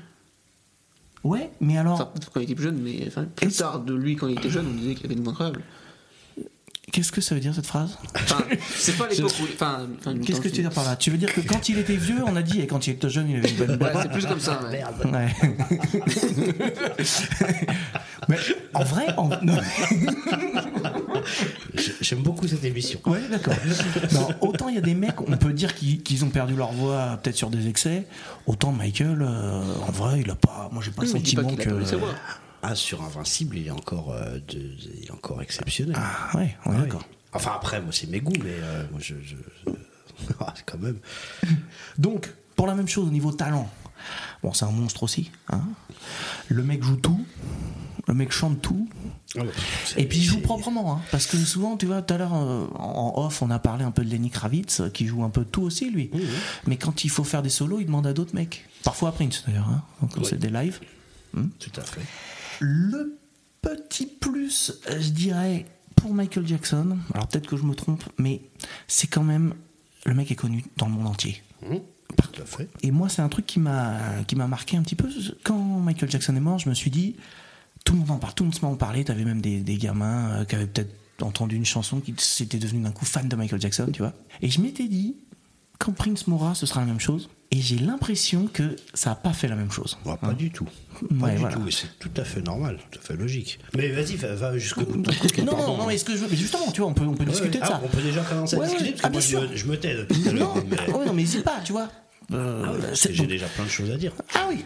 [1.23, 1.93] Ouais, mais alors.
[1.95, 4.37] Enfin, peut-être quand il était plus jeune, mais enfin, plus tard de lui quand il
[4.37, 5.61] était jeune, on disait qu'il avait une voix incroyable.
[6.89, 7.97] Qu'est-ce que ça veut dire cette phrase?
[8.15, 8.45] Enfin,
[8.77, 9.43] c'est pas l'époque où.
[9.53, 10.95] Enfin, enfin, Qu'est-ce que tu veux dire par là?
[10.95, 13.09] Tu veux dire que quand il était vieux, on a dit, et quand il était
[13.09, 14.61] jeune, il avait une bonne Ouais, voix c'est plus comme ça.
[14.69, 14.83] ouais.
[15.11, 15.35] Ouais.
[18.29, 18.37] Mais
[18.73, 19.29] en vrai, en...
[22.01, 22.99] J'aime beaucoup cette émission.
[23.05, 23.53] Ouais, d'accord.
[24.41, 27.35] Autant il y a des mecs, on peut dire qu'ils ont perdu leur voix peut-être
[27.37, 28.05] sur des excès,
[28.45, 30.69] autant Michael, euh, en vrai, il a pas.
[30.71, 31.69] Moi, j'ai pas le sentiment que.
[32.63, 34.57] Ah, sur Invincible, il est encore, euh, de-
[34.99, 35.95] il est encore exceptionnel.
[35.97, 36.77] Ah ouais, Ah oui.
[36.81, 37.03] d'accord.
[37.33, 39.13] Enfin, après, moi, c'est mes goûts, mais euh, moi, je.
[39.23, 39.35] je-
[39.67, 39.71] je-
[40.39, 40.97] Ah, quand même.
[41.99, 43.69] Donc, pour la même chose au niveau talent,
[44.41, 45.29] bon, c'est un monstre aussi.
[45.49, 45.61] hein.
[46.49, 47.23] Le mec joue tout,
[48.07, 48.87] le mec chante tout,
[49.35, 49.47] Ah ouais,
[49.97, 50.93] et puis il joue proprement.
[50.95, 51.01] hein.
[51.11, 53.91] parce que souvent, tu vois, tout à l'heure, euh, en off, on a parlé un
[53.91, 56.09] peu de Lenny Kravitz, euh, qui joue un peu tout aussi, lui.
[56.65, 58.65] Mais quand il faut faire des solos, il demande à d'autres mecs.
[58.83, 59.83] Parfois à Prince, d'ailleurs, hein,
[60.13, 60.79] quand c'est des lives.
[61.33, 62.01] Tout à fait.
[62.59, 63.17] Le
[63.61, 68.41] petit plus, je dirais, pour Michael Jackson, alors peut-être que je me trompe, mais
[68.87, 69.53] c'est quand même.
[70.05, 71.43] Le mec est connu dans le monde entier.
[71.61, 71.75] Mmh,
[72.15, 72.69] tout à fait.
[72.81, 73.97] Et moi, c'est un truc qui m'a
[74.27, 75.09] qui m'a marqué un petit peu.
[75.43, 77.15] Quand Michael Jackson est mort, je me suis dit,
[77.87, 79.05] tout le monde en parle, tout le monde se met à en parler.
[79.05, 82.83] T'avais même des, des gamins euh, qui avaient peut-être entendu une chanson qui s'étaient devenus
[82.83, 84.11] d'un coup fan de Michael Jackson, tu vois.
[84.41, 85.15] Et je m'étais dit,
[85.79, 87.29] quand Prince mourra, ce sera la même chose.
[87.49, 89.97] Et j'ai l'impression que ça n'a pas fait la même chose.
[90.03, 90.65] Pas du tout.
[91.17, 91.55] Pas Ouais, du voilà.
[91.55, 91.71] tout.
[91.71, 93.57] C'est tout à fait normal, tout à fait logique.
[93.73, 94.97] Mais vas-y, va, va jusqu'au bout.
[94.97, 95.43] de ton.
[95.45, 97.13] Non, non, non, mais ce que je veux, mais justement, tu vois, on peut, on
[97.13, 97.81] peut Ouais, discuter de ah, ça.
[97.85, 99.95] On peut déjà commencer à discuter, parce que Ah, moi, je, me- je me tais
[99.95, 100.55] depuis tout à l'heure.
[100.55, 101.89] Non, mais- non, mais n'hésite pas, tu vois.
[102.33, 104.11] Euh, Ah J'ai déjà plein de choses à dire.
[104.35, 104.65] Ah oui.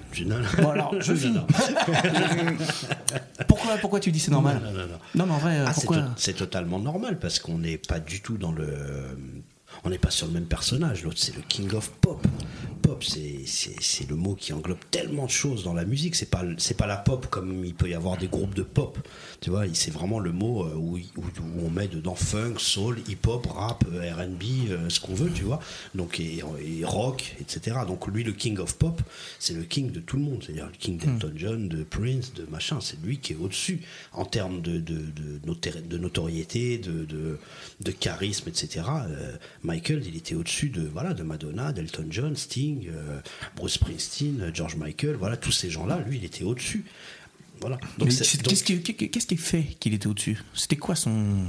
[0.61, 1.37] Bon alors, je finis.
[3.47, 4.99] pourquoi, pourquoi tu dis c'est normal Non, non, non, non.
[5.27, 8.37] Mais en vrai, Ah, c'est pourquoi c'est totalement normal parce qu'on n'est pas du tout
[8.37, 8.67] dans le.
[9.85, 11.03] On n'est pas sur le même personnage.
[11.03, 12.21] L'autre, c'est le king of pop.
[12.81, 16.15] Pop, c'est- le mot qui englobe tellement de choses dans la musique.
[16.15, 18.97] C'est pas c'est pas la pop comme il peut y avoir des groupes de pop.
[19.41, 22.99] Tu vois, c'est vraiment le mot euh, où, où- où on met dedans funk, soul,
[23.09, 25.59] hip-hop, rap, euh, R&B, euh, ce qu'on veut, tu vois.
[25.95, 27.77] Donc et, et rock, etc.
[27.87, 29.01] Donc lui, le king of pop,
[29.39, 30.43] c'est le king de tout le monde.
[30.45, 32.77] C'est-à-dire le king d'Elton John, de Prince, de machin.
[32.81, 33.81] C'est lui qui est au-dessus
[34.13, 37.39] en termes de, de, de, notori- de notoriété, de, de,
[37.79, 38.85] de charisme, etc.
[39.09, 43.19] Euh, Michael, il était au-dessus de voilà de Madonna, d'Elton John, Sting, euh,
[43.55, 45.15] Bruce Springsteen, George Michael.
[45.15, 45.99] Voilà tous ces gens-là.
[46.07, 46.85] Lui, il était au-dessus.
[47.61, 47.77] Voilà.
[47.97, 48.09] Donc-
[48.83, 50.39] qui, qu'est-ce qui fait qu'il était au-dessus?
[50.53, 51.45] C'était quoi son.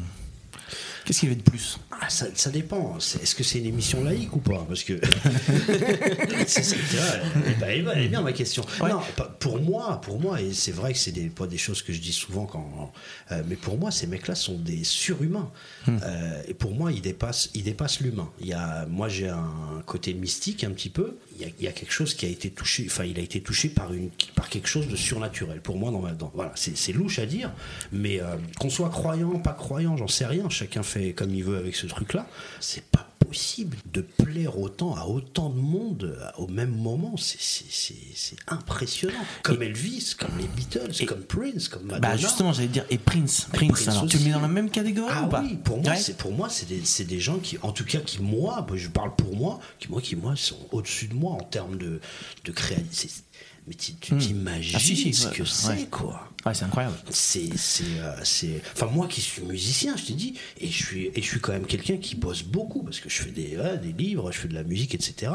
[1.05, 1.79] Qu'est-ce qu'il y avait de plus?
[2.05, 2.97] Ah, ça, ça dépend.
[2.99, 4.95] Est-ce que c'est une émission laïque ou pas Parce que.
[6.47, 8.65] c'est, c'est- est- elle est- elle est bien ma question.
[8.81, 9.01] Non,
[9.39, 12.01] pour moi, pour moi, et c'est vrai que c'est des, pas des choses que je
[12.01, 12.93] dis souvent quand.
[13.31, 15.51] euh, mais pour moi, ces mecs-là sont des surhumains.
[15.89, 18.29] Euh, et pour moi, ils dépassent, ils dépassent l'humain.
[18.41, 21.17] Il y a, moi, j'ai un côté mystique un petit peu.
[21.37, 22.85] Il y, a, il y a quelque chose qui a été touché.
[22.89, 25.61] Enfin, il a été touché par une, par quelque chose de surnaturel.
[25.61, 27.53] Pour moi, dans voilà, c'est, c'est louche à dire,
[27.93, 30.49] mais euh, qu'on soit croyant, pas croyant, j'en sais rien.
[30.49, 32.27] Chacun fait comme il veut avec ce truc-là.
[32.61, 37.15] C'est pas possible de plaire autant à autant de monde au même moment.
[37.17, 39.25] C'est, impressionnant.
[39.43, 42.01] Comme Elvis, comme les Beatles, comme Prince, comme Madonna.
[42.11, 44.69] Bah justement, j'allais dire, et Prince, Et Prince, alors tu le mets dans la même
[44.71, 45.97] catégorie Ah ou pas oui, pour moi, Ouais.
[45.99, 48.89] c'est pour moi, c'est des, des gens qui, en tout cas, qui moi, moi, je
[48.89, 52.01] parle pour moi, qui moi, qui moi, sont au-dessus de moi en termes de
[52.45, 53.23] de créativité.
[53.67, 54.19] Mais tu, Hmm.
[54.19, 55.49] t'imagines Ah, si, si, ce ouais, que ouais.
[55.49, 56.29] c'est, quoi.
[56.45, 56.97] Ouais, c'est incroyable.
[57.11, 58.61] C'est, c'est, euh, c'est.
[58.75, 61.53] Enfin, moi qui suis musicien, je t'ai dit, et je suis, et je suis quand
[61.53, 64.55] même quelqu'un qui bosse beaucoup parce que je fais des, des livres, je fais de
[64.55, 65.33] la musique, etc.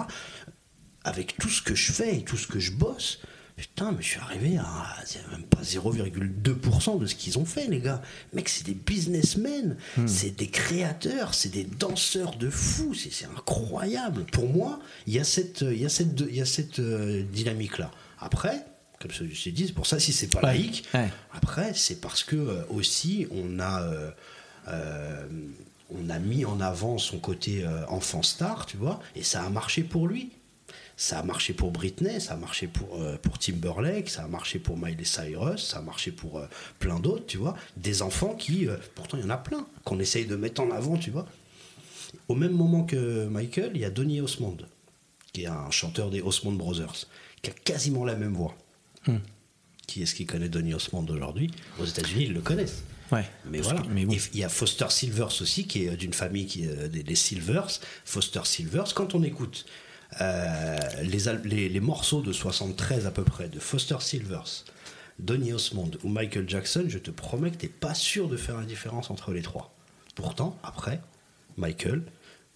[1.06, 3.20] Avec tout ce que je fais et tout ce que je bosse,
[3.56, 4.96] Putain, mais je suis arrivé à
[5.32, 8.04] même pas 0,2% de ce qu'ils ont fait, les gars.
[8.34, 14.26] Mec, c'est des businessmen, c'est des créateurs, c'est des danseurs de fous, c'est incroyable.
[14.26, 17.24] Pour moi, il y a cette, il y a cette, il y a cette euh,
[17.24, 17.90] dynamique-là.
[18.20, 18.66] Après,
[19.00, 21.10] comme je dit, c'est pour ça, si c'est pas laïque, Ouais.
[21.34, 23.82] après, c'est parce que euh, aussi, on a.
[23.84, 24.12] euh,
[24.68, 25.28] euh,
[25.90, 29.84] on a mis en avant son côté enfant star, tu vois, et ça a marché
[29.84, 30.32] pour lui.
[30.98, 34.60] Ça a marché pour Britney, ça a marché pour, euh, pour Timberlake, ça a marché
[34.60, 36.48] pour Miley Cyrus, ça a marché pour euh,
[36.80, 37.56] plein d'autres, tu vois.
[37.78, 40.72] Des enfants qui, euh, pourtant il y en a plein, qu'on essaye de mettre en
[40.72, 41.26] avant, tu vois.
[42.28, 44.58] Au même moment que Michael, il y a Donny Osmond,
[45.32, 47.06] qui est un chanteur des Osmond Brothers,
[47.42, 48.56] qui a quasiment la même voix.
[49.88, 52.84] Qui est-ce qui connaît Donny Osmond aujourd'hui Aux États-Unis, ils le connaissent.
[53.12, 53.24] Ouais.
[53.50, 53.82] Mais voilà.
[53.82, 54.18] que- mais bon.
[54.34, 57.70] Il y a Foster Silvers aussi, qui est d'une famille qui est des, des Silvers.
[58.04, 59.66] Foster Silvers, quand on écoute
[60.20, 64.66] euh, les, les morceaux de 73 à peu près de Foster Silvers,
[65.20, 68.66] Donny Osmond ou Michael Jackson, je te promets que t'es pas sûr de faire la
[68.66, 69.74] différence entre les trois.
[70.16, 71.00] Pourtant, après,
[71.56, 72.04] Michael,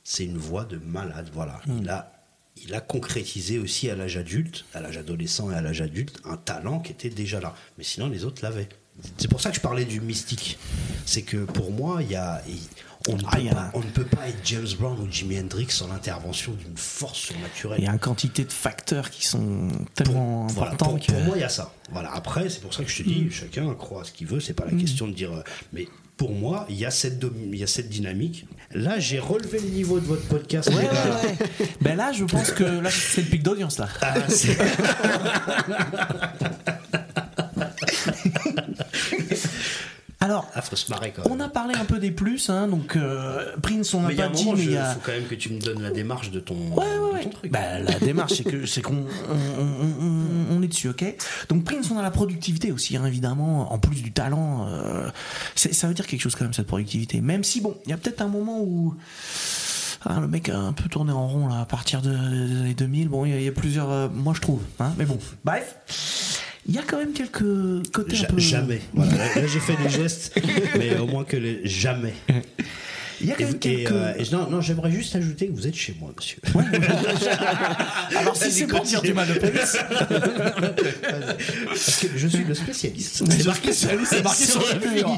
[0.03, 1.29] c'est une voix de malade.
[1.33, 1.61] Voilà.
[1.65, 1.77] Hmm.
[1.81, 2.20] Il a
[2.57, 6.37] il a concrétisé aussi à l'âge adulte, à l'âge adolescent et à l'âge adulte, un
[6.37, 7.55] talent qui était déjà là.
[7.77, 8.69] Mais sinon, les autres l'avaient.
[9.17, 10.59] C'est pour ça que je parlais du mystique.
[11.05, 12.41] C'est que pour moi, il y a,
[13.07, 14.99] on, ne Ah, peut il y a- pas, on ne peut pas être James Brown
[14.99, 17.79] ou Jimi Hendrix sans l'intervention d'une force surnaturelle.
[17.79, 21.11] Il y a une quantité de facteurs qui sont tellement Voilà, importants pour, que.
[21.13, 21.73] pour moi, il y a ça.
[21.89, 22.11] Voilà.
[22.13, 23.31] Après, c'est pour ça que je te dis, Mm.
[23.31, 24.39] chacun croit ce qu'il veut.
[24.41, 25.31] C'est pas la question de dire.
[25.31, 25.41] euh,
[25.73, 25.87] Mais
[26.21, 28.45] pour moi, il y a cette, domi- il y a cette dynamique.
[28.75, 30.69] Là, j'ai relevé le niveau de votre podcast.
[30.69, 31.67] Ouais, ouais, ouais.
[31.81, 33.89] ben là, je pense que là, c'est le pic d'audience là.
[34.03, 34.55] Ah, c'est-
[40.21, 41.31] Alors, Ah, faut se marrer quand même.
[41.33, 44.33] on a parlé un peu des plus, hein, donc euh, Prince, on Mais a pas
[44.33, 44.93] dit, mais il a.
[44.93, 47.29] faut quand même que tu me donnes la démarche de ton, Ouais, ouais, de ton
[47.31, 47.51] truc.
[47.51, 48.93] Bah, la démarche, c'est que c'est qu'on
[49.29, 51.03] on, on- on- est dessus, ok?
[51.49, 54.67] Donc Prince, on a la productivité aussi, hein, évidemment, en plus du talent.
[54.69, 55.09] euh,
[55.55, 57.19] ça veut dire quelque chose quand même cette productivité.
[57.19, 58.95] Même si bon, il y a peut-être un moment où
[60.05, 62.73] ah, le mec a un peu tourné en rond là à partir de- des années
[62.75, 63.09] 2000.
[63.09, 65.75] Bon, il y, y a plusieurs, euh, moi je trouve, hein, mais bon, bref.
[66.67, 67.43] Il y a quand même quelques
[67.91, 68.39] côtés Ja- un peu.
[68.39, 68.81] Jamais.
[68.93, 70.39] Voilà, là, là, j'ai fait des gestes,
[70.77, 72.13] mais au moins que les jamais.
[73.21, 73.91] Il y a Et, et, quelques.
[73.91, 76.39] euh, et non, non, j'aimerais juste ajouter que vous êtes chez moi, monsieur.
[78.17, 79.77] Alors si c'est pour dire du mal de Prince,
[81.67, 83.23] Parce que je suis le spécialiste.
[83.29, 85.17] c'est marqué, sur- c'est marqué sur le mur.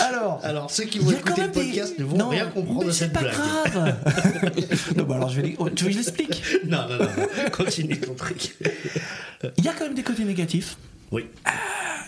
[0.00, 0.40] Alors.
[0.42, 2.86] Alors, ceux qui vont écouter le même des- podcast ne vont Non, rien comprendre mais
[2.86, 3.34] de c'est cette pas blague.
[3.34, 3.96] grave.
[4.96, 5.48] non, bah alors je vais.
[5.48, 6.42] les- Tu veux que je l'explique?
[6.66, 7.50] Non, non, non, non.
[7.52, 8.54] continue ton truc.
[9.58, 10.76] Il y a quand même des côtés négatifs.
[11.12, 11.26] Oui.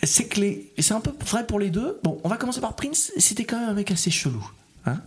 [0.03, 0.73] C'est que les.
[0.79, 1.99] C'est un peu vrai pour les deux.
[2.03, 3.13] Bon, on va commencer par Prince.
[3.19, 4.49] C'était quand même un mec assez chelou.
[4.87, 5.01] Hein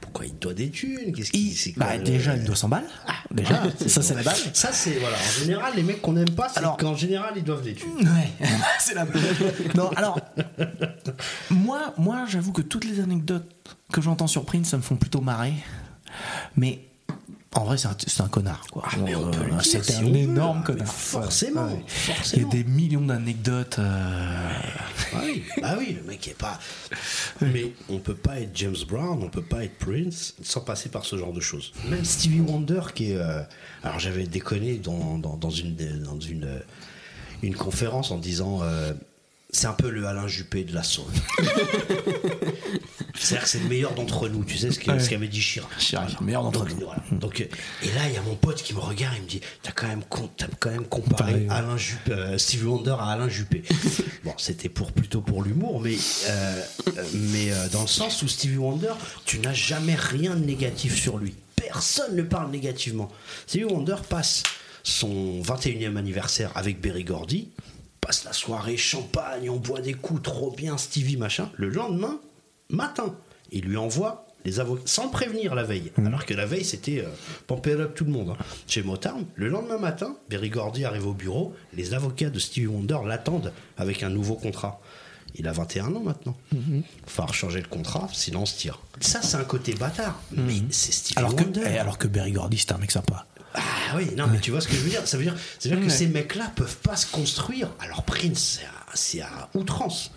[0.00, 1.12] Pourquoi il doit des thunes?
[1.12, 2.84] Qu'est-ce qu'il c'est bah, déjà, il doit 100 balles.
[3.30, 4.50] déjà, Ah, ça c'est la base.
[4.54, 5.16] Ça, c'est voilà.
[5.16, 7.90] En général, les mecs qu'on n'aime pas, c'est Alors- qu'en général, ils doivent des thunes.
[8.00, 8.46] Ouais,
[8.80, 9.06] c'est la
[9.74, 10.18] Non, alors,
[11.50, 15.20] moi, moi j'avoue que toutes les anecdotes que j'entends sur Prince, ça me font plutôt
[15.20, 15.52] marrer.
[16.56, 16.80] Mais
[17.56, 18.84] en vrai, c'est un, c'est un connard, quoi.
[19.62, 20.16] C'était si un veut.
[20.16, 20.86] énorme Ah, connard.
[20.92, 21.84] forcément, Ouais.
[22.34, 23.78] Il y a des millions d'anecdotes.
[23.80, 24.48] euh,
[25.12, 26.58] Ah oui, ah oui, le mec est pas.
[27.40, 31.04] Mais on peut pas être James Brown, on peut pas être Prince sans passer par
[31.04, 31.72] ce genre de choses.
[31.88, 33.16] Même Stevie Wonder qui est.
[33.16, 33.42] euh,
[33.82, 35.74] Alors j'avais déconné dans, dans, dans une
[36.04, 36.58] dans une euh,
[37.42, 38.60] une conférence en disant.
[39.52, 41.04] C'est un peu le Alain Juppé de la soul.
[43.14, 44.96] C'est-à-dire que c'est le meilleur d'entre nous, tu sais ce Ouais.
[45.08, 45.76] qu'avait dit Chirac.
[45.78, 46.76] Chirac, le meilleur d'entre nous.
[46.76, 47.02] voilà.
[47.12, 47.44] Donc, euh,
[47.82, 49.88] et là, il y a mon pote qui me regarde, il me dit T'as quand
[49.88, 50.02] même,
[50.36, 51.46] t'as quand même comparé Pareil.
[51.50, 53.62] Alain Juppé, euh, Stevie Wonder à Alain Juppé.
[54.24, 55.96] bon, c'était pour, plutôt pour l'humour, mais,
[56.28, 56.62] euh,
[56.96, 58.92] euh, mais euh, dans le sens où Stevie Wonder,
[59.26, 61.34] tu n'as jamais rien de négatif sur lui.
[61.56, 63.10] Personne ne parle négativement.
[63.46, 64.42] Stevie Wonder passe
[64.82, 67.50] son 21e anniversaire avec Berry Gordy,
[68.00, 71.50] passe la soirée champagne, on boit des coups, trop bien, Stevie machin.
[71.56, 72.18] Le lendemain,
[72.68, 73.14] matin,
[73.52, 75.92] il lui envoie les avocats, sans prévenir la veille.
[75.98, 78.30] Alors que la veille, c'était euh, up tout le monde.
[78.30, 78.44] hein.
[78.66, 82.98] Chez Motown, le lendemain matin, Berry Gordy arrive au bureau, les avocats de Stevie Wonder
[83.06, 84.80] l'attendent avec un nouveau contrat.
[85.36, 86.36] Il a 21 ans maintenant.
[86.52, 88.80] Il va falloir changer le contrat, sinon on se tire.
[89.00, 90.20] Ça, c'est un côté bâtard.
[90.32, 91.60] Mais c'est Stevie Alors Wonder.
[91.66, 93.26] eh, alors que Berry Gordy, c'était un mec sympa.
[93.54, 95.68] Ah oui, non, mais tu vois ce que je veux dire Ça veut dire, ça
[95.68, 97.70] veut dire que ces mecs-là peuvent pas se construire.
[97.80, 100.12] Alors Prince, c'est à, c'est à outrance.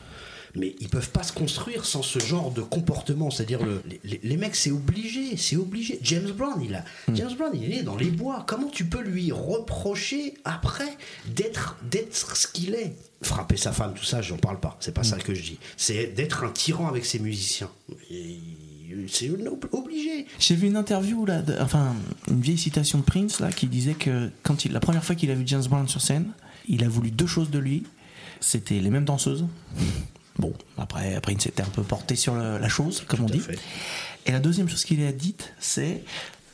[0.55, 3.31] Mais ils peuvent pas se construire sans ce genre de comportement.
[3.31, 5.97] C'est-à-dire, le- les, mecs, c'est obligé, c'est obligé.
[6.03, 8.43] James Brown, il a, James Brown, il est dans les bois.
[8.47, 12.93] Comment tu peux lui reprocher après d'être, d'être ce qu'il est?
[13.23, 14.77] Frapper sa femme, tout ça, j'en parle pas.
[14.79, 15.57] C'est pas ça que je dis.
[15.75, 17.71] C'est d'être un tyran avec ses musiciens.
[18.11, 18.37] Et
[19.07, 20.25] c'est ob- obligé.
[20.39, 21.95] J'ai vu une interview là, de- enfin
[22.29, 25.29] une vieille citation de Prince là qui disait que quand il, la première fois qu'il
[25.31, 26.31] a vu James Brown sur scène,
[26.67, 27.83] il a voulu deux choses de lui.
[28.39, 29.45] C'était les mêmes danseuses.
[30.37, 33.39] Bon, après Prince était un peu porté sur le- la chose, comme on dit.
[34.25, 36.03] Et la deuxième chose qu'il a dite, c'est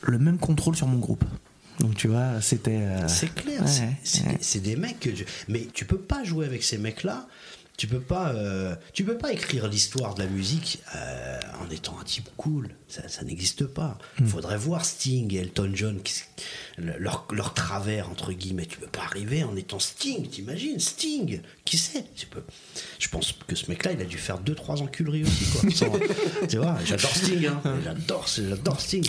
[0.02, 1.24] le même contrôle sur mon groupe.
[1.78, 2.76] Donc tu vois, c'était.
[2.82, 6.44] euh, C'est clair, ouais, c'est- ouais, des mecs que je- mais tu peux pas jouer
[6.44, 7.26] avec ces mecs-là.
[7.80, 11.98] Tu peux pas, euh, tu peux pas écrire l'histoire de la musique euh, en étant
[11.98, 12.68] un type cool.
[12.88, 13.96] Ça, ça n'existe pas.
[14.18, 16.20] Il faudrait voir Sting et Elton John, qui-
[16.76, 18.66] leur, leur travers entre guillemets.
[18.66, 20.28] Tu peux pas arriver en étant Sting.
[20.28, 20.78] T'imagines?
[20.78, 22.42] Sting Qui sait Tu peux.
[22.98, 25.46] Je pense que ce mec-là, il a dû faire deux trois enculeries aussi.
[25.46, 25.70] Quoi.
[25.70, 25.98] Sans-
[26.50, 27.46] tu vois, j'adore Sting.
[27.46, 27.62] hein.
[27.82, 29.08] J'adore, j'adore Sting.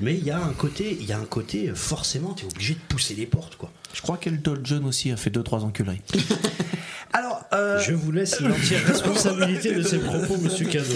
[0.00, 1.70] Mais il y a un côté, il y a un côté.
[1.70, 3.72] euh, Forcément, t'es obligé de pousser les portes, quoi.
[3.94, 6.02] Je crois qu'Elton John aussi a fait deux trois enculeries.
[7.12, 10.86] Alors, euh, Je vous laisse l'entière responsabilité de ces propos, monsieur Cado.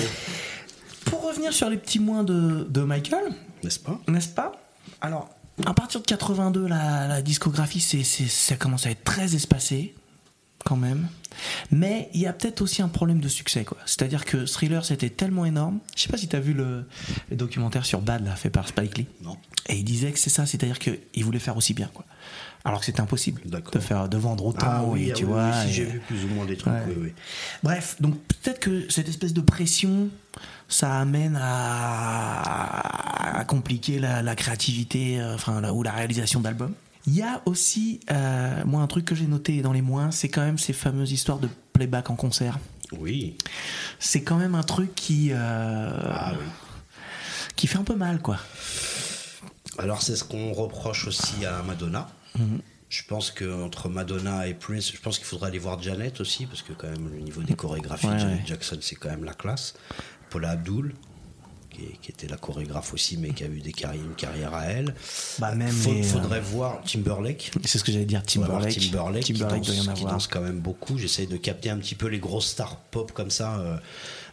[1.06, 3.24] Pour revenir sur les petits mois de, de Michael,
[3.62, 3.98] n'est-ce pas?
[4.09, 4.52] N'est-ce pas?
[5.01, 5.28] Alors,
[5.66, 9.94] à partir de 82, la, la discographie, c'est, c'est- ça commence à être très espacé,
[10.66, 11.06] quand même.
[11.70, 13.76] Mais il y a peut-être aussi un problème de succès, quoi.
[13.86, 15.78] C'est-à-dire que Thriller, c'était tellement énorme.
[15.94, 16.86] Je sais pas si tu as vu le,
[17.30, 19.06] le documentaire sur Bad, là, fait par Spike Lee.
[19.22, 19.36] Non.
[19.68, 22.05] Et il disait que c'est ça, c'est-à-dire qu'il voulait faire aussi bien, quoi.
[22.64, 25.30] Alors que c'était impossible de faire, de vendre autant, Ah oui, et ah tu oui,
[25.30, 25.44] vois.
[25.51, 26.72] oui, si, et- j'ai vu plus ou moins des trucs.
[26.72, 27.14] Ouais.
[27.62, 30.09] Bref, donc peut-être que cette espèce de pression,
[30.68, 36.74] ça amène à, à compliquer la, la créativité, euh, enfin, la- ou la réalisation d'albums.
[37.06, 40.28] Il y a aussi, euh, moi, un truc que j'ai noté dans les moins, c'est
[40.28, 42.58] quand même ces fameuses histoires de playback en concert.
[42.98, 43.36] Oui.
[43.98, 46.10] C'est quand même un truc qui, euh,
[47.54, 48.38] qui fait un peu mal, quoi.
[49.78, 52.08] Alors c'est ce qu'on reproche aussi à Madonna.
[52.38, 52.60] Mhm.
[52.88, 56.46] Je pense que entre Madonna et Prince, je pense qu'il faudrait aller voir Janet aussi
[56.46, 58.46] parce que quand même le niveau des chorégraphies Ouais, de Janet ouais.
[58.46, 59.74] Jackson c'est quand même la classe.
[60.30, 60.94] Paula Abdul
[61.76, 64.64] qui, qui était la chorégraphe aussi mais qui a eu des carrières, une carrière à
[64.66, 64.94] elle.
[65.38, 67.50] Bah, même Faut- les, euh, faudrait voir Timberlake.
[67.64, 68.78] C'est ce que j'allais dire, voir Timberlake.
[68.80, 70.12] Timberlake, qui Timberlake danse- doit y en qui avoir.
[70.14, 70.98] danse quand même beaucoup.
[70.98, 73.58] J'essaye de capter un petit peu les grosses stars pop comme ça.
[73.58, 73.76] euh,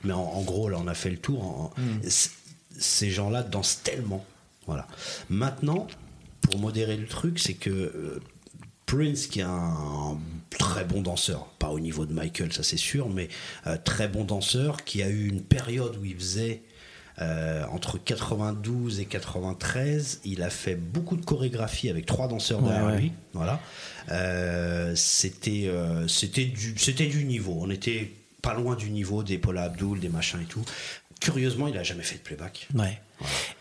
[0.03, 1.73] mais en, en gros, là, on a fait le tour.
[1.77, 2.07] Mm.
[2.77, 4.25] Ces gens-là dansent tellement.
[4.65, 4.87] Voilà.
[5.29, 5.87] Maintenant,
[6.41, 8.19] pour modérer le truc, c'est que euh,
[8.85, 10.17] Prince, qui est un
[10.49, 13.27] très bon danseur, pas au niveau de Michael, ça c'est sûr, mais
[13.67, 16.61] euh, très bon danseur, qui a eu une période où il faisait
[17.21, 22.69] euh, entre 92 et 93, il a fait beaucoup de chorégraphie avec trois danseurs Ouais,
[22.69, 22.97] derrière ouais.
[22.99, 23.11] lui.
[23.33, 23.59] Voilà.
[24.11, 27.57] Euh, c'était euh, c'était du c'était du niveau.
[27.61, 28.11] On était
[28.41, 30.63] pas loin du niveau des Paula Abdul, des machins et tout.
[31.21, 32.67] Curieusement, il a jamais fait de playback.
[32.75, 32.99] Ouais.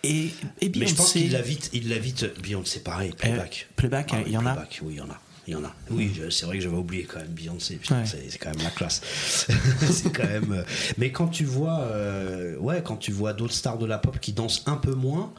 [0.03, 0.31] Et,
[0.61, 2.27] et Mais je pense qu'il l'a vite, il l'a vite.
[2.43, 3.69] Beyoncé, pareil, playback.
[3.77, 5.21] Playback, Ah il y en a playback, Oui, il y en a.
[5.49, 5.75] Il y en a.
[5.91, 7.81] Oui, c'est vrai que j'avais oublié quand même Beyoncé.
[7.91, 8.05] Ouais.
[8.07, 9.01] C'est quand même la classe.
[9.91, 10.53] c'est quand même.
[10.53, 10.63] euh,
[10.99, 14.33] Mais quand tu vois, euh, ouais, quand tu vois d'autres stars de la pop qui
[14.33, 15.35] dansent un peu moins,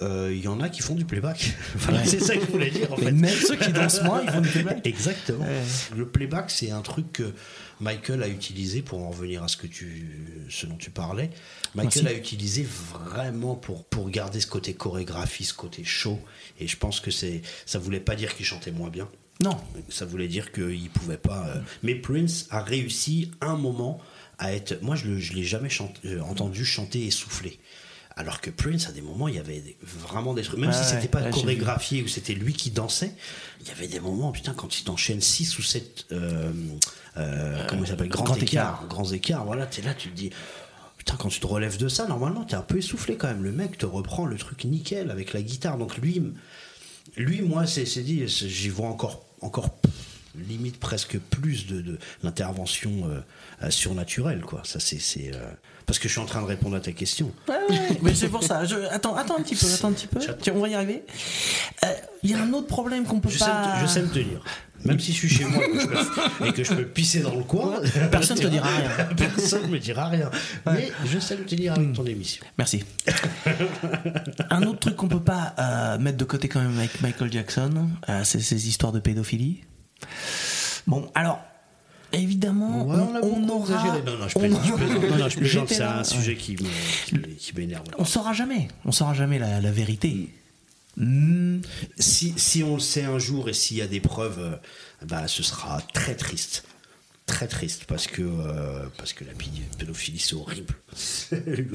[0.00, 1.52] euh, il y en a qui font du playback.
[1.76, 2.06] Voilà, Ouais.
[2.06, 2.90] C'est ça que je voulais dire.
[2.92, 3.12] En Mais fait.
[3.12, 4.80] même ceux qui dansent moins, ils font du playback.
[4.86, 5.44] Exactement.
[5.94, 7.34] Le playback, c'est un truc que
[7.78, 11.28] Michael a utilisé pour en revenir à ce que tu, ce dont tu parlais.
[11.74, 12.16] Michael Merci.
[12.16, 16.18] a utilisé vraiment pour pour garder ce côté chorégraphie, ce côté show.
[16.58, 19.08] Et je pense que c'est, ça voulait pas dire qu'il chantait moins bien.
[19.42, 19.56] Non.
[19.88, 21.46] Ça voulait dire qu'il pouvait pas.
[21.48, 24.00] euh, Mais Prince a réussi un moment
[24.38, 24.80] à être.
[24.82, 27.58] Moi, je, je l'ai jamais chante- euh, entendu chanter et souffler.
[28.14, 30.58] Alors que Prince, à des moments, il y avait des- vraiment des trucs.
[30.60, 33.14] Même si c'était ouais, pas chorégraphié ou c'était lui qui dansait,
[33.62, 36.06] il y avait des moments, putain, quand il t'enchaîne 6 ou 7.
[37.14, 38.46] comment il s'appelle Grands grand écarts.
[38.80, 38.86] écart.
[38.88, 40.30] Grands écarts, voilà, t'es là, tu te dis.
[40.98, 43.42] Putain, quand tu te relèves de ça, normalement, t'es un peu essoufflé quand même.
[43.42, 45.76] Le mec te reprend le truc nickel avec la guitare.
[45.78, 46.22] Donc lui,
[47.16, 49.70] lui, moi, c'est dit, j'y vois encore, encore
[50.34, 53.20] limite presque plus de, de l'intervention euh,
[53.62, 54.62] euh, surnaturelle, quoi.
[54.64, 55.38] Ça, c'est, c'est, euh,
[55.86, 57.30] parce que je suis en train de répondre à ta question.
[57.48, 58.64] Ouais, ouais, mais c'est pour ça.
[58.64, 58.76] Je...
[58.90, 60.20] Attends, attends un petit peu, attends un petit peu.
[60.40, 61.04] Tiens, on va y arriver.
[61.84, 61.88] Euh,
[62.22, 63.78] Il y a un autre problème qu'on peut Je pas.
[63.80, 64.42] je sais me tenir.
[64.84, 67.20] Même si je suis chez moi et que je peux, et que je peux pisser
[67.20, 67.80] dans le coin,
[68.10, 68.90] Personne te dira rien.
[69.16, 70.30] Personne me dira rien.
[70.66, 72.44] Mais je sais me tenir avec ton émission.
[72.58, 72.84] Merci.
[74.50, 77.88] un autre truc qu'on peut pas euh, mettre de côté quand même avec Michael Jackson,
[78.08, 79.62] euh, c'est ces histoires de pédophilie.
[80.86, 81.40] Bon, alors.
[82.14, 83.84] Évidemment, Ouais, on on, aura.
[84.04, 84.36] Non, non, je
[85.36, 86.58] on plaisante, c'est un sujet qui
[87.56, 87.84] m'énerve.
[87.96, 88.68] On saura jamais.
[88.84, 90.28] On saura jamais la, la vérité.
[90.96, 91.60] Hmm.
[91.98, 94.56] Si, si on le sait un jour et s'il y a des preuves, euh,
[95.06, 96.64] bah, ce sera très triste.
[97.24, 99.32] Très triste parce que, euh, parce que la
[99.78, 100.74] pédophilie c'est horrible.
[101.30, 101.68] Une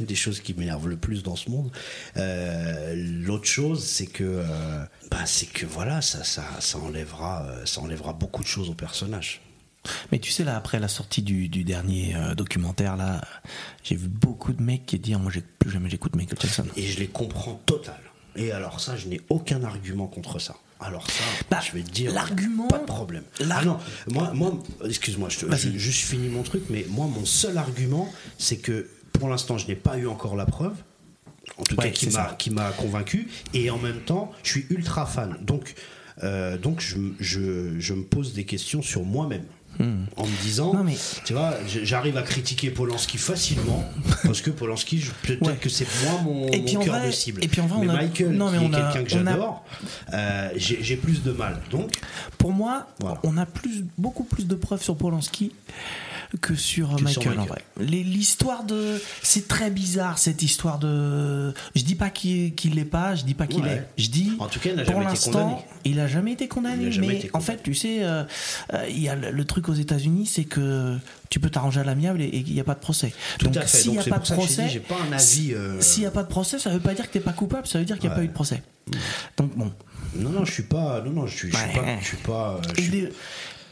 [0.06, 1.72] des choses qui m'énerve le plus dans ce monde.
[2.18, 7.80] Euh, L'autre chose c'est que, euh, bah, c'est que voilà, ça, ça, ça, enlèvera, ça
[7.80, 9.40] enlèvera beaucoup de choses au personnage.
[10.12, 13.22] Mais tu sais, là, après la sortie du, du dernier euh, documentaire, là,
[13.82, 16.66] j'ai vu beaucoup de mecs qui disent Moi, j'ai- plus jamais j'écoute Michael Jackson.
[16.76, 17.98] Et je les comprends total.
[18.36, 20.54] Et alors ça, je n'ai aucun argument contre ça.
[20.82, 23.24] Alors ça, Bah, je vais te dire, l'argument- pas de problème.
[23.50, 23.78] Ah non,
[24.10, 28.10] moi, moi excuse-moi, je, te- je- juste finis mon truc, mais moi, mon seul argument,
[28.38, 30.74] c'est que pour l'instant, je n'ai pas eu encore la preuve.
[31.58, 32.34] En tout Ouais, cas, qui m'a ça.
[32.38, 33.28] qui m'a convaincu.
[33.52, 35.36] Et en même temps, je suis ultra fan.
[35.42, 35.74] Donc,
[36.22, 39.44] euh, donc je, je, je me pose des questions sur moi-même.
[40.16, 40.74] En me disant.
[40.74, 43.84] Non, mais- tu vois, j'arrive à critiquer Polanski facilement
[44.24, 45.56] parce que Polanski, peut-être Ouais.
[45.56, 47.42] que c'est moins mon, Et cœur vrai- de cible.
[47.42, 49.04] et puis en vrai, mais on a- Michael, non, mais qui on est a- quelqu'un
[49.04, 49.64] que a- j'adore,
[50.12, 51.58] euh, j'ai j'ai plus de mal.
[51.70, 51.92] Donc,
[52.38, 53.20] Pour moi, Voilà.
[53.22, 55.52] on a plus, beaucoup plus de preuves sur Polanski
[56.40, 57.62] que sur euh, Que sur Michael, en vrai.
[57.80, 59.00] L'histoire de.
[59.22, 61.52] C'est très bizarre cette histoire de.
[61.74, 63.70] Je dis pas qu'il qu'il l'est pas, je dis pas qu'il Ouais.
[63.72, 63.86] est.
[64.02, 64.32] Je dis.
[64.38, 65.56] En tout cas, il n'a jamais été condamné.
[65.84, 66.90] Il a jamais été condamné.
[67.00, 68.24] Mais en fait, tu sais, euh,
[68.74, 70.96] euh, il y a le, le truc aux États-Unis, c'est que
[71.30, 73.12] tu peux t'arranger à l'amiable et il n'y a pas de procès.
[73.38, 76.06] Tout Donc s'il n'y a pas de procès, j'ai pas un avis, euh, S'il n'y
[76.06, 77.98] a pas de procès, ça veut pas dire que t'es pas coupable, ça veut dire
[77.98, 78.22] qu'il n'y a Ouais.
[78.22, 78.62] pas eu de procès.
[79.36, 79.72] Donc bon.
[80.16, 81.72] non, non, je suis pas, non, non, je suis, je suis Ouais.
[81.74, 83.12] pas, je suis pas, je Et suis- les,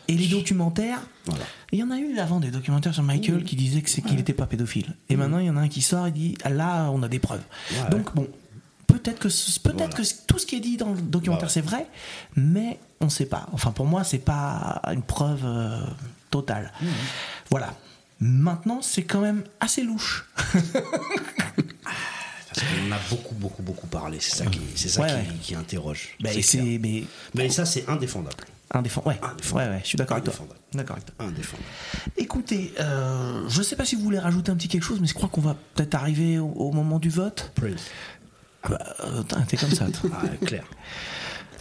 [0.09, 1.44] et les documentaires, Voilà.
[1.72, 4.16] il y en a eu avant des documentaires sur Michael qui disaient que c'est qu'il
[4.16, 4.97] n'était pas pédophile.
[5.09, 7.09] Et maintenant, il y en a un qui sort et dit ah, là, on a
[7.09, 7.43] des preuves.
[7.72, 7.90] Ouais.
[7.90, 8.26] Donc bon,
[8.86, 9.89] peut-être que peut-être Voilà.
[9.94, 11.86] que tout ce qui est dit dans le documentaire c'est vrai,
[12.36, 13.47] mais on ne sait pas.
[13.52, 15.80] Enfin, pour moi, c'est pas une preuve euh,
[16.30, 16.72] totale.
[16.80, 16.86] Mmh.
[17.51, 17.74] Voilà.
[18.20, 20.26] Maintenant, c'est quand même assez louche.
[22.60, 24.18] parce qu'on en a beaucoup, beaucoup, beaucoup parlé.
[24.20, 25.24] C'est ça qui, c'est ça Ouais, qui, ouais.
[25.43, 26.09] qui interroge.
[26.24, 26.78] C'est c'est clair.
[26.82, 27.05] mais
[27.35, 28.36] Mais ça, c'est indéfendable.
[28.70, 29.02] indéfend.
[29.06, 29.18] Ouais.
[29.22, 29.70] Indéfendable.
[29.70, 30.47] ouais, ouais, je suis d'accord avec toi.
[30.74, 31.26] D'accord avec toi.
[31.26, 31.68] Indéfendable.
[32.16, 35.14] Écoutez, euh, je sais pas si vous voulez rajouter un petit quelque chose, mais je
[35.14, 37.52] crois qu'on va peut-être arriver au, au moment du vote.
[37.55, 37.82] Prince.
[38.64, 39.86] Ah bah, euh, t'es comme ça.
[39.86, 40.10] toi.
[40.12, 40.64] Ah, clair.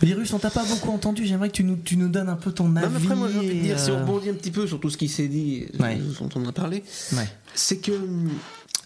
[0.02, 1.26] Virus, on t'a pas beaucoup entendu.
[1.26, 2.86] J'aimerais que tu nous, tu nous donnes un peu ton avis.
[2.88, 4.68] Non, mais après, moi, j'ai envie de dire, si on euh, rebondit un petit peu
[4.68, 6.00] sur tout ce qui s'est dit, Ouais.
[6.16, 6.84] ce dont on a parlé,
[7.14, 7.28] Ouais.
[7.56, 8.30] c'est que hum,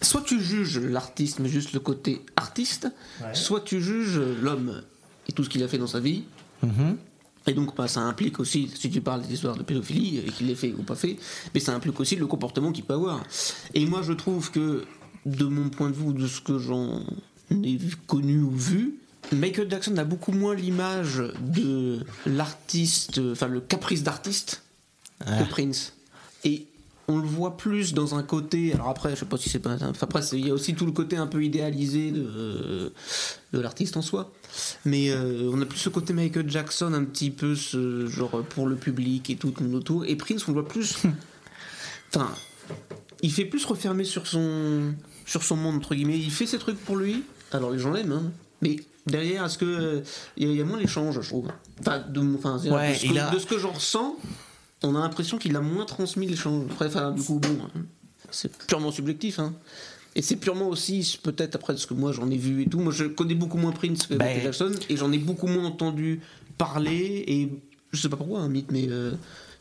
[0.02, 2.88] soit tu juges l'artiste, mais juste le côté artiste,
[3.32, 4.82] soit tu juges l'homme
[5.28, 6.24] et tout ce qu'il a fait dans sa vie.
[6.62, 6.96] Mhm.
[7.46, 10.46] Et donc, bah, ça implique aussi, si tu parles des histoires de pédophilie, et qu'il
[10.46, 11.16] l'ait fait ou pas fait,
[11.54, 13.22] mais ça implique aussi le comportement qu'il peut avoir.
[13.74, 14.84] Et moi, je trouve que,
[15.26, 17.04] de mon point de vue, de ce que j'en
[17.50, 18.94] ai connu ou vu,
[19.32, 24.62] Michael Jackson a beaucoup moins l'image de l'artiste, enfin le caprice d'artiste,
[25.20, 25.94] que Prince.
[26.44, 26.66] Et
[27.08, 28.72] on le voit plus dans un côté.
[28.72, 29.74] Alors après, je sais pas si c'est pas.
[29.74, 32.92] Enfin, après, il y a aussi tout le côté un peu idéalisé de,
[33.52, 34.30] de l'artiste en soi.
[34.84, 38.66] Mais euh, on a plus ce côté Michael Jackson, un petit peu ce genre pour
[38.66, 40.04] le public et tout, tout le monde autour.
[40.04, 40.96] Et Prince, on le voit plus.
[42.14, 42.30] Enfin,
[43.22, 44.92] il fait plus refermer sur son
[45.24, 46.18] sur son monde entre guillemets.
[46.18, 47.24] Il fait ses trucs pour lui.
[47.52, 48.30] Alors les gens l'aiment, hein.
[48.60, 48.76] mais
[49.06, 50.00] derrière, est-ce que euh,
[50.36, 51.48] il y, a- il y a moins l'échange, je trouve.
[51.80, 54.16] Enfin, de, enfin, c'est- Ouais, de, ce il que, a- de ce que j'en ressens,
[54.82, 56.66] on a l'impression qu'il a moins transmis l'échange.
[56.80, 57.80] Enfin, du coup, bon, hein,
[58.30, 59.38] c'est purement subjectif.
[59.38, 59.54] Hein.
[60.14, 62.80] Et c'est purement aussi, peut-être après ce que moi j'en ai vu et tout.
[62.80, 65.64] Moi, je connais beaucoup moins Prince que Ben- Michael Jackson et j'en ai beaucoup moins
[65.64, 66.20] entendu
[66.58, 67.24] parler.
[67.26, 67.48] Et
[67.92, 69.12] je sais pas pourquoi, un mythe, mais euh,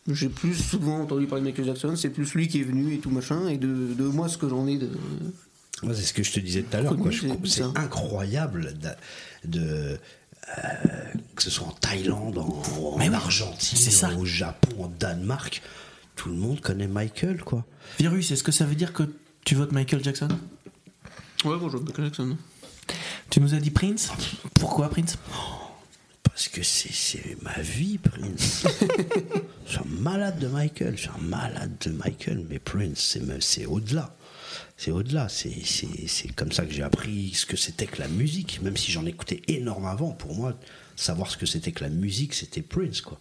[0.07, 1.95] j'ai plus souvent entendu parler de Michael Jackson.
[1.95, 3.47] C'est plus lui qui est venu et tout machin.
[3.47, 4.89] Et de, de moi, ce que j'en ai de.
[5.83, 6.95] Moi, c'est ce que je te disais tout à l'heure.
[7.45, 8.73] C'est incroyable
[9.43, 9.97] de, de,
[11.35, 14.11] que ce soit en Thaïlande, en, en Mais oui, Argentine, c'est ça.
[14.15, 15.61] au Japon, en Danemark.
[16.15, 17.65] Tout le monde connaît Michael, quoi.
[17.99, 19.03] Virus, est-ce que ça veut dire que
[19.45, 20.27] tu votes Michael Jackson?
[21.45, 22.37] Ouais, bon, je Michael Jackson.
[23.29, 24.11] Tu nous as dit Prince?
[24.55, 25.17] Pourquoi Prince?
[26.23, 28.65] Parce que c'est- c'est ma vie, Prince.
[29.65, 30.95] je suis un malade de Michael.
[30.95, 32.45] Je suis un malade de Michael.
[32.49, 34.15] Mais Prince, c'est me- c'est au-delà.
[34.83, 35.29] C'est au-delà.
[35.29, 38.63] C'est- comme ça que j'ai appris ce que c'était que la musique.
[38.63, 40.57] Même si j'en écoutais énorme avant, pour moi,
[40.95, 43.19] savoir ce que c'était que la musique, c'était Prince, quoi.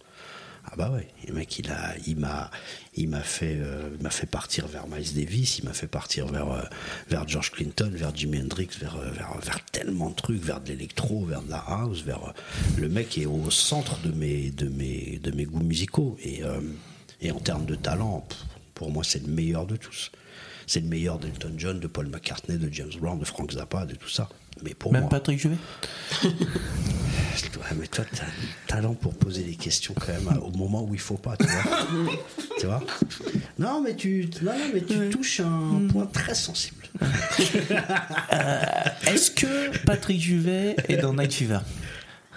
[0.65, 2.49] Ah bah ouais, le mec il a, il m'a,
[2.95, 6.51] il m'a fait, euh, m'a fait partir vers Miles Davis, il m'a fait partir vers,
[6.51, 6.63] euh,
[7.09, 10.69] vers George Clinton, vers Jimi Hendrix, vers, euh, vers, vers tellement de trucs, vers de
[10.69, 12.33] l'électro, vers de la house, vers
[12.77, 16.41] le mec est au centre de mes, de mes, de mes goûts musicaux et,
[17.21, 18.27] et en termes de talent,
[18.73, 20.11] pour moi c'est le meilleur de tous.
[20.71, 23.93] C'est le meilleur d'Elton John, de Paul McCartney, de James Brown, de Frank Zappa, de
[23.95, 24.29] tout ça.
[24.63, 25.57] Mais pour Même moi, Patrick Juvet
[26.23, 28.27] Ouais, mais toi, t'as un
[28.67, 31.45] talent pour poser les questions quand même à- au moment où il faut pas, tu
[31.45, 32.13] vois.
[32.59, 32.81] tu vois
[33.59, 36.85] Non, mais tu, non, non, mais tu touches un point très sensible.
[39.07, 41.59] Est-ce que Patrick Juvet est dans Night Fever?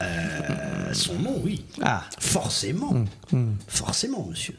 [0.03, 1.65] Euh, son nom, oui.
[1.83, 2.03] Ah.
[2.19, 3.05] Forcément.
[3.69, 4.57] Forcément, monsieur.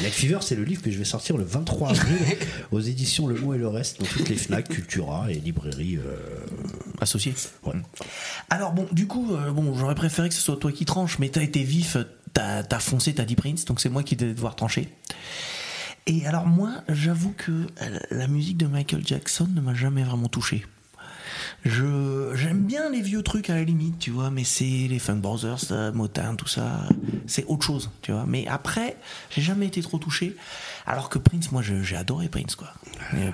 [0.00, 2.16] Night Fever, c'est le livre que je vais sortir le 23 avril
[2.70, 5.96] aux éditions Le Mot et le Reste, dans toutes les FNAC, Cultura et librairies.
[5.96, 6.16] euh,
[7.00, 7.34] Associé
[7.64, 7.74] ouais.
[8.50, 11.28] Alors bon, du coup, euh, bon, j'aurais préféré que ce soit toi qui tranches, mais
[11.28, 11.96] t'as été vif.
[12.32, 14.88] t'as as foncé, t'as dit Prince, donc c'est moi qui vais devoir trancher.
[16.06, 20.28] Et alors moi, j'avoue que euh, la musique de Michael Jackson ne m'a jamais vraiment
[20.28, 20.64] touché.
[21.64, 25.16] Je j'aime bien les vieux trucs à la limite, tu vois, mais c'est les Funk
[25.16, 26.84] Brothers, euh, Motown, tout ça,
[27.26, 28.24] c'est autre chose, tu vois.
[28.26, 28.96] Mais après,
[29.30, 30.36] j'ai jamais été trop touché.
[30.86, 32.68] Alors que Prince, moi, j'ai adoré Prince, quoi.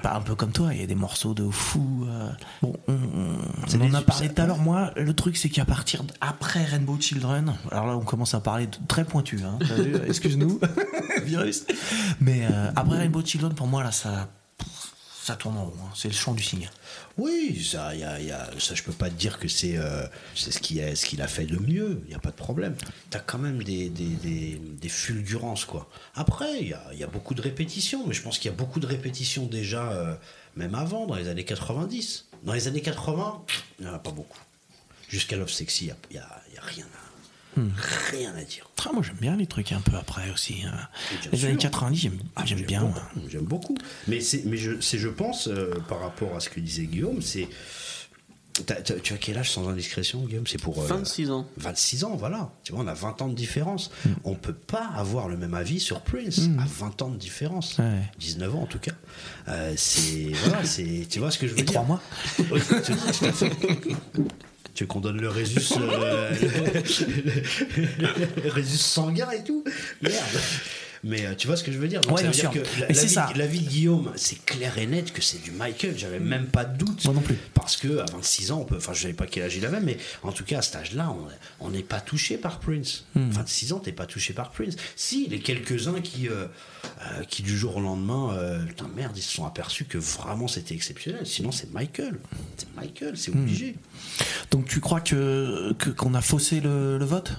[0.02, 2.06] Pas un peu comme toi, il y a des morceaux de fou.
[2.08, 2.30] euh,
[2.62, 4.58] Bon, on, on- C'est on en a parlé tout à l'heure.
[4.58, 8.66] Moi, le truc, c'est qu'à partir après Rainbow Children, alors là, on commence à parler
[8.66, 9.40] de très pointu.
[9.44, 9.58] Hein,
[10.08, 10.58] Excuse-nous,
[11.24, 11.64] virus.
[12.20, 14.28] Mais euh, après Rainbow Children, pour moi, là, ça,
[15.24, 15.72] ça tourne en rond.
[15.86, 15.90] hein.
[15.96, 16.68] C'est le chant du cygne.
[17.16, 20.06] Oui, ça, y a, y a- ça je peux pas te dire que c'est euh,
[20.34, 22.76] c'est ce qu'il a, ce a fait de mieux, il n'y a pas de problème.
[23.10, 24.60] Tu as quand même des, des, des,
[24.90, 25.88] fulgurances, quoi.
[26.14, 28.56] Après, il y a, y a beaucoup de répétitions, mais je pense qu'il y a
[28.56, 30.14] beaucoup de répétitions déjà, euh,
[30.56, 32.26] même avant, dans les années 90.
[32.42, 33.42] Dans les années 80,
[33.78, 34.40] il n'y en a pas beaucoup.
[35.08, 36.84] Jusqu'à Love Sexy, il n'y a, y a- rien
[37.56, 37.68] Hmm.
[38.10, 38.68] rien à dire.
[38.86, 40.62] Ah, moi, j'aime bien les trucs un peu après aussi.
[40.66, 40.76] hein.
[41.32, 41.48] Les sûr.
[41.48, 42.80] années 90, j'aime Ah, bien.
[42.82, 43.28] beaucoup.
[43.30, 43.76] J'aime beaucoup.
[44.08, 47.22] Mais, c'est, mais je, c'est, je pense, euh, par rapport à ce que disait Guillaume,
[47.22, 47.48] c'est.
[49.02, 50.46] Tu as quel âge sans indiscrétion, Guillaume?
[50.46, 50.80] C'est pour.
[50.80, 51.48] euh, 26 ans.
[51.56, 52.52] 26 ans, voilà.
[52.62, 53.90] Tu vois, on a 20 ans de différence.
[54.04, 54.10] Hmm.
[54.22, 57.78] On peut pas avoir le même avis sur Prince à 20 ans de différence.
[57.78, 58.02] Ouais.
[58.20, 58.92] 19 ans en tout cas.
[59.48, 60.30] Euh, c'est.
[60.44, 61.06] Voilà, c'est.
[61.10, 61.72] Tu vois ce que je veux Et dire?
[61.72, 62.00] trois mois.
[62.52, 63.50] Oui, tout- tout à fait.
[64.74, 66.30] Tu veux qu'on donne le résus, euh,
[67.98, 69.62] le, le résus sanguin et tout?
[70.02, 70.14] Merde.
[71.06, 72.00] Mais euh, tu vois ce que je veux dire?
[72.00, 72.62] Donc Ouais, ça veut bien dire sûr.
[72.62, 73.28] que la, vie, ça.
[73.36, 75.94] la vie de Guillaume, c'est clair et net que c'est du Michael.
[75.98, 77.04] J'avais même pas de doute.
[77.04, 77.36] Moi non plus.
[77.52, 78.76] Parce que à 26 ans, on peut.
[78.78, 81.14] Enfin, je savais pas quel âge il avait, mais en tout cas à cet âge-là,
[81.60, 83.04] on- n'est pas touché par Prince.
[83.14, 83.28] Hmm.
[83.30, 84.76] 26 ans, t'es pas touché par Prince.
[84.96, 86.46] Si, les quelques-uns qui, euh,
[87.02, 90.46] euh, qui du jour au lendemain, euh, putain merde, ils se sont aperçus que vraiment
[90.48, 91.26] c'était exceptionnel.
[91.26, 92.18] Sinon, c'est Michael.
[92.56, 93.40] C'est Michael, c'est Hmm.
[93.42, 93.74] obligé.
[94.52, 97.32] Donc tu crois que qu'on a faussé le, le vote?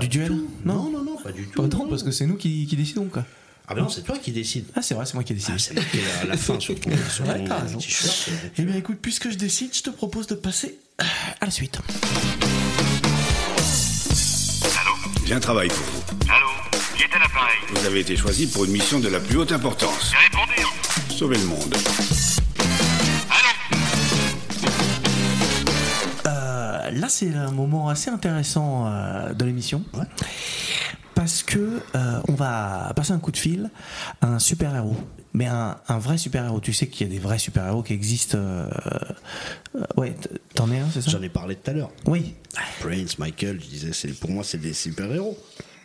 [0.00, 0.32] Du duel
[0.64, 1.62] Non, non, non, pas du tout.
[1.62, 1.88] Pas non.
[1.88, 3.24] parce que c'est nous qui, qui décidons quoi.
[3.68, 4.66] Ah ben non, c'est toi qui décides.
[4.74, 5.54] Ah c'est vrai, c'est moi qui décide.
[5.54, 8.30] Ah, c'est la fin sur ton, sur Ouais, ton t-shirt.
[8.58, 11.78] Eh bien écoute, puisque je décide, je te propose de passer à la suite.
[15.26, 16.02] J'ai un travail pour vous.
[16.32, 16.46] Allô?
[16.96, 19.52] Qui est à l'appareil Vous avez été choisi pour une mission de la plus haute
[19.52, 20.10] importance.
[20.10, 20.52] J'ai répondu.
[20.58, 21.14] hein.
[21.16, 21.76] Sauver le monde.
[26.90, 29.82] Là, c'est un moment assez intéressant euh, de l'émission.
[31.14, 33.70] Parce que euh, on va passer un coup de fil
[34.20, 34.96] à un super-héros.
[35.32, 36.60] Mais un, un vrai super-héros.
[36.60, 38.38] Tu sais qu'il y a des vrais super-héros qui existent.
[38.38, 38.68] euh,
[39.76, 40.16] euh, ouais,
[40.54, 41.10] t'en es un, c'est ça?
[41.10, 41.90] J'en ai parlé tout à l'heure.
[42.06, 42.34] Oui.
[42.80, 45.38] Prince, Michael, je disais, c'est, pour moi, c'est des super-héros.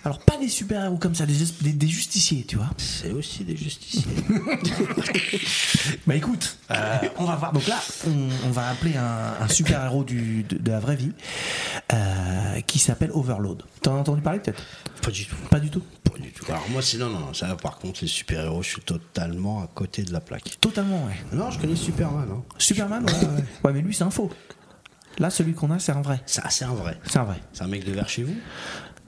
[0.06, 2.70] Alors, pas des super-héros comme ça, des, es- des, des justiciers, tu vois.
[2.78, 4.06] C'est aussi des justiciers.
[6.08, 7.52] Bah écoute, euh, on va voir.
[7.54, 11.12] Donc là, on, on va appeler un, un super-héros de, de la vraie vie
[11.94, 13.64] euh, qui s'appelle Overload.
[13.82, 14.64] T'en as entendu parler peut-être?
[15.02, 15.36] Pas du tout.
[15.50, 15.82] Pas du tout?
[16.04, 16.46] Pas du tout.
[16.50, 19.68] Alors moi, c'est non, non, non, ça, par contre, les super-héros, je suis totalement à
[19.68, 20.58] côté de la plaque.
[20.62, 21.16] Totalement, ouais.
[21.34, 22.28] Non, je connais Superman.
[22.32, 22.44] Hein.
[22.58, 23.44] Superman, ouais, ouais.
[23.64, 24.32] Ouais, mais lui, c'est un faux.
[25.18, 26.22] Là, celui qu'on a, c'est un vrai.
[26.26, 26.98] Ça, c'est un vrai.
[27.06, 27.40] C'est un vrai.
[27.54, 28.36] C'est un mec de vers chez vous?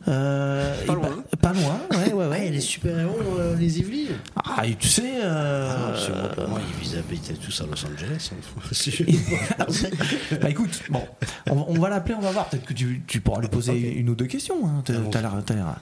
[0.07, 1.09] Euh, Pas loin.
[1.41, 2.49] Pas loin, ouais, ouais, ouais.
[2.49, 5.15] les super-héros, euh, les Yvelines Ah, et tu sais.
[5.21, 8.31] euh, Ah, que moi, ils habitaient tous à Los Angeles.
[8.31, 8.37] hein.
[10.41, 11.01] bah écoute, bon,
[11.49, 12.45] on, on va l'appeler, on va voir.
[12.49, 14.65] Peut-être que tu, tu pourras lui poser une ou deux questions.
[14.65, 14.81] Hein.
[14.85, 15.75] T'as- t'as l'air- t'as l'air-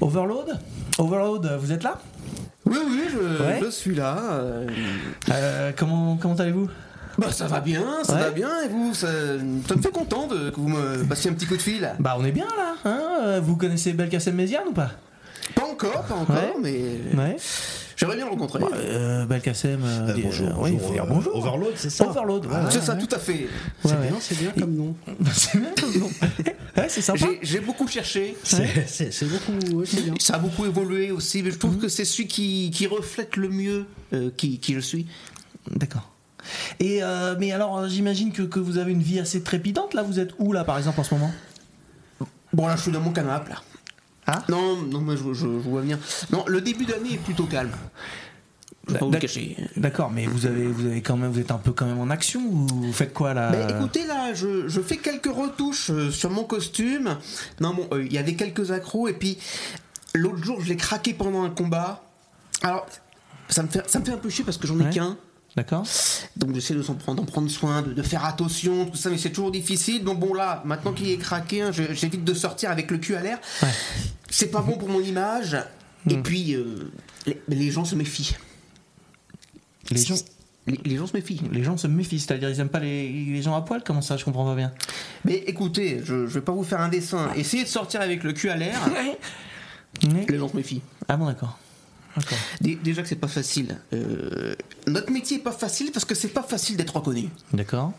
[0.00, 0.58] Overload?
[0.98, 2.00] Overload, vous êtes là?
[2.64, 3.60] Oui, oui, je, Ouais.
[3.62, 4.16] je suis là.
[4.32, 4.66] euh,
[5.30, 6.68] Euh, Comment, comment allez-vous?
[7.18, 8.20] Bah, ça va bien, ça Ouais.
[8.20, 8.50] va bien.
[8.64, 9.08] Et vous, ça,
[9.68, 11.90] ça me fait content de, que vous me passiez un petit coup de fil.
[11.98, 14.90] Bah on est bien là, hein Euh, Vous connaissez Belkacem Méziane ou pas?
[15.54, 16.54] Pas encore, pas encore, Ouais.
[16.60, 17.36] mais Ouais.
[17.96, 18.58] j'aimerais bien le rencontrer.
[18.58, 21.36] Bah, euh, Belkacem, euh, Euh, bonjour, euh, bonjour, euh, bonjour.
[21.36, 22.08] Overload, c'est ça?
[22.08, 23.46] Overload, ouais, c'est ouais, ça, tout à fait.
[23.84, 24.94] C'est Ouais, bien, c'est bien comme nom.
[25.32, 26.10] c'est bien comme nom.
[26.76, 27.26] Ouais, c'est sympa.
[27.40, 28.36] J'ai- beaucoup cherché.
[28.42, 30.12] C'est, c'est- c'est beaucoup, ouais, c'est bien.
[30.20, 33.48] Ça a beaucoup évolué aussi, mais je trouve que c'est celui qui, qui reflète le
[33.48, 35.06] mieux euh, qui, qui je suis.
[35.70, 36.10] D'accord.
[36.80, 39.94] Et euh, mais alors, euh, j'imagine que, que vous avez une vie assez trépidante.
[39.94, 41.32] Là, vous êtes où là, par exemple, en ce moment?
[42.52, 43.62] Bon, là, je suis dans mon canapé, là.
[44.26, 44.42] Ah?
[44.48, 45.98] Non, non, moi, je, je, je vois bien.
[46.30, 47.70] Non, le début d'année est plutôt calme.
[49.76, 52.08] D'accord, mais vous avez, vous avez quand même, vous êtes un peu quand même en
[52.08, 53.50] action ou vous faites quoi là?
[53.50, 57.16] Mais écoutez, là, je, je fais quelques retouches euh, sur mon costume.
[57.60, 59.38] Non, bon, euh, il y avait quelques accros, et puis
[60.14, 62.04] l'autre jour, je l'ai craqué pendant un combat.
[62.62, 62.86] Alors,
[63.48, 64.90] ça me fait, ça me fait un peu chier parce que j'en ai Ouais.
[64.90, 65.16] qu'un.
[65.56, 65.84] D'accord.
[66.36, 69.16] Donc j'essaie de s'en prendre, d'en prendre soin, de, de faire attention, tout ça, mais
[69.16, 70.04] c'est toujours difficile.
[70.04, 73.22] Donc bon là, maintenant qu'il est craqué, hein, j'évite de sortir avec le cul à
[73.22, 73.38] l'air.
[73.62, 73.68] Ouais.
[74.28, 75.56] C'est pas bon pour mon image.
[76.08, 76.92] Et puis euh,
[77.26, 78.36] les, les gens se méfient.
[79.90, 80.14] Les gens.
[80.68, 81.40] Les, les gens se méfient.
[81.52, 84.16] Les gens se méfient, c'est-à-dire ils aiment pas les, les gens à poil Comment ça
[84.16, 84.72] Je comprends pas bien.
[85.24, 87.30] Mais écoutez, je, je vais pas vous faire un dessin.
[87.36, 88.78] Essayez de sortir avec le cul à l'air.
[90.28, 90.82] Les gens se méfient.
[91.08, 91.58] Ah bon, d'accord.
[92.60, 93.76] Déjà que c'est pas facile.
[93.92, 94.54] Euh,
[94.86, 97.28] notre métier est pas facile parce que c'est pas facile d'être reconnu.
[97.52, 97.92] D'accord.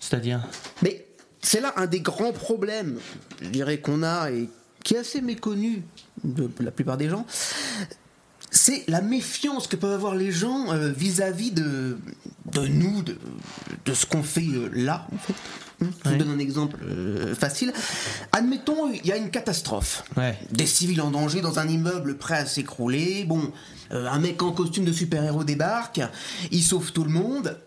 [0.00, 0.46] C'est-à-dire?
[0.82, 1.06] Mais
[1.42, 2.98] c'est là un des grands problèmes,
[3.42, 4.48] je dirais, qu'on a et
[4.82, 5.82] qui est assez méconnu
[6.24, 7.26] de la plupart des gens.
[8.50, 11.98] C'est la méfiance que peuvent avoir les gens euh, vis-à-vis de,
[12.52, 13.18] de nous, de,
[13.84, 15.34] de ce qu'on fait euh, là, en fait.
[15.80, 17.72] Je vous donne un exemple euh, facile.
[18.32, 20.04] Admettons, il y a une catastrophe.
[20.16, 20.38] Ouais.
[20.50, 23.24] Des civils en danger dans un immeuble prêt à s'écrouler.
[23.24, 23.52] Bon,
[23.92, 26.00] euh, un mec en costume de super-héros débarque,
[26.50, 27.58] il sauve tout le monde.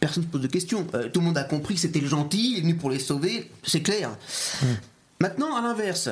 [0.00, 0.86] Personne ne se pose de questions.
[0.94, 3.00] Euh, tout le monde a compris que c'était le gentil, il est venu pour les
[3.00, 4.16] sauver, c'est clair.
[5.20, 6.10] Maintenant, à l'inverse,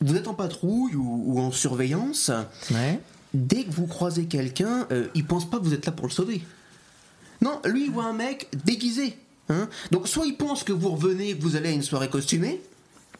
[0.00, 2.30] vous êtes en patrouille ou, ou en surveillance.
[2.70, 3.00] Ouais.
[3.32, 6.42] Dès que vous croisez quelqu'un, il pense pas que vous êtes là pour le sauver.
[7.40, 9.16] Non, lui, il voit un mec déguisé.
[9.48, 9.68] Hein.
[9.90, 12.60] Donc, soit il pense que vous revenez, que vous allez à une soirée costumée.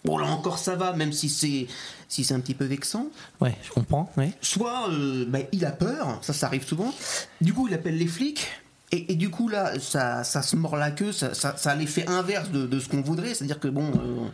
[0.05, 1.67] Bon, là encore, ça va, même si c'est
[2.09, 3.09] si c'est un petit peu vexant.
[3.41, 4.13] Ouais, je comprends.
[4.17, 4.33] Ouais.
[4.41, 6.95] Soit euh, bah, il a peur, ça, ça arrive souvent.
[7.41, 8.47] Du coup, il appelle les flics.
[8.93, 11.75] Et, et du coup, là, ça, ça se mord la queue, ça, ça, ça a
[11.75, 13.35] l'effet inverse de, de ce qu'on voudrait.
[13.35, 14.29] C'est-à-dire que, bon, euh,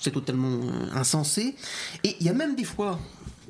[0.00, 1.54] c'est totalement euh, insensé.
[2.02, 2.98] Et il y a même des fois,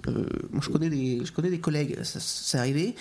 [0.08, 2.96] euh, moi je connais des, je connais des collègues, ça c'est arrivé,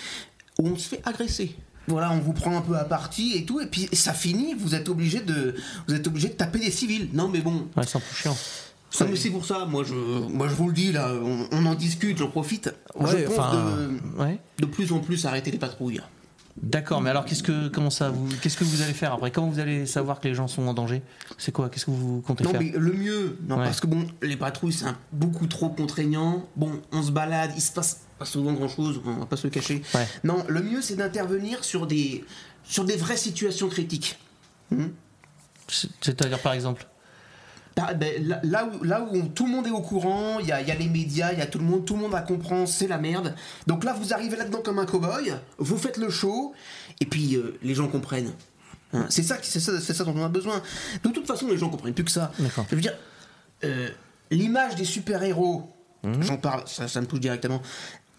[0.58, 1.56] où on se fait agresser.
[1.90, 4.74] Voilà, on vous prend un peu à partie et tout, et puis ça finit, vous
[4.76, 5.54] êtes obligé de,
[5.88, 7.08] vous êtes obligé de taper des civils.
[7.12, 8.36] Non, mais bon, Ouais, c'est un peu chiant.
[9.00, 11.66] non, mais c'est pour ça, moi je, moi je vous le dis là, on, on
[11.66, 12.72] en discute, j'en profite.
[12.94, 14.38] Ouais, je pense enfin, de, ouais.
[14.60, 16.00] de plus en plus arrêter les patrouilles.
[16.62, 19.30] D'accord, mais alors qu'est-ce que comment ça vous qu'est-ce que vous allez faire après?
[19.30, 21.00] Comment vous allez savoir que les gens sont en danger?
[21.38, 21.70] C'est quoi?
[21.70, 22.60] Qu'est-ce que vous comptez Non, faire?
[22.60, 23.64] mais le mieux, non, Ouais.
[23.64, 26.44] parce que bon, les patrouilles c'est beaucoup trop contraignant.
[26.56, 29.46] Bon, on se balade, il se passe pas souvent grand chose, on va pas se
[29.46, 29.82] le cacher.
[29.94, 30.06] Ouais.
[30.24, 32.22] Non, le mieux c'est d'intervenir sur des,
[32.62, 34.18] sur des vraies situations critiques.
[34.70, 34.88] Hmm
[35.66, 36.86] C'est- C'est-à-dire par exemple
[37.76, 40.48] Ah, ben, là, là où, là où on- tout le monde est au courant, il
[40.48, 42.12] y a, y a les médias, il y a tout le monde, tout le monde
[42.12, 43.34] va comprendre, c'est la merde.
[43.66, 46.52] Donc là, vous arrivez là-dedans comme un cow-boy, vous faites le show,
[47.00, 48.32] et puis euh, les gens comprennent.
[48.92, 50.60] Hein, c'est ça, c'est ça, ça dont on a besoin.
[51.04, 52.32] De toute façon, les gens comprennent plus que ça.
[52.70, 52.96] Je veux dire,
[53.64, 53.88] euh,
[54.30, 55.72] l'image des super-héros,
[56.02, 56.22] Mhm.
[56.22, 57.62] j'en parle, ça, ça me touche directement,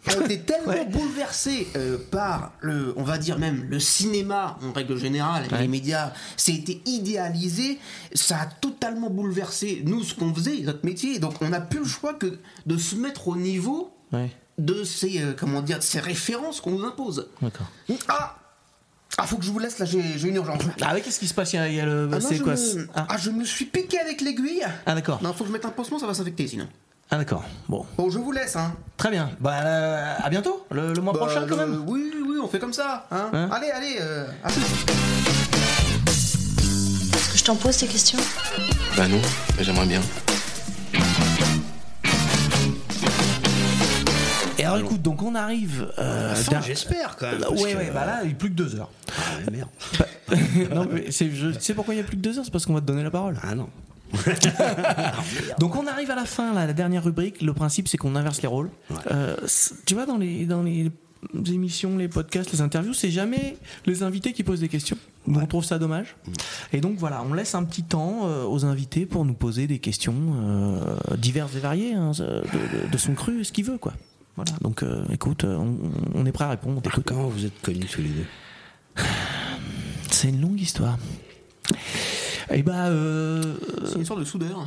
[0.07, 4.97] a été tellement bouleversée euh, par le, on va dire même le cinéma en règle
[4.97, 5.59] générale, Ouais.
[5.61, 7.79] les médias, c'est été idéalisé,
[8.13, 11.19] ça a totalement bouleversé nous ce qu'on faisait, notre métier.
[11.19, 14.29] Donc on n'a plus le choix que de se mettre au niveau Ouais.
[14.57, 17.29] de ces, euh, comment dire, de ces références qu'on nous impose.
[17.41, 17.67] D'accord.
[18.09, 18.37] Ah,
[19.17, 20.61] ah, faut que je vous laisse là, j'ai une urgence.
[20.81, 22.39] Ah ouais, qu'est-ce qui se passe Il y a, il y a le Ah c'est
[22.39, 23.07] quoi me- ah.
[23.21, 24.63] je me suis piqué avec l'aiguille.
[24.85, 25.21] Ah d'accord.
[25.21, 26.67] Non, faut que je mette un pansement, ça va s'infecter sinon.
[27.13, 27.43] Ah d'accord.
[27.67, 27.85] Bon.
[27.97, 28.73] Bon, je vous laisse, hein.
[28.97, 29.29] Très bien.
[29.39, 30.65] Bah euh, à bientôt.
[30.71, 31.83] Le, le mois Bah, prochain quand le- même.
[31.87, 33.05] Oui, oui, on fait comme ça.
[33.11, 34.61] Hein Hein allez, allez, euh, à plus.
[36.07, 38.19] Est-ce que je t'en pose ces questions
[38.95, 39.19] Bah non,
[39.57, 40.01] mais j'aimerais bien.
[44.57, 45.91] Et alors écoute, donc on arrive.
[45.97, 46.33] euh,
[46.65, 47.41] j'espère quand même.
[47.59, 48.89] Ouais, ouais, bah là, il n'y a plus que deux heures.
[49.09, 49.69] Ah, ouais, merde.
[50.73, 52.65] non, mais c'est, je sais pourquoi il n'y a plus que deux heures, c'est parce
[52.65, 53.37] qu'on va te donner la parole.
[53.43, 53.67] Ah non.
[55.59, 57.41] Donc on arrive à la fin, là, la dernière rubrique.
[57.41, 58.69] Le principe, c'est qu'on inverse les rôles.
[59.11, 59.35] Euh,
[59.85, 60.91] tu vois, dans les, dans les
[61.47, 64.97] émissions, les podcasts, les interviews, c'est jamais les invités qui posent des questions.
[65.27, 66.15] On trouve ça dommage.
[66.73, 69.77] Et donc voilà, on laisse un petit temps euh, aux invités pour nous poser des
[69.79, 73.93] questions euh, diverses et variées, hein, de, de- de son cru, ce qu'il veut, quoi.
[74.35, 75.77] Voilà, donc euh, écoute, on,
[76.15, 76.81] on est prêt à répondre.
[77.05, 78.25] Comment vous êtes connus tous les deux?
[80.09, 80.97] C'est une longue histoire.
[82.53, 83.41] Et bah, euh,
[83.85, 84.65] C'est une sorte de soudeur.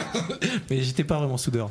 [0.70, 1.70] mais j'étais pas vraiment soudeur.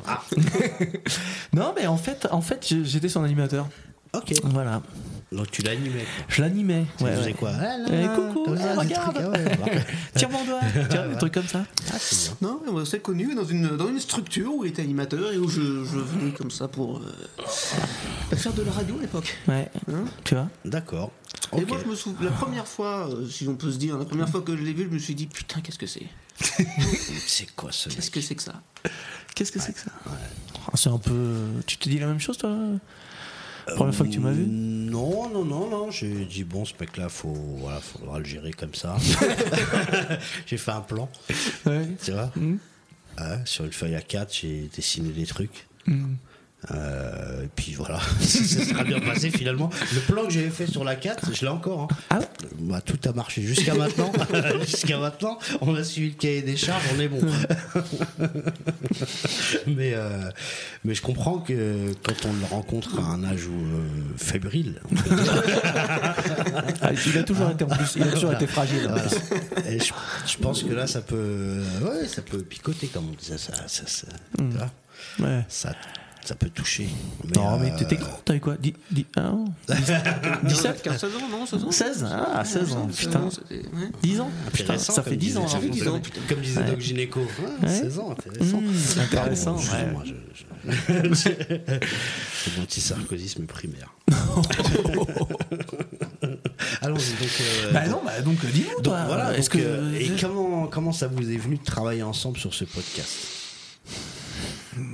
[1.52, 3.68] non, mais en fait, en fait, j'étais son animateur.
[4.14, 4.32] Ok.
[4.44, 4.82] Voilà.
[5.32, 6.04] Donc tu l'animais.
[6.28, 6.86] Je l'animais.
[6.98, 7.32] Tu Ouais, faisais ouais.
[7.34, 9.14] quoi Ah, là, Eh, là, coucou, comme eh, ça, des regarde.
[9.14, 9.84] trucs, ah ouais.
[10.16, 10.60] Tire mon doigt.
[10.88, 11.64] Tiens, des trucs comme ça.
[11.92, 12.48] Ah, c'est bien.
[12.48, 15.48] Non, on s'est connus dans une, dans une structure où il était animateur et où
[15.48, 17.14] je, je venais comme ça pour euh,
[18.30, 19.36] bah, faire de la radio à l'époque.
[19.46, 19.68] Ouais.
[19.92, 21.12] Hein Tu vois D'accord.
[21.56, 24.04] Et moi, je me souviens, la première fois, euh, si on peut se dire, la
[24.04, 26.06] première fois que je l'ai vu, je me suis dit, putain, qu'est-ce que c'est
[27.26, 28.54] C'est quoi ce Qu'est-ce que c'est que ça
[29.36, 31.36] Qu'est-ce que c'est que ça Ah, C'est un peu.
[31.66, 32.56] Tu te dis la même chose, toi?
[33.66, 35.90] La Première fois que tu m'as vu Non, non, non, non.
[35.90, 38.96] J'ai dit, bon, ce mec-là, faut, voilà, faudra le gérer comme ça.
[40.46, 41.08] j'ai fait un plan.
[41.66, 41.88] Ouais.
[42.02, 42.58] Tu vois Mhm.
[43.18, 45.66] Ouais, Sur une feuille à 4, j'ai dessiné des trucs.
[45.86, 46.16] Mhm.
[46.72, 49.70] Euh, et puis voilà, ça sera bien passé finalement.
[49.94, 51.88] Le plan que j'avais fait sur la 4, je l'ai encore.
[51.90, 51.96] hein.
[52.10, 52.26] Ah ouais
[52.58, 54.12] Bah, tout a marché jusqu'à maintenant.
[54.60, 57.20] jusqu'à maintenant, on a suivi le cahier des charges, on est bon.
[59.66, 60.30] mais, euh,
[60.84, 64.80] mais je comprends que quand on le rencontre à un âge où, euh, fébrile,
[66.82, 68.86] Ah, il a toujours été en plus, il a toujours été fragile.
[68.88, 69.06] voilà.
[69.68, 69.92] Et je,
[70.26, 73.38] je pense que là, ça peut, ouais, ça peut picoter, comme on disait.
[73.38, 74.06] Ça, ça,
[75.18, 75.44] Ouais.
[75.48, 75.72] ça,
[76.24, 76.88] ça peut toucher.
[77.34, 78.56] Non, mais euh, t'étais con, t'avais quoi?
[78.56, 79.32] Dix- dix- ah,
[80.44, 83.28] 17 16 ans, non 16 ans 16 Ah, 16 ans, putain.
[83.30, 83.90] c'était- ouais.
[84.02, 84.30] 10 ans?
[84.52, 85.46] Putain, Intéressant, ça fait 10 ans.
[85.46, 85.60] alors.
[85.60, 86.20] fait 10 ans, putain.
[86.28, 86.70] Comme disait Ouais.
[86.70, 87.20] Doc Gynéco.
[87.20, 87.26] Ouais,
[87.68, 87.74] Ouais.
[87.74, 88.60] 16 ans, intéressant.
[88.60, 89.56] Mmh, intéressant,
[91.14, 93.94] C'est mon petit sarkozysme primaire.
[96.82, 97.30] Allons-y donc.
[97.40, 99.04] euh, Bah non, bah donc dis-nous, donc toi.
[99.06, 99.36] voilà.
[99.36, 99.66] Est-ce donc, que.
[99.66, 103.10] euh, et comment comment ça vous est venu de travailler ensemble sur ce podcast?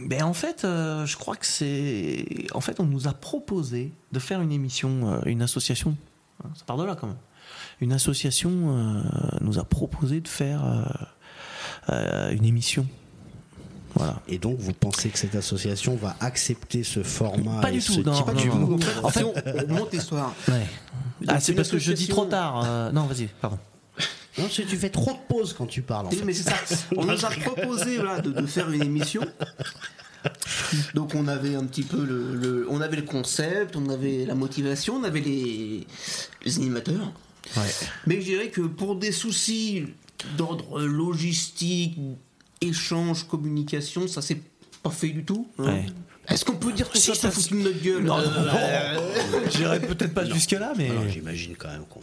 [0.07, 2.47] Ben en fait, euh, je crois que c'est.
[2.55, 5.97] En fait, on nous a proposé de faire une émission, euh, une association.
[6.45, 7.17] Hein, Ça part de là quand même.
[7.81, 9.03] Une association euh,
[9.41, 10.83] nous a proposé de faire euh,
[11.91, 12.87] euh, une émission.
[13.95, 14.21] Voilà.
[14.29, 18.03] Et donc vous pensez que cette association va accepter ce format Pas du ce tout,
[18.03, 18.79] non, type non, non.
[19.03, 20.35] En fait, on, on monte l'histoire.
[20.49, 20.67] Ouais.
[21.29, 22.63] Ah, c'est parce que je dis trop tard.
[22.67, 23.59] euh, non, vas-y, pardon.
[24.39, 26.07] Non, c'est- tu fais trop de pauses quand tu parles.
[26.07, 26.25] En Oui, fait.
[26.25, 26.57] mais c'est ça.
[26.97, 29.23] On nous a proposé voilà, de, de faire une émission.
[30.95, 34.35] Donc on avait un petit peu le, le- on avait le concept, on avait la
[34.35, 35.87] motivation, on avait les,
[36.45, 37.13] les animateurs.
[37.57, 37.63] Ouais.
[38.07, 39.87] Mais je dirais que pour des soucis
[40.37, 41.97] d'ordre logistique,
[42.61, 44.41] échange, communication, ça s'est
[44.83, 45.47] pas fait du tout.
[45.59, 45.65] hein.
[45.65, 45.87] Ouais.
[46.29, 48.25] Est-ce qu'on peut dire que Si, ça ça s'est foutu de notre gueule Non, Euh,
[48.25, 49.51] non, non.
[49.55, 50.91] J'irais peut-être pas jusque-là, mais.
[50.91, 52.01] Alors, J'imagine quand même qu'on.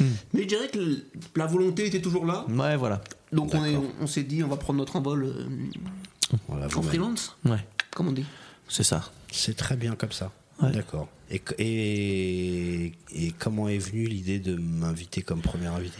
[0.00, 1.04] Mais je dirais que le-
[1.36, 2.44] la volonté était toujours là.
[2.48, 3.00] Ouais, voilà.
[3.32, 5.46] Donc on est- on s'est dit on va prendre notre envol euh,
[6.48, 7.64] Voilà, en freelance, Ouais,
[7.94, 8.24] comme on dit.
[8.68, 9.10] c'est ça.
[9.32, 10.30] C'est très bien comme ça.
[10.62, 10.70] Ouais.
[10.70, 11.08] D'accord.
[11.30, 15.98] Et, et, et comment est venue l'idée de m'inviter comme premier invité?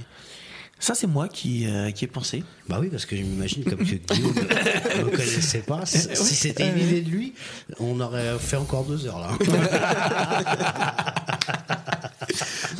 [0.79, 2.45] Ça, c'est moi qui, euh, qui ai pensé.
[2.69, 4.35] Bah oui, parce que je m'imagine comme que Guillaume
[4.99, 5.87] ne me connaissait pas.
[5.87, 7.33] Si si c'était une idée de lui,
[7.81, 9.31] on aurait fait encore deux heures là.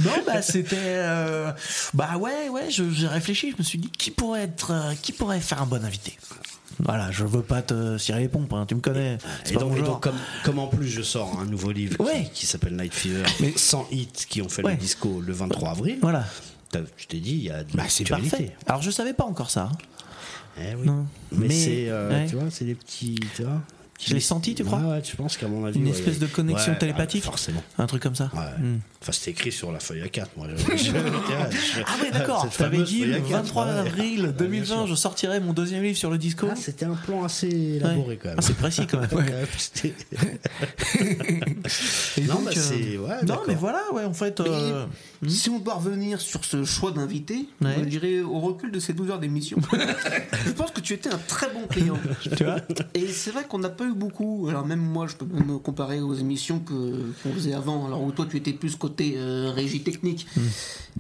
[0.05, 0.77] Non, bah c'était.
[0.81, 1.53] euh,
[1.93, 4.71] Bah ouais, ouais, j'ai réfléchi, je me suis dit qui pourrait être.
[4.73, 6.17] euh, qui pourrait faire un bon invité?
[6.81, 9.19] Voilà, je veux pas te cirer les pompes, hein, tu me connais.
[9.49, 12.29] Et donc, et comme, comme en plus je sors un nouveau livre qui- Ouais.
[12.35, 14.73] qui, s'appelle Night Fever, Mais- 100 hits qui ont fait Ouais.
[14.73, 16.25] le disco le 23 avril, Voilà.
[16.75, 18.57] je t'ai dit, il y a de Bah c'est parfait.
[18.67, 19.71] Alors je savais pas encore ça.
[19.73, 19.79] hein.
[20.61, 20.87] Eh oui.
[20.87, 21.07] Non.
[21.33, 22.27] Mais, Mais- c'est, euh, ouais.
[22.29, 23.61] tu vois, c'est des petits, tu vois.
[24.05, 24.81] Je l'ai senti, tu crois?
[24.81, 25.79] Ouais, ouais, je pense qu'à mon avis.
[25.79, 27.63] Une espèce de connexion télépathique Forcément.
[27.79, 28.31] Un truc comme ça.
[28.35, 28.63] Ouais.
[28.65, 28.79] Hmm.
[29.05, 30.47] Enfin, c'était écrit sur la feuille A4, moi.
[30.57, 30.91] Je- je- je-
[31.87, 32.49] Ah ouais, d'accord.
[32.57, 33.71] T'avais dit le A4, 23 ouais.
[33.73, 34.87] avril Ouais, bien 2020, sûr.
[34.87, 36.47] je sortirai mon deuxième livre sur le disco.
[36.51, 38.39] Ah, c'était un plan assez élaboré quand même.
[38.39, 39.11] Ah, c'est précis quand même.
[39.13, 39.25] Ouais.
[42.17, 42.99] Et Non, donc, bah, euh, c'est-
[43.49, 44.41] mais voilà, ouais, en fait.
[44.41, 44.87] euh,
[45.27, 49.11] Si on doit revenir sur ce choix d'invité, je dirais au recul de ces 12
[49.11, 49.57] heures d'émission,
[50.47, 51.97] je pense que tu étais un très bon client.
[52.37, 52.57] Tu vois
[52.95, 54.47] Et c'est vrai qu'on n'a pas eu beaucoup.
[54.49, 57.87] Alors même moi, je peux me comparer aux émissions que qu'on faisait avant.
[57.87, 60.27] Alors où toi, tu étais plus côté euh, régie technique.
[60.37, 60.43] Mais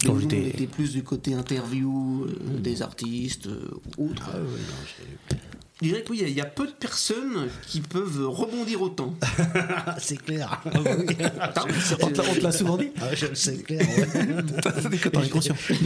[0.07, 3.69] Quand nous, on j'étais- était plus du côté interview euh, des artistes, euh,
[3.99, 4.23] autres.
[4.33, 5.37] Ah ouais, non,
[5.83, 9.15] Je dirais que oui, il y y, a peu de personnes qui peuvent rebondir autant.
[9.23, 10.61] Ah, c'est clair.
[11.41, 11.67] Attends,
[12.01, 13.87] On te l'a- on te l'a souvent dit Ah, je le sais clair.
[14.15, 15.57] Ouais, T'en es conscient.
[15.71, 15.77] ouais,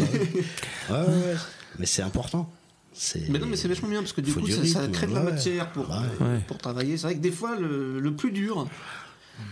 [0.91, 1.37] ouais, ouais.
[1.79, 2.51] Mais c'est important.
[2.93, 4.89] C'est- Mais non, mais c'est vachement bien parce que du Faut coup, du ça, ça
[4.89, 5.97] crée de la matière pour, Ouais.
[6.23, 6.97] euh, pour travailler.
[6.97, 8.67] C'est vrai que des fois, le, le plus dur,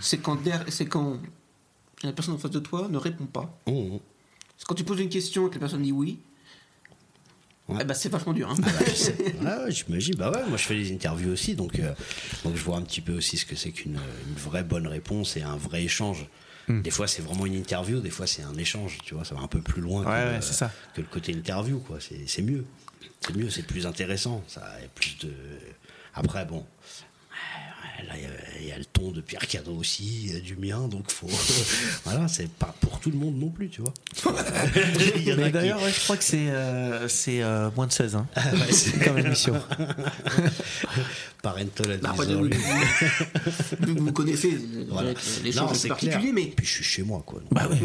[0.00, 0.38] c'est quand,
[0.68, 1.18] c'est quand
[2.02, 3.58] la personne en face de toi ne répond pas.
[3.66, 3.96] Mmh.
[4.58, 6.18] C'est quand tu poses une question et que la personne dit oui.
[7.68, 7.78] Ouais.
[7.80, 8.48] eh ben, c'est vachement dur.
[8.50, 8.56] hein.
[8.64, 8.70] Ah
[9.42, 9.64] bah.
[9.64, 10.14] Ouais, j'imagine.
[10.14, 11.92] Bah ouais, moi je fais des interviews aussi, donc, euh,
[12.44, 13.98] donc je vois un petit peu aussi ce que c'est qu'une
[14.28, 16.26] une vraie bonne réponse et un vrai échange.
[16.68, 16.82] Hmm.
[16.82, 19.40] Des fois c'est vraiment une interview, des fois c'est un échange, tu vois, ça va
[19.40, 20.70] un peu plus loin Ouais, que, ouais, le- c'est ça.
[20.94, 21.98] que le côté interview, quoi.
[22.00, 22.64] C'est c'est mieux.
[23.20, 24.44] C'est mieux, c'est plus intéressant.
[24.46, 25.32] Ça a plus de.
[26.14, 26.64] Après, bon.
[28.06, 28.28] Là, il y a-
[28.62, 31.10] il y, a le ton de Pierre Cadeau aussi, il y a du mien, donc
[31.10, 31.28] faut.
[32.04, 33.92] voilà, c'est pas pour tout le monde non plus, tu vois.
[35.14, 38.26] Mais qui- d'ailleurs, ouais, je crois que c'est euh, c'est euh, moins de 16 hein,
[38.36, 39.54] Ah ouais, c'est- comme émission.
[41.42, 42.50] Parental Bah, advisory.
[43.80, 44.58] Vu que vous connaissez
[44.88, 45.10] Voilà.
[45.44, 46.20] les Non, choses clair.
[46.34, 47.40] mais Puis je suis chez moi, quoi.
[47.50, 47.78] Bah oui.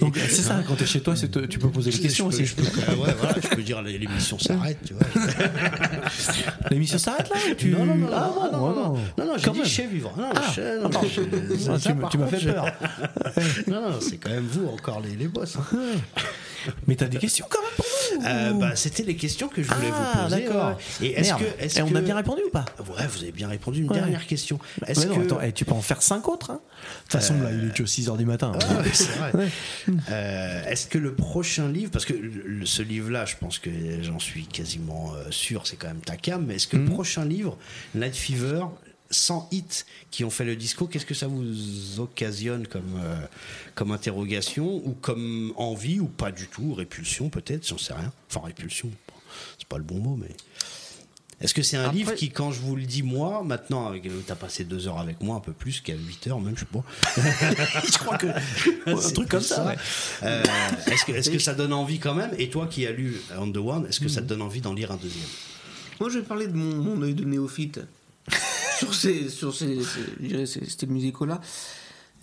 [0.00, 2.42] Donc c'est ça, quand t'es chez toi, te- tu peux poser des questions je peux,
[2.42, 2.46] aussi.
[2.46, 5.06] je peux- ouais, voilà, je peux dire l'émission s'arrête, tu vois.
[6.70, 7.70] L'émission s'arrête là tu...
[7.70, 10.12] Non, non, non, ah, non, non, non, non, j'ai Quand dit chez vivre.
[10.16, 11.02] Non, Ah, chez- non, attends.
[11.04, 11.20] je-
[11.70, 12.66] Ah, ça, tu m'as fait peur.
[13.66, 15.56] non, non, c'est quand même vous encore les, les boss.
[15.56, 15.64] hein.
[16.88, 19.68] Mais t'as des questions quand même pour nous Euh, bah, C'était les questions que je
[19.72, 20.42] voulais Ah, vous poser.
[20.46, 20.78] d'accord.
[21.00, 23.30] Et est-ce que, est-ce Et on que- a bien répondu ou pas Ouais, vous avez
[23.30, 23.82] bien répondu.
[23.82, 23.94] Une Ouais.
[23.98, 24.58] dernière question.
[24.84, 26.50] Est-ce que attends, eh, tu peux en faire 5 autres.
[26.50, 26.60] hein.
[26.60, 28.52] De toute façon, là, il est que 6h du matin.
[28.60, 29.32] Ah ouais, c'est vrai.
[30.10, 33.70] Euh, Est-ce que le prochain livre, parce que le- ce livre-là, je pense que
[34.02, 37.24] j'en suis quasiment euh, sûr, c'est quand même ta cam, mais est-ce que le prochain
[37.24, 37.56] livre,
[37.94, 38.64] Night Fever,
[39.10, 43.16] 100 hits qui ont fait le disco, qu'est-ce que ça vous occasionne comme, euh,
[43.74, 48.12] comme interrogation ou comme envie ou pas du tout, répulsion peut-être, j'en sais rien.
[48.30, 48.90] Enfin, répulsion,
[49.58, 50.34] c'est pas le bon mot, mais.
[51.38, 54.08] Est-ce que c'est un Après- livre qui, quand je vous le dis moi, maintenant, avec-
[54.26, 56.66] t'as passé deux heures avec moi, un peu plus qu'à 8 heures même, je sais
[56.66, 56.82] pas.
[57.84, 58.26] je crois que.
[58.90, 59.76] Un truc comme plus ça, ouais.
[60.22, 60.42] Euh,
[60.86, 62.30] est-ce que, est-ce que ça donne envie quand même?
[62.38, 64.72] Et toi qui as lu On the One, est-ce que ça te donne envie d'en
[64.72, 65.28] lire un deuxième?
[66.00, 67.80] Moi, je vais parler de mon, mon œil de néophyte
[68.78, 71.40] sur ces, sur ces, ces, ces styles musicaux-là.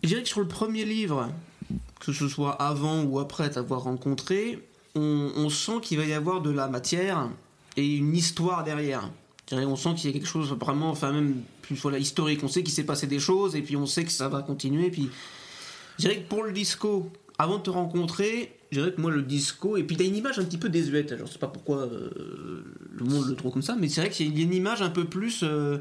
[0.03, 1.30] Je dirais que sur le premier livre,
[1.99, 4.59] que ce soit avant ou après t'avoir rencontré,
[4.95, 7.30] on, sent qu'il va y avoir de la matière
[7.77, 9.09] et une histoire derrière.
[9.51, 12.43] On sent qu'il y a quelque chose vraiment, enfin même plus voilà, historique.
[12.43, 14.91] On sait qu'il s'est passé des choses et puis on sait que ça va continuer.
[14.91, 15.09] Puis
[15.97, 19.21] je dirais que pour le disco, avant de te rencontrer, je dirais que moi le
[19.21, 22.63] disco, et puis t'as une image un petit peu désuète, je sais pas pourquoi euh,
[22.91, 24.89] le monde le trouve comme ça, mais c'est vrai qu'il y a une image un
[24.89, 25.41] peu plus.
[25.43, 25.77] euh,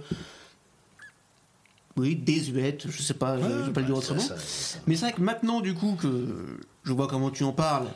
[1.96, 4.20] oui, désuète, je sais pas, je je vais pas le dire bah, autrement.
[4.20, 6.08] ça- ça- Mais c'est vrai que maintenant, du coup, que
[6.84, 7.88] je vois comment tu en parles,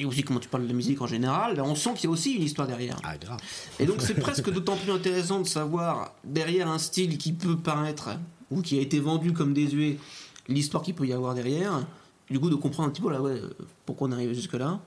[0.00, 2.06] et aussi comment tu parles de la musique en général, ben, on sent qu'il y
[2.06, 2.96] a aussi une histoire derrière.
[3.02, 3.40] Ah, grave.
[3.80, 8.10] Et donc c'est presque d'autant plus intéressant de savoir derrière un style qui peut paraître
[8.50, 9.98] ou qui a été vendu comme désuet,
[10.46, 11.84] l'histoire qu'il peut y avoir derrière.
[12.30, 13.50] Du coup de comprendre un petit peu là, ouais, euh,
[13.86, 14.78] pourquoi on est arrivé jusque là.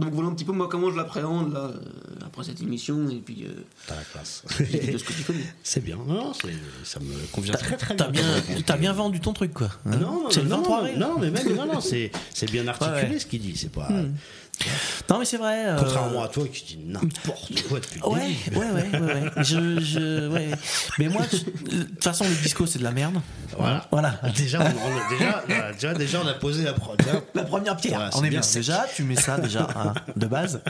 [0.00, 1.74] Donc voilà un petit peu moi comment je l'appréhende là euh,
[2.24, 3.52] après cette émission et puis euh,
[3.86, 4.42] T'as la classe.
[4.58, 5.44] de ce que tu connais.
[5.62, 5.98] C'est bien.
[6.06, 6.32] Non,
[6.84, 8.22] ça me convient très très T'as bien.
[8.64, 9.68] t'as bien vendu ton truc, quoi.
[9.86, 9.90] hein.
[9.90, 13.18] Non, non, non, 23 non, mais même, non, non, c'est c'est bien articulé Ouais, ouais.
[13.18, 13.56] ce qu'il dit.
[13.56, 13.88] C'est pas.
[13.88, 14.14] Hmm.
[15.08, 15.66] Non, mais c'est vrai.
[15.66, 18.56] euh, Contrairement à toi qui dis n'importe quoi depuis le Ouais, début.
[18.58, 19.30] ouais, ouais, ouais, ouais.
[19.44, 20.50] Je, je, ouais.
[20.98, 23.20] Mais moi, de toute façon, le disco, c'est de la merde.
[23.56, 23.86] Voilà.
[23.90, 24.14] Voilà.
[24.36, 26.74] Déjà, on, on- déjà, voilà, déjà, déjà, on a posé la,
[27.34, 27.96] La première pierre.
[27.98, 28.40] Voilà, on est bien.
[28.40, 30.60] bien Déjà, tu mets ça déjà hein, de base.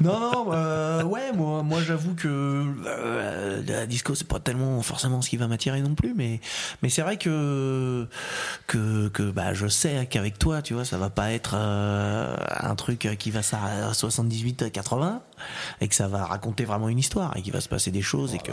[0.00, 5.22] Non, non, euh, ouais, moi, moi, j'avoue que euh, la disco, c'est pas tellement forcément
[5.22, 6.40] ce qui va m'attirer non plus, mais,
[6.82, 8.06] mais c'est vrai que
[8.66, 12.74] que que bah, je sais qu'avec toi, tu vois, ça va pas être euh, un
[12.74, 15.20] truc qui va à 78-80
[15.80, 18.34] et que ça va raconter vraiment une histoire et qu'il va se passer des choses
[18.34, 18.52] et que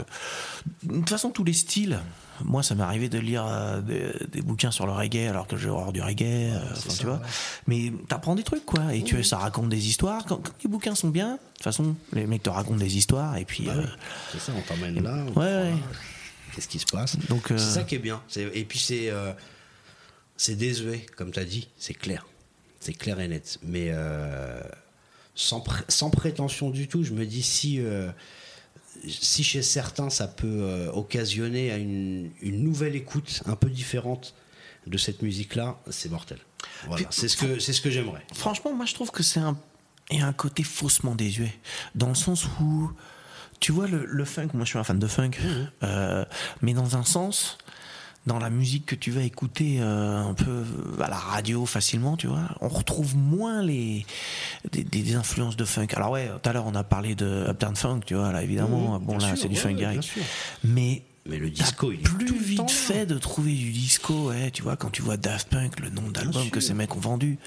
[0.82, 2.00] de toute façon tous les styles
[2.44, 5.56] moi ça m'est arrivé de lire euh, des, des bouquins sur le reggae alors que
[5.56, 7.20] j'ai horreur du reggae euh, enfin, tu vois
[7.66, 10.94] mais t'apprends des trucs quoi et tu ça raconte des histoires quand, quand les bouquins
[10.94, 13.82] sont bien de toute façon les mecs te racontent des histoires et puis euh,
[14.32, 15.24] c'est ça, on t'emmène là.
[15.34, 15.74] on ouais, ouais.
[16.54, 18.20] Qu'est-ce qui se passe Donc, euh, C'est ça qui est bien.
[18.36, 19.32] Et puis c'est euh,
[20.36, 22.26] c'est désuet, comme tu as dit, c'est clair.
[22.88, 23.58] C'est clair et net.
[23.62, 24.62] Mais euh,
[25.34, 28.10] sans, pré- sans prétention du tout, je me dis si, euh,
[29.06, 34.34] si chez certains ça peut euh, occasionner une, une nouvelle écoute un peu différente
[34.86, 36.38] de cette musique-là, c'est mortel.
[36.86, 38.24] Voilà, c'est ce que, ce que j'aimerais.
[38.32, 39.58] Franchement, moi je trouve que c'est un,
[40.10, 41.52] a un côté faussement désuet.
[41.94, 42.90] Dans le sens où,
[43.60, 45.32] tu vois, le, le funk, moi je suis un fan de funk,
[45.82, 46.24] euh,
[46.62, 47.58] mais dans un sens,
[48.28, 50.62] dans la musique que tu vas écouter euh, un peu
[51.02, 54.06] à la radio facilement, tu vois, on retrouve moins les
[54.70, 55.88] des, des- influences de funk.
[55.96, 59.00] Alors ouais, tout à l'heure on a parlé de Uptown Funk, tu vois, là évidemment,
[59.00, 60.04] bon là c'est du ouais, funk direct.
[60.62, 64.28] Mais Mais le disco, il est plus tout vite temps fait de trouver du disco,
[64.30, 67.00] ouais, tu vois, quand tu vois Daft Punk, le nombre d'albums que ces mecs ont
[67.00, 67.38] vendus.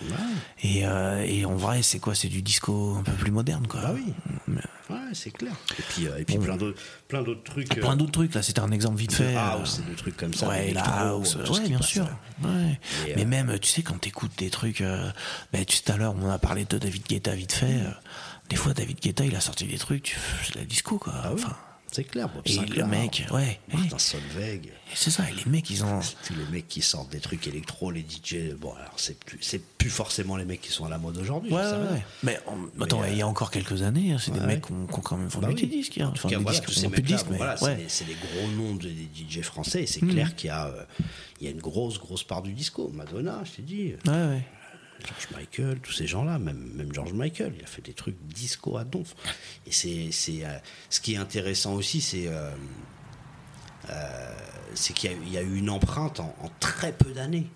[0.63, 2.13] Et, euh, et en vrai, c'est quoi?
[2.13, 3.81] C'est du disco un peu plus moderne, quoi.
[3.81, 4.13] Bah oui.
[4.89, 5.53] Ouais, c'est clair.
[5.79, 7.77] Et puis, euh, et puis plein d'autres plein d'autres trucs.
[7.77, 9.35] euh, Plein d'autres trucs, là, c'était un exemple vite fait.
[9.35, 10.49] house euh, et de trucs comme ça.
[10.49, 12.07] Ouais, la house, tout ouais, bien passe, sûr.
[12.43, 12.79] Ouais.
[13.15, 15.09] Mais euh, même, tu sais, quand t'écoutes des trucs, euh,
[15.53, 17.65] ben, tu tout à l'heure, on a parlé de David Guetta vite fait.
[17.77, 17.89] euh,
[18.49, 21.13] des fois, David Guetta, il a sorti des trucs, tu- c'est de la disco, quoi.
[21.33, 21.55] Enfin,
[21.93, 23.59] C'est clair, Bob et Sinclair, le mec, ouais.
[23.73, 24.69] Martin Solveig.
[24.95, 25.99] C'est ça, et les mecs, ils ont.
[26.25, 29.61] Tous les mecs qui sortent des trucs électro, les DJ, bon, alors c'est plus, c'est
[29.77, 31.51] plus forcément les mecs qui sont à la mode aujourd'hui.
[31.51, 32.03] Ouais, ouais, ouais.
[32.23, 34.71] Mais, en- attends, Mais, il y a encore quelques années, hein, c'est des mecs qui
[34.71, 35.67] ont, qui ont quand même vendu Bah des oui.
[35.67, 35.97] disques.
[35.99, 36.05] hein.
[36.07, 38.05] En tout Enfin, cas, des voilà, disques, tous ces plus de disques, mais voilà, c'est
[38.05, 40.11] des- gros noms de- des DJ français, et c'est Mhm.
[40.11, 40.83] clair qu'il y a, euh,
[41.41, 42.89] il y a une grosse, grosse part du disco.
[42.93, 43.93] Madonna, je t'ai dit.
[44.07, 44.43] Ouais, ouais.
[45.05, 48.77] George Michael, tous ces gens-là, même, même George Michael, il a fait des trucs disco
[48.77, 49.15] à donf.
[49.65, 50.57] Et c'est, c'est, euh,
[50.89, 52.51] ce qui est intéressant aussi, c'est, euh,
[53.89, 54.35] euh,
[54.75, 57.47] c'est qu'il y a, il y a eu une empreinte en, en très peu d'années.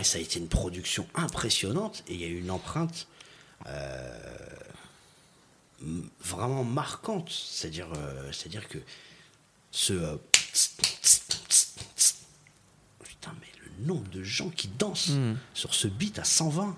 [0.00, 3.06] Et ça a été une production impressionnante et il y a eu une empreinte
[6.20, 7.30] vraiment marquante.
[7.30, 7.88] C'est-à-dire,
[8.32, 8.78] c'est-à-dire que
[9.70, 9.92] ce.
[13.02, 15.36] putain, mais le nombre de gens qui dansent Mm.
[15.52, 16.76] sur ce beat à 120.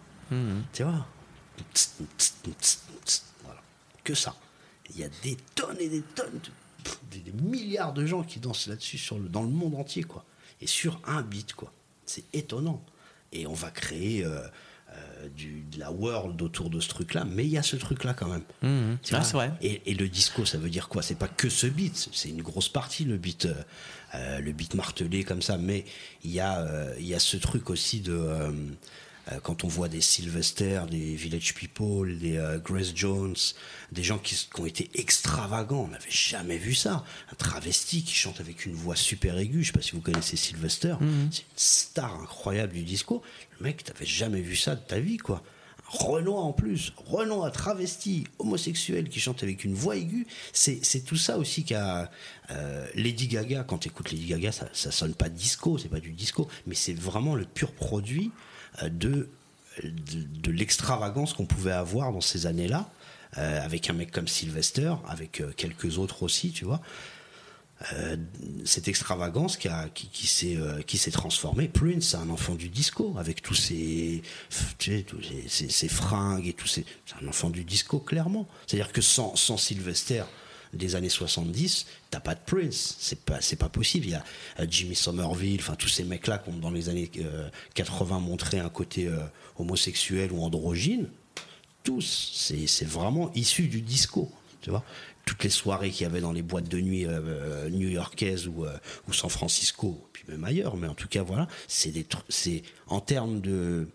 [0.73, 1.07] Tu vois?
[1.75, 3.61] Tss, tss, tss, tss, Voilà.
[4.05, 4.35] Que ça.
[4.91, 6.51] Il y a des tonnes et des tonnes, de-
[6.85, 10.05] pff, des, des milliards de gens qui dansent là-dessus sur le, dans le monde entier,
[10.05, 10.25] quoi.
[10.61, 11.73] Et sur un beat, quoi.
[12.05, 12.85] C'est étonnant.
[13.33, 14.41] Et on va créer euh,
[14.93, 18.15] euh, du, de la world autour de ce truc-là, mais il y a ce truc-là
[18.15, 18.45] quand même.
[18.63, 18.99] Mhm.
[19.03, 19.53] Tu Ah, vois vrai.
[19.61, 21.03] Et, et le disco, ça veut dire quoi?
[21.03, 23.49] C'est pas que ce beat, c'est une grosse partie le beat,
[24.15, 25.59] euh, le beat martelé comme ça.
[25.59, 25.85] Mais
[26.23, 28.15] il y a, euh, y a ce truc aussi de
[29.43, 33.35] quand on voit des Sylvester, des Village People, des euh, Grace Jones,
[33.91, 35.85] des gens qui, ont été extravagants.
[35.85, 37.05] On n'avait jamais vu ça.
[37.33, 39.63] Un travesti qui chante avec une voix super aiguë.
[39.63, 40.95] Je sais pas si vous connaissez Sylvester.
[41.01, 41.29] Mhm.
[41.33, 43.23] C'est une star incroyable du disco.
[43.59, 45.43] Le mec, t'avais jamais vu ça de ta vie, quoi.
[45.89, 51.39] Renoir en plus, Renoir travesti, homosexuel qui chante avec une voix aiguë, c'est tout ça
[51.39, 52.11] aussi qu'a
[52.51, 53.63] euh, Lady Gaga.
[53.63, 56.75] Quand tu écoutes Lady Gaga, ça, ça sonne pas disco, c'est pas du disco, mais
[56.75, 59.29] c'est vraiment le pur produit euh, de,
[59.85, 62.89] de, l'extravagance qu'on pouvait avoir dans ces années-là,
[63.39, 66.81] euh, avec un mec comme Sylvester, avec euh, quelques autres aussi, tu vois.
[67.93, 68.17] Euh,
[68.65, 71.69] cette extravagance qui, qui, qui s'est transformée.
[71.69, 74.23] Prince, c'est un enfant du disco avec tous ses,
[75.07, 76.81] tous fringues et tous.
[76.81, 76.87] C'est
[77.23, 78.49] un enfant du disco clairement.
[78.67, 80.25] C'est-à-dire que sans, sans Sylvester
[80.77, 82.97] des années 70, t'as pas de Prince.
[82.99, 84.07] C'est pas c'est pas possible.
[84.07, 84.25] Il y a
[84.61, 88.59] euh, Jimmy Somerville, enfin tous ces mecs-là qui ont dans les années euh, 80 montré
[88.59, 89.19] un côté euh,
[89.59, 91.09] homosexuel ou androgyne
[91.87, 92.33] tous.
[92.35, 94.31] C'est c'est vraiment issu du disco,
[94.61, 94.83] tu vois.
[95.25, 98.65] Toutes les soirées qu'il y avait dans les boîtes de nuit euh, euh, new-yorkaises ou,
[98.65, 98.77] euh,
[99.09, 103.01] ou San Francisco, puis même ailleurs, mais en tout cas, voilà, c'est des c'est en
[103.01, 103.89] termes de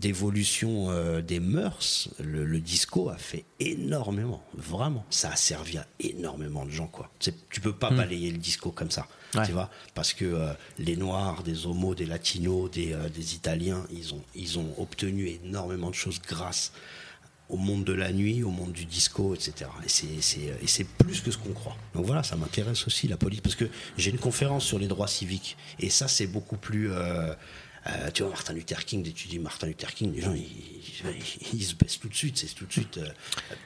[0.00, 5.04] d'évolution euh, des mœurs, le, le disco a fait énormément, vraiment.
[5.10, 7.10] Ça a servi à énormément de gens, quoi.
[7.18, 7.96] Tu peux pas Mm.
[7.96, 9.46] balayer le disco comme ça, Ouais.
[9.46, 13.84] tu vois, parce que euh, les Noirs, des Homos, des Latinos, des, euh, des Italiens,
[13.92, 16.72] ils ont, ils ont obtenu énormément de choses grâce
[17.50, 19.70] au monde de la nuit, au monde du disco, etc.
[19.84, 19.88] Et
[20.66, 21.76] c'est, plus que ce qu'on croit.
[21.94, 23.66] Donc voilà, ça m'intéresse aussi la police, parce que
[23.98, 26.90] j'ai une conférence sur les droits civiques, et ça c'est beaucoup plus...
[26.90, 27.34] euh,
[27.86, 31.48] euh, tu vois, Martin Luther King, tu dis Martin Luther King, les gens, ils, ils-
[31.60, 32.98] ils se baissent tout de suite, c'est tout de suite...
[32.98, 33.08] euh,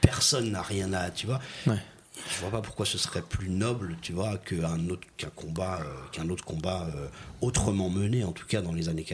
[0.01, 1.09] personne n'a rien à...
[1.11, 1.39] Tu vois
[2.35, 5.95] je vois pas pourquoi ce serait plus noble, tu vois, qu'un autre qu'un combat, euh,
[6.11, 6.89] qu'un autre combat
[7.39, 9.05] autrement mené, en tout cas dans les années.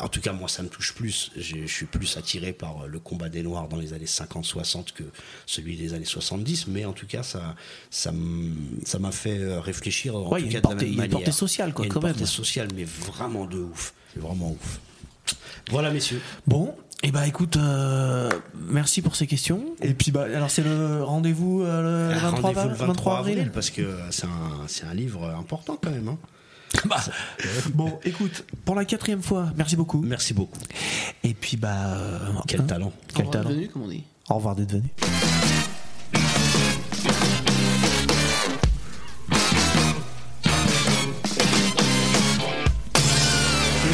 [0.00, 1.30] En tout cas, moi, ça me touche plus.
[1.36, 4.92] Je, je suis plus attiré par euh, le combat des Noirs dans les années 50-60
[4.94, 5.04] que
[5.46, 6.66] celui des années 70.
[6.68, 7.54] Mais en tout cas, ça,
[7.90, 10.16] ça m'a fait euh, réfléchir.
[10.16, 11.04] En Ouais, tout il y a cas, une de la portée- même il y a
[11.04, 12.12] une portée sociale, quoi, Il y a une quand même.
[12.16, 13.94] portée sociale, mais vraiment de ouf.
[14.12, 14.80] C'est vraiment ouf.
[15.70, 16.20] Voilà, messieurs.
[16.46, 18.28] Bon, et bah écoute, euh,
[18.68, 19.64] merci pour ces questions.
[19.82, 23.18] Et puis bah alors c'est le rendez-vous euh, le, Ah, 23, Rendez-vous le 23 23
[23.18, 23.38] avril.
[23.38, 26.08] avril, parce que c'est un, c'est un livre important quand même.
[26.08, 26.18] hein.
[26.86, 27.00] Bah,
[27.72, 30.00] bon, écoute, pour la quatrième fois, merci beaucoup.
[30.04, 30.58] Merci beaucoup.
[31.22, 32.92] Et puis bah euh, Quel hein, talent.
[33.14, 33.48] Quel Au revoir talent.
[33.48, 34.04] d'être venu, comme on dit.
[34.28, 34.88] Au revoir d'être venu.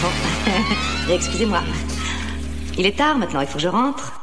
[0.02, 1.62] Bon, excusez-moi.
[2.78, 4.19] Il est tard maintenant, il faut que je rentre.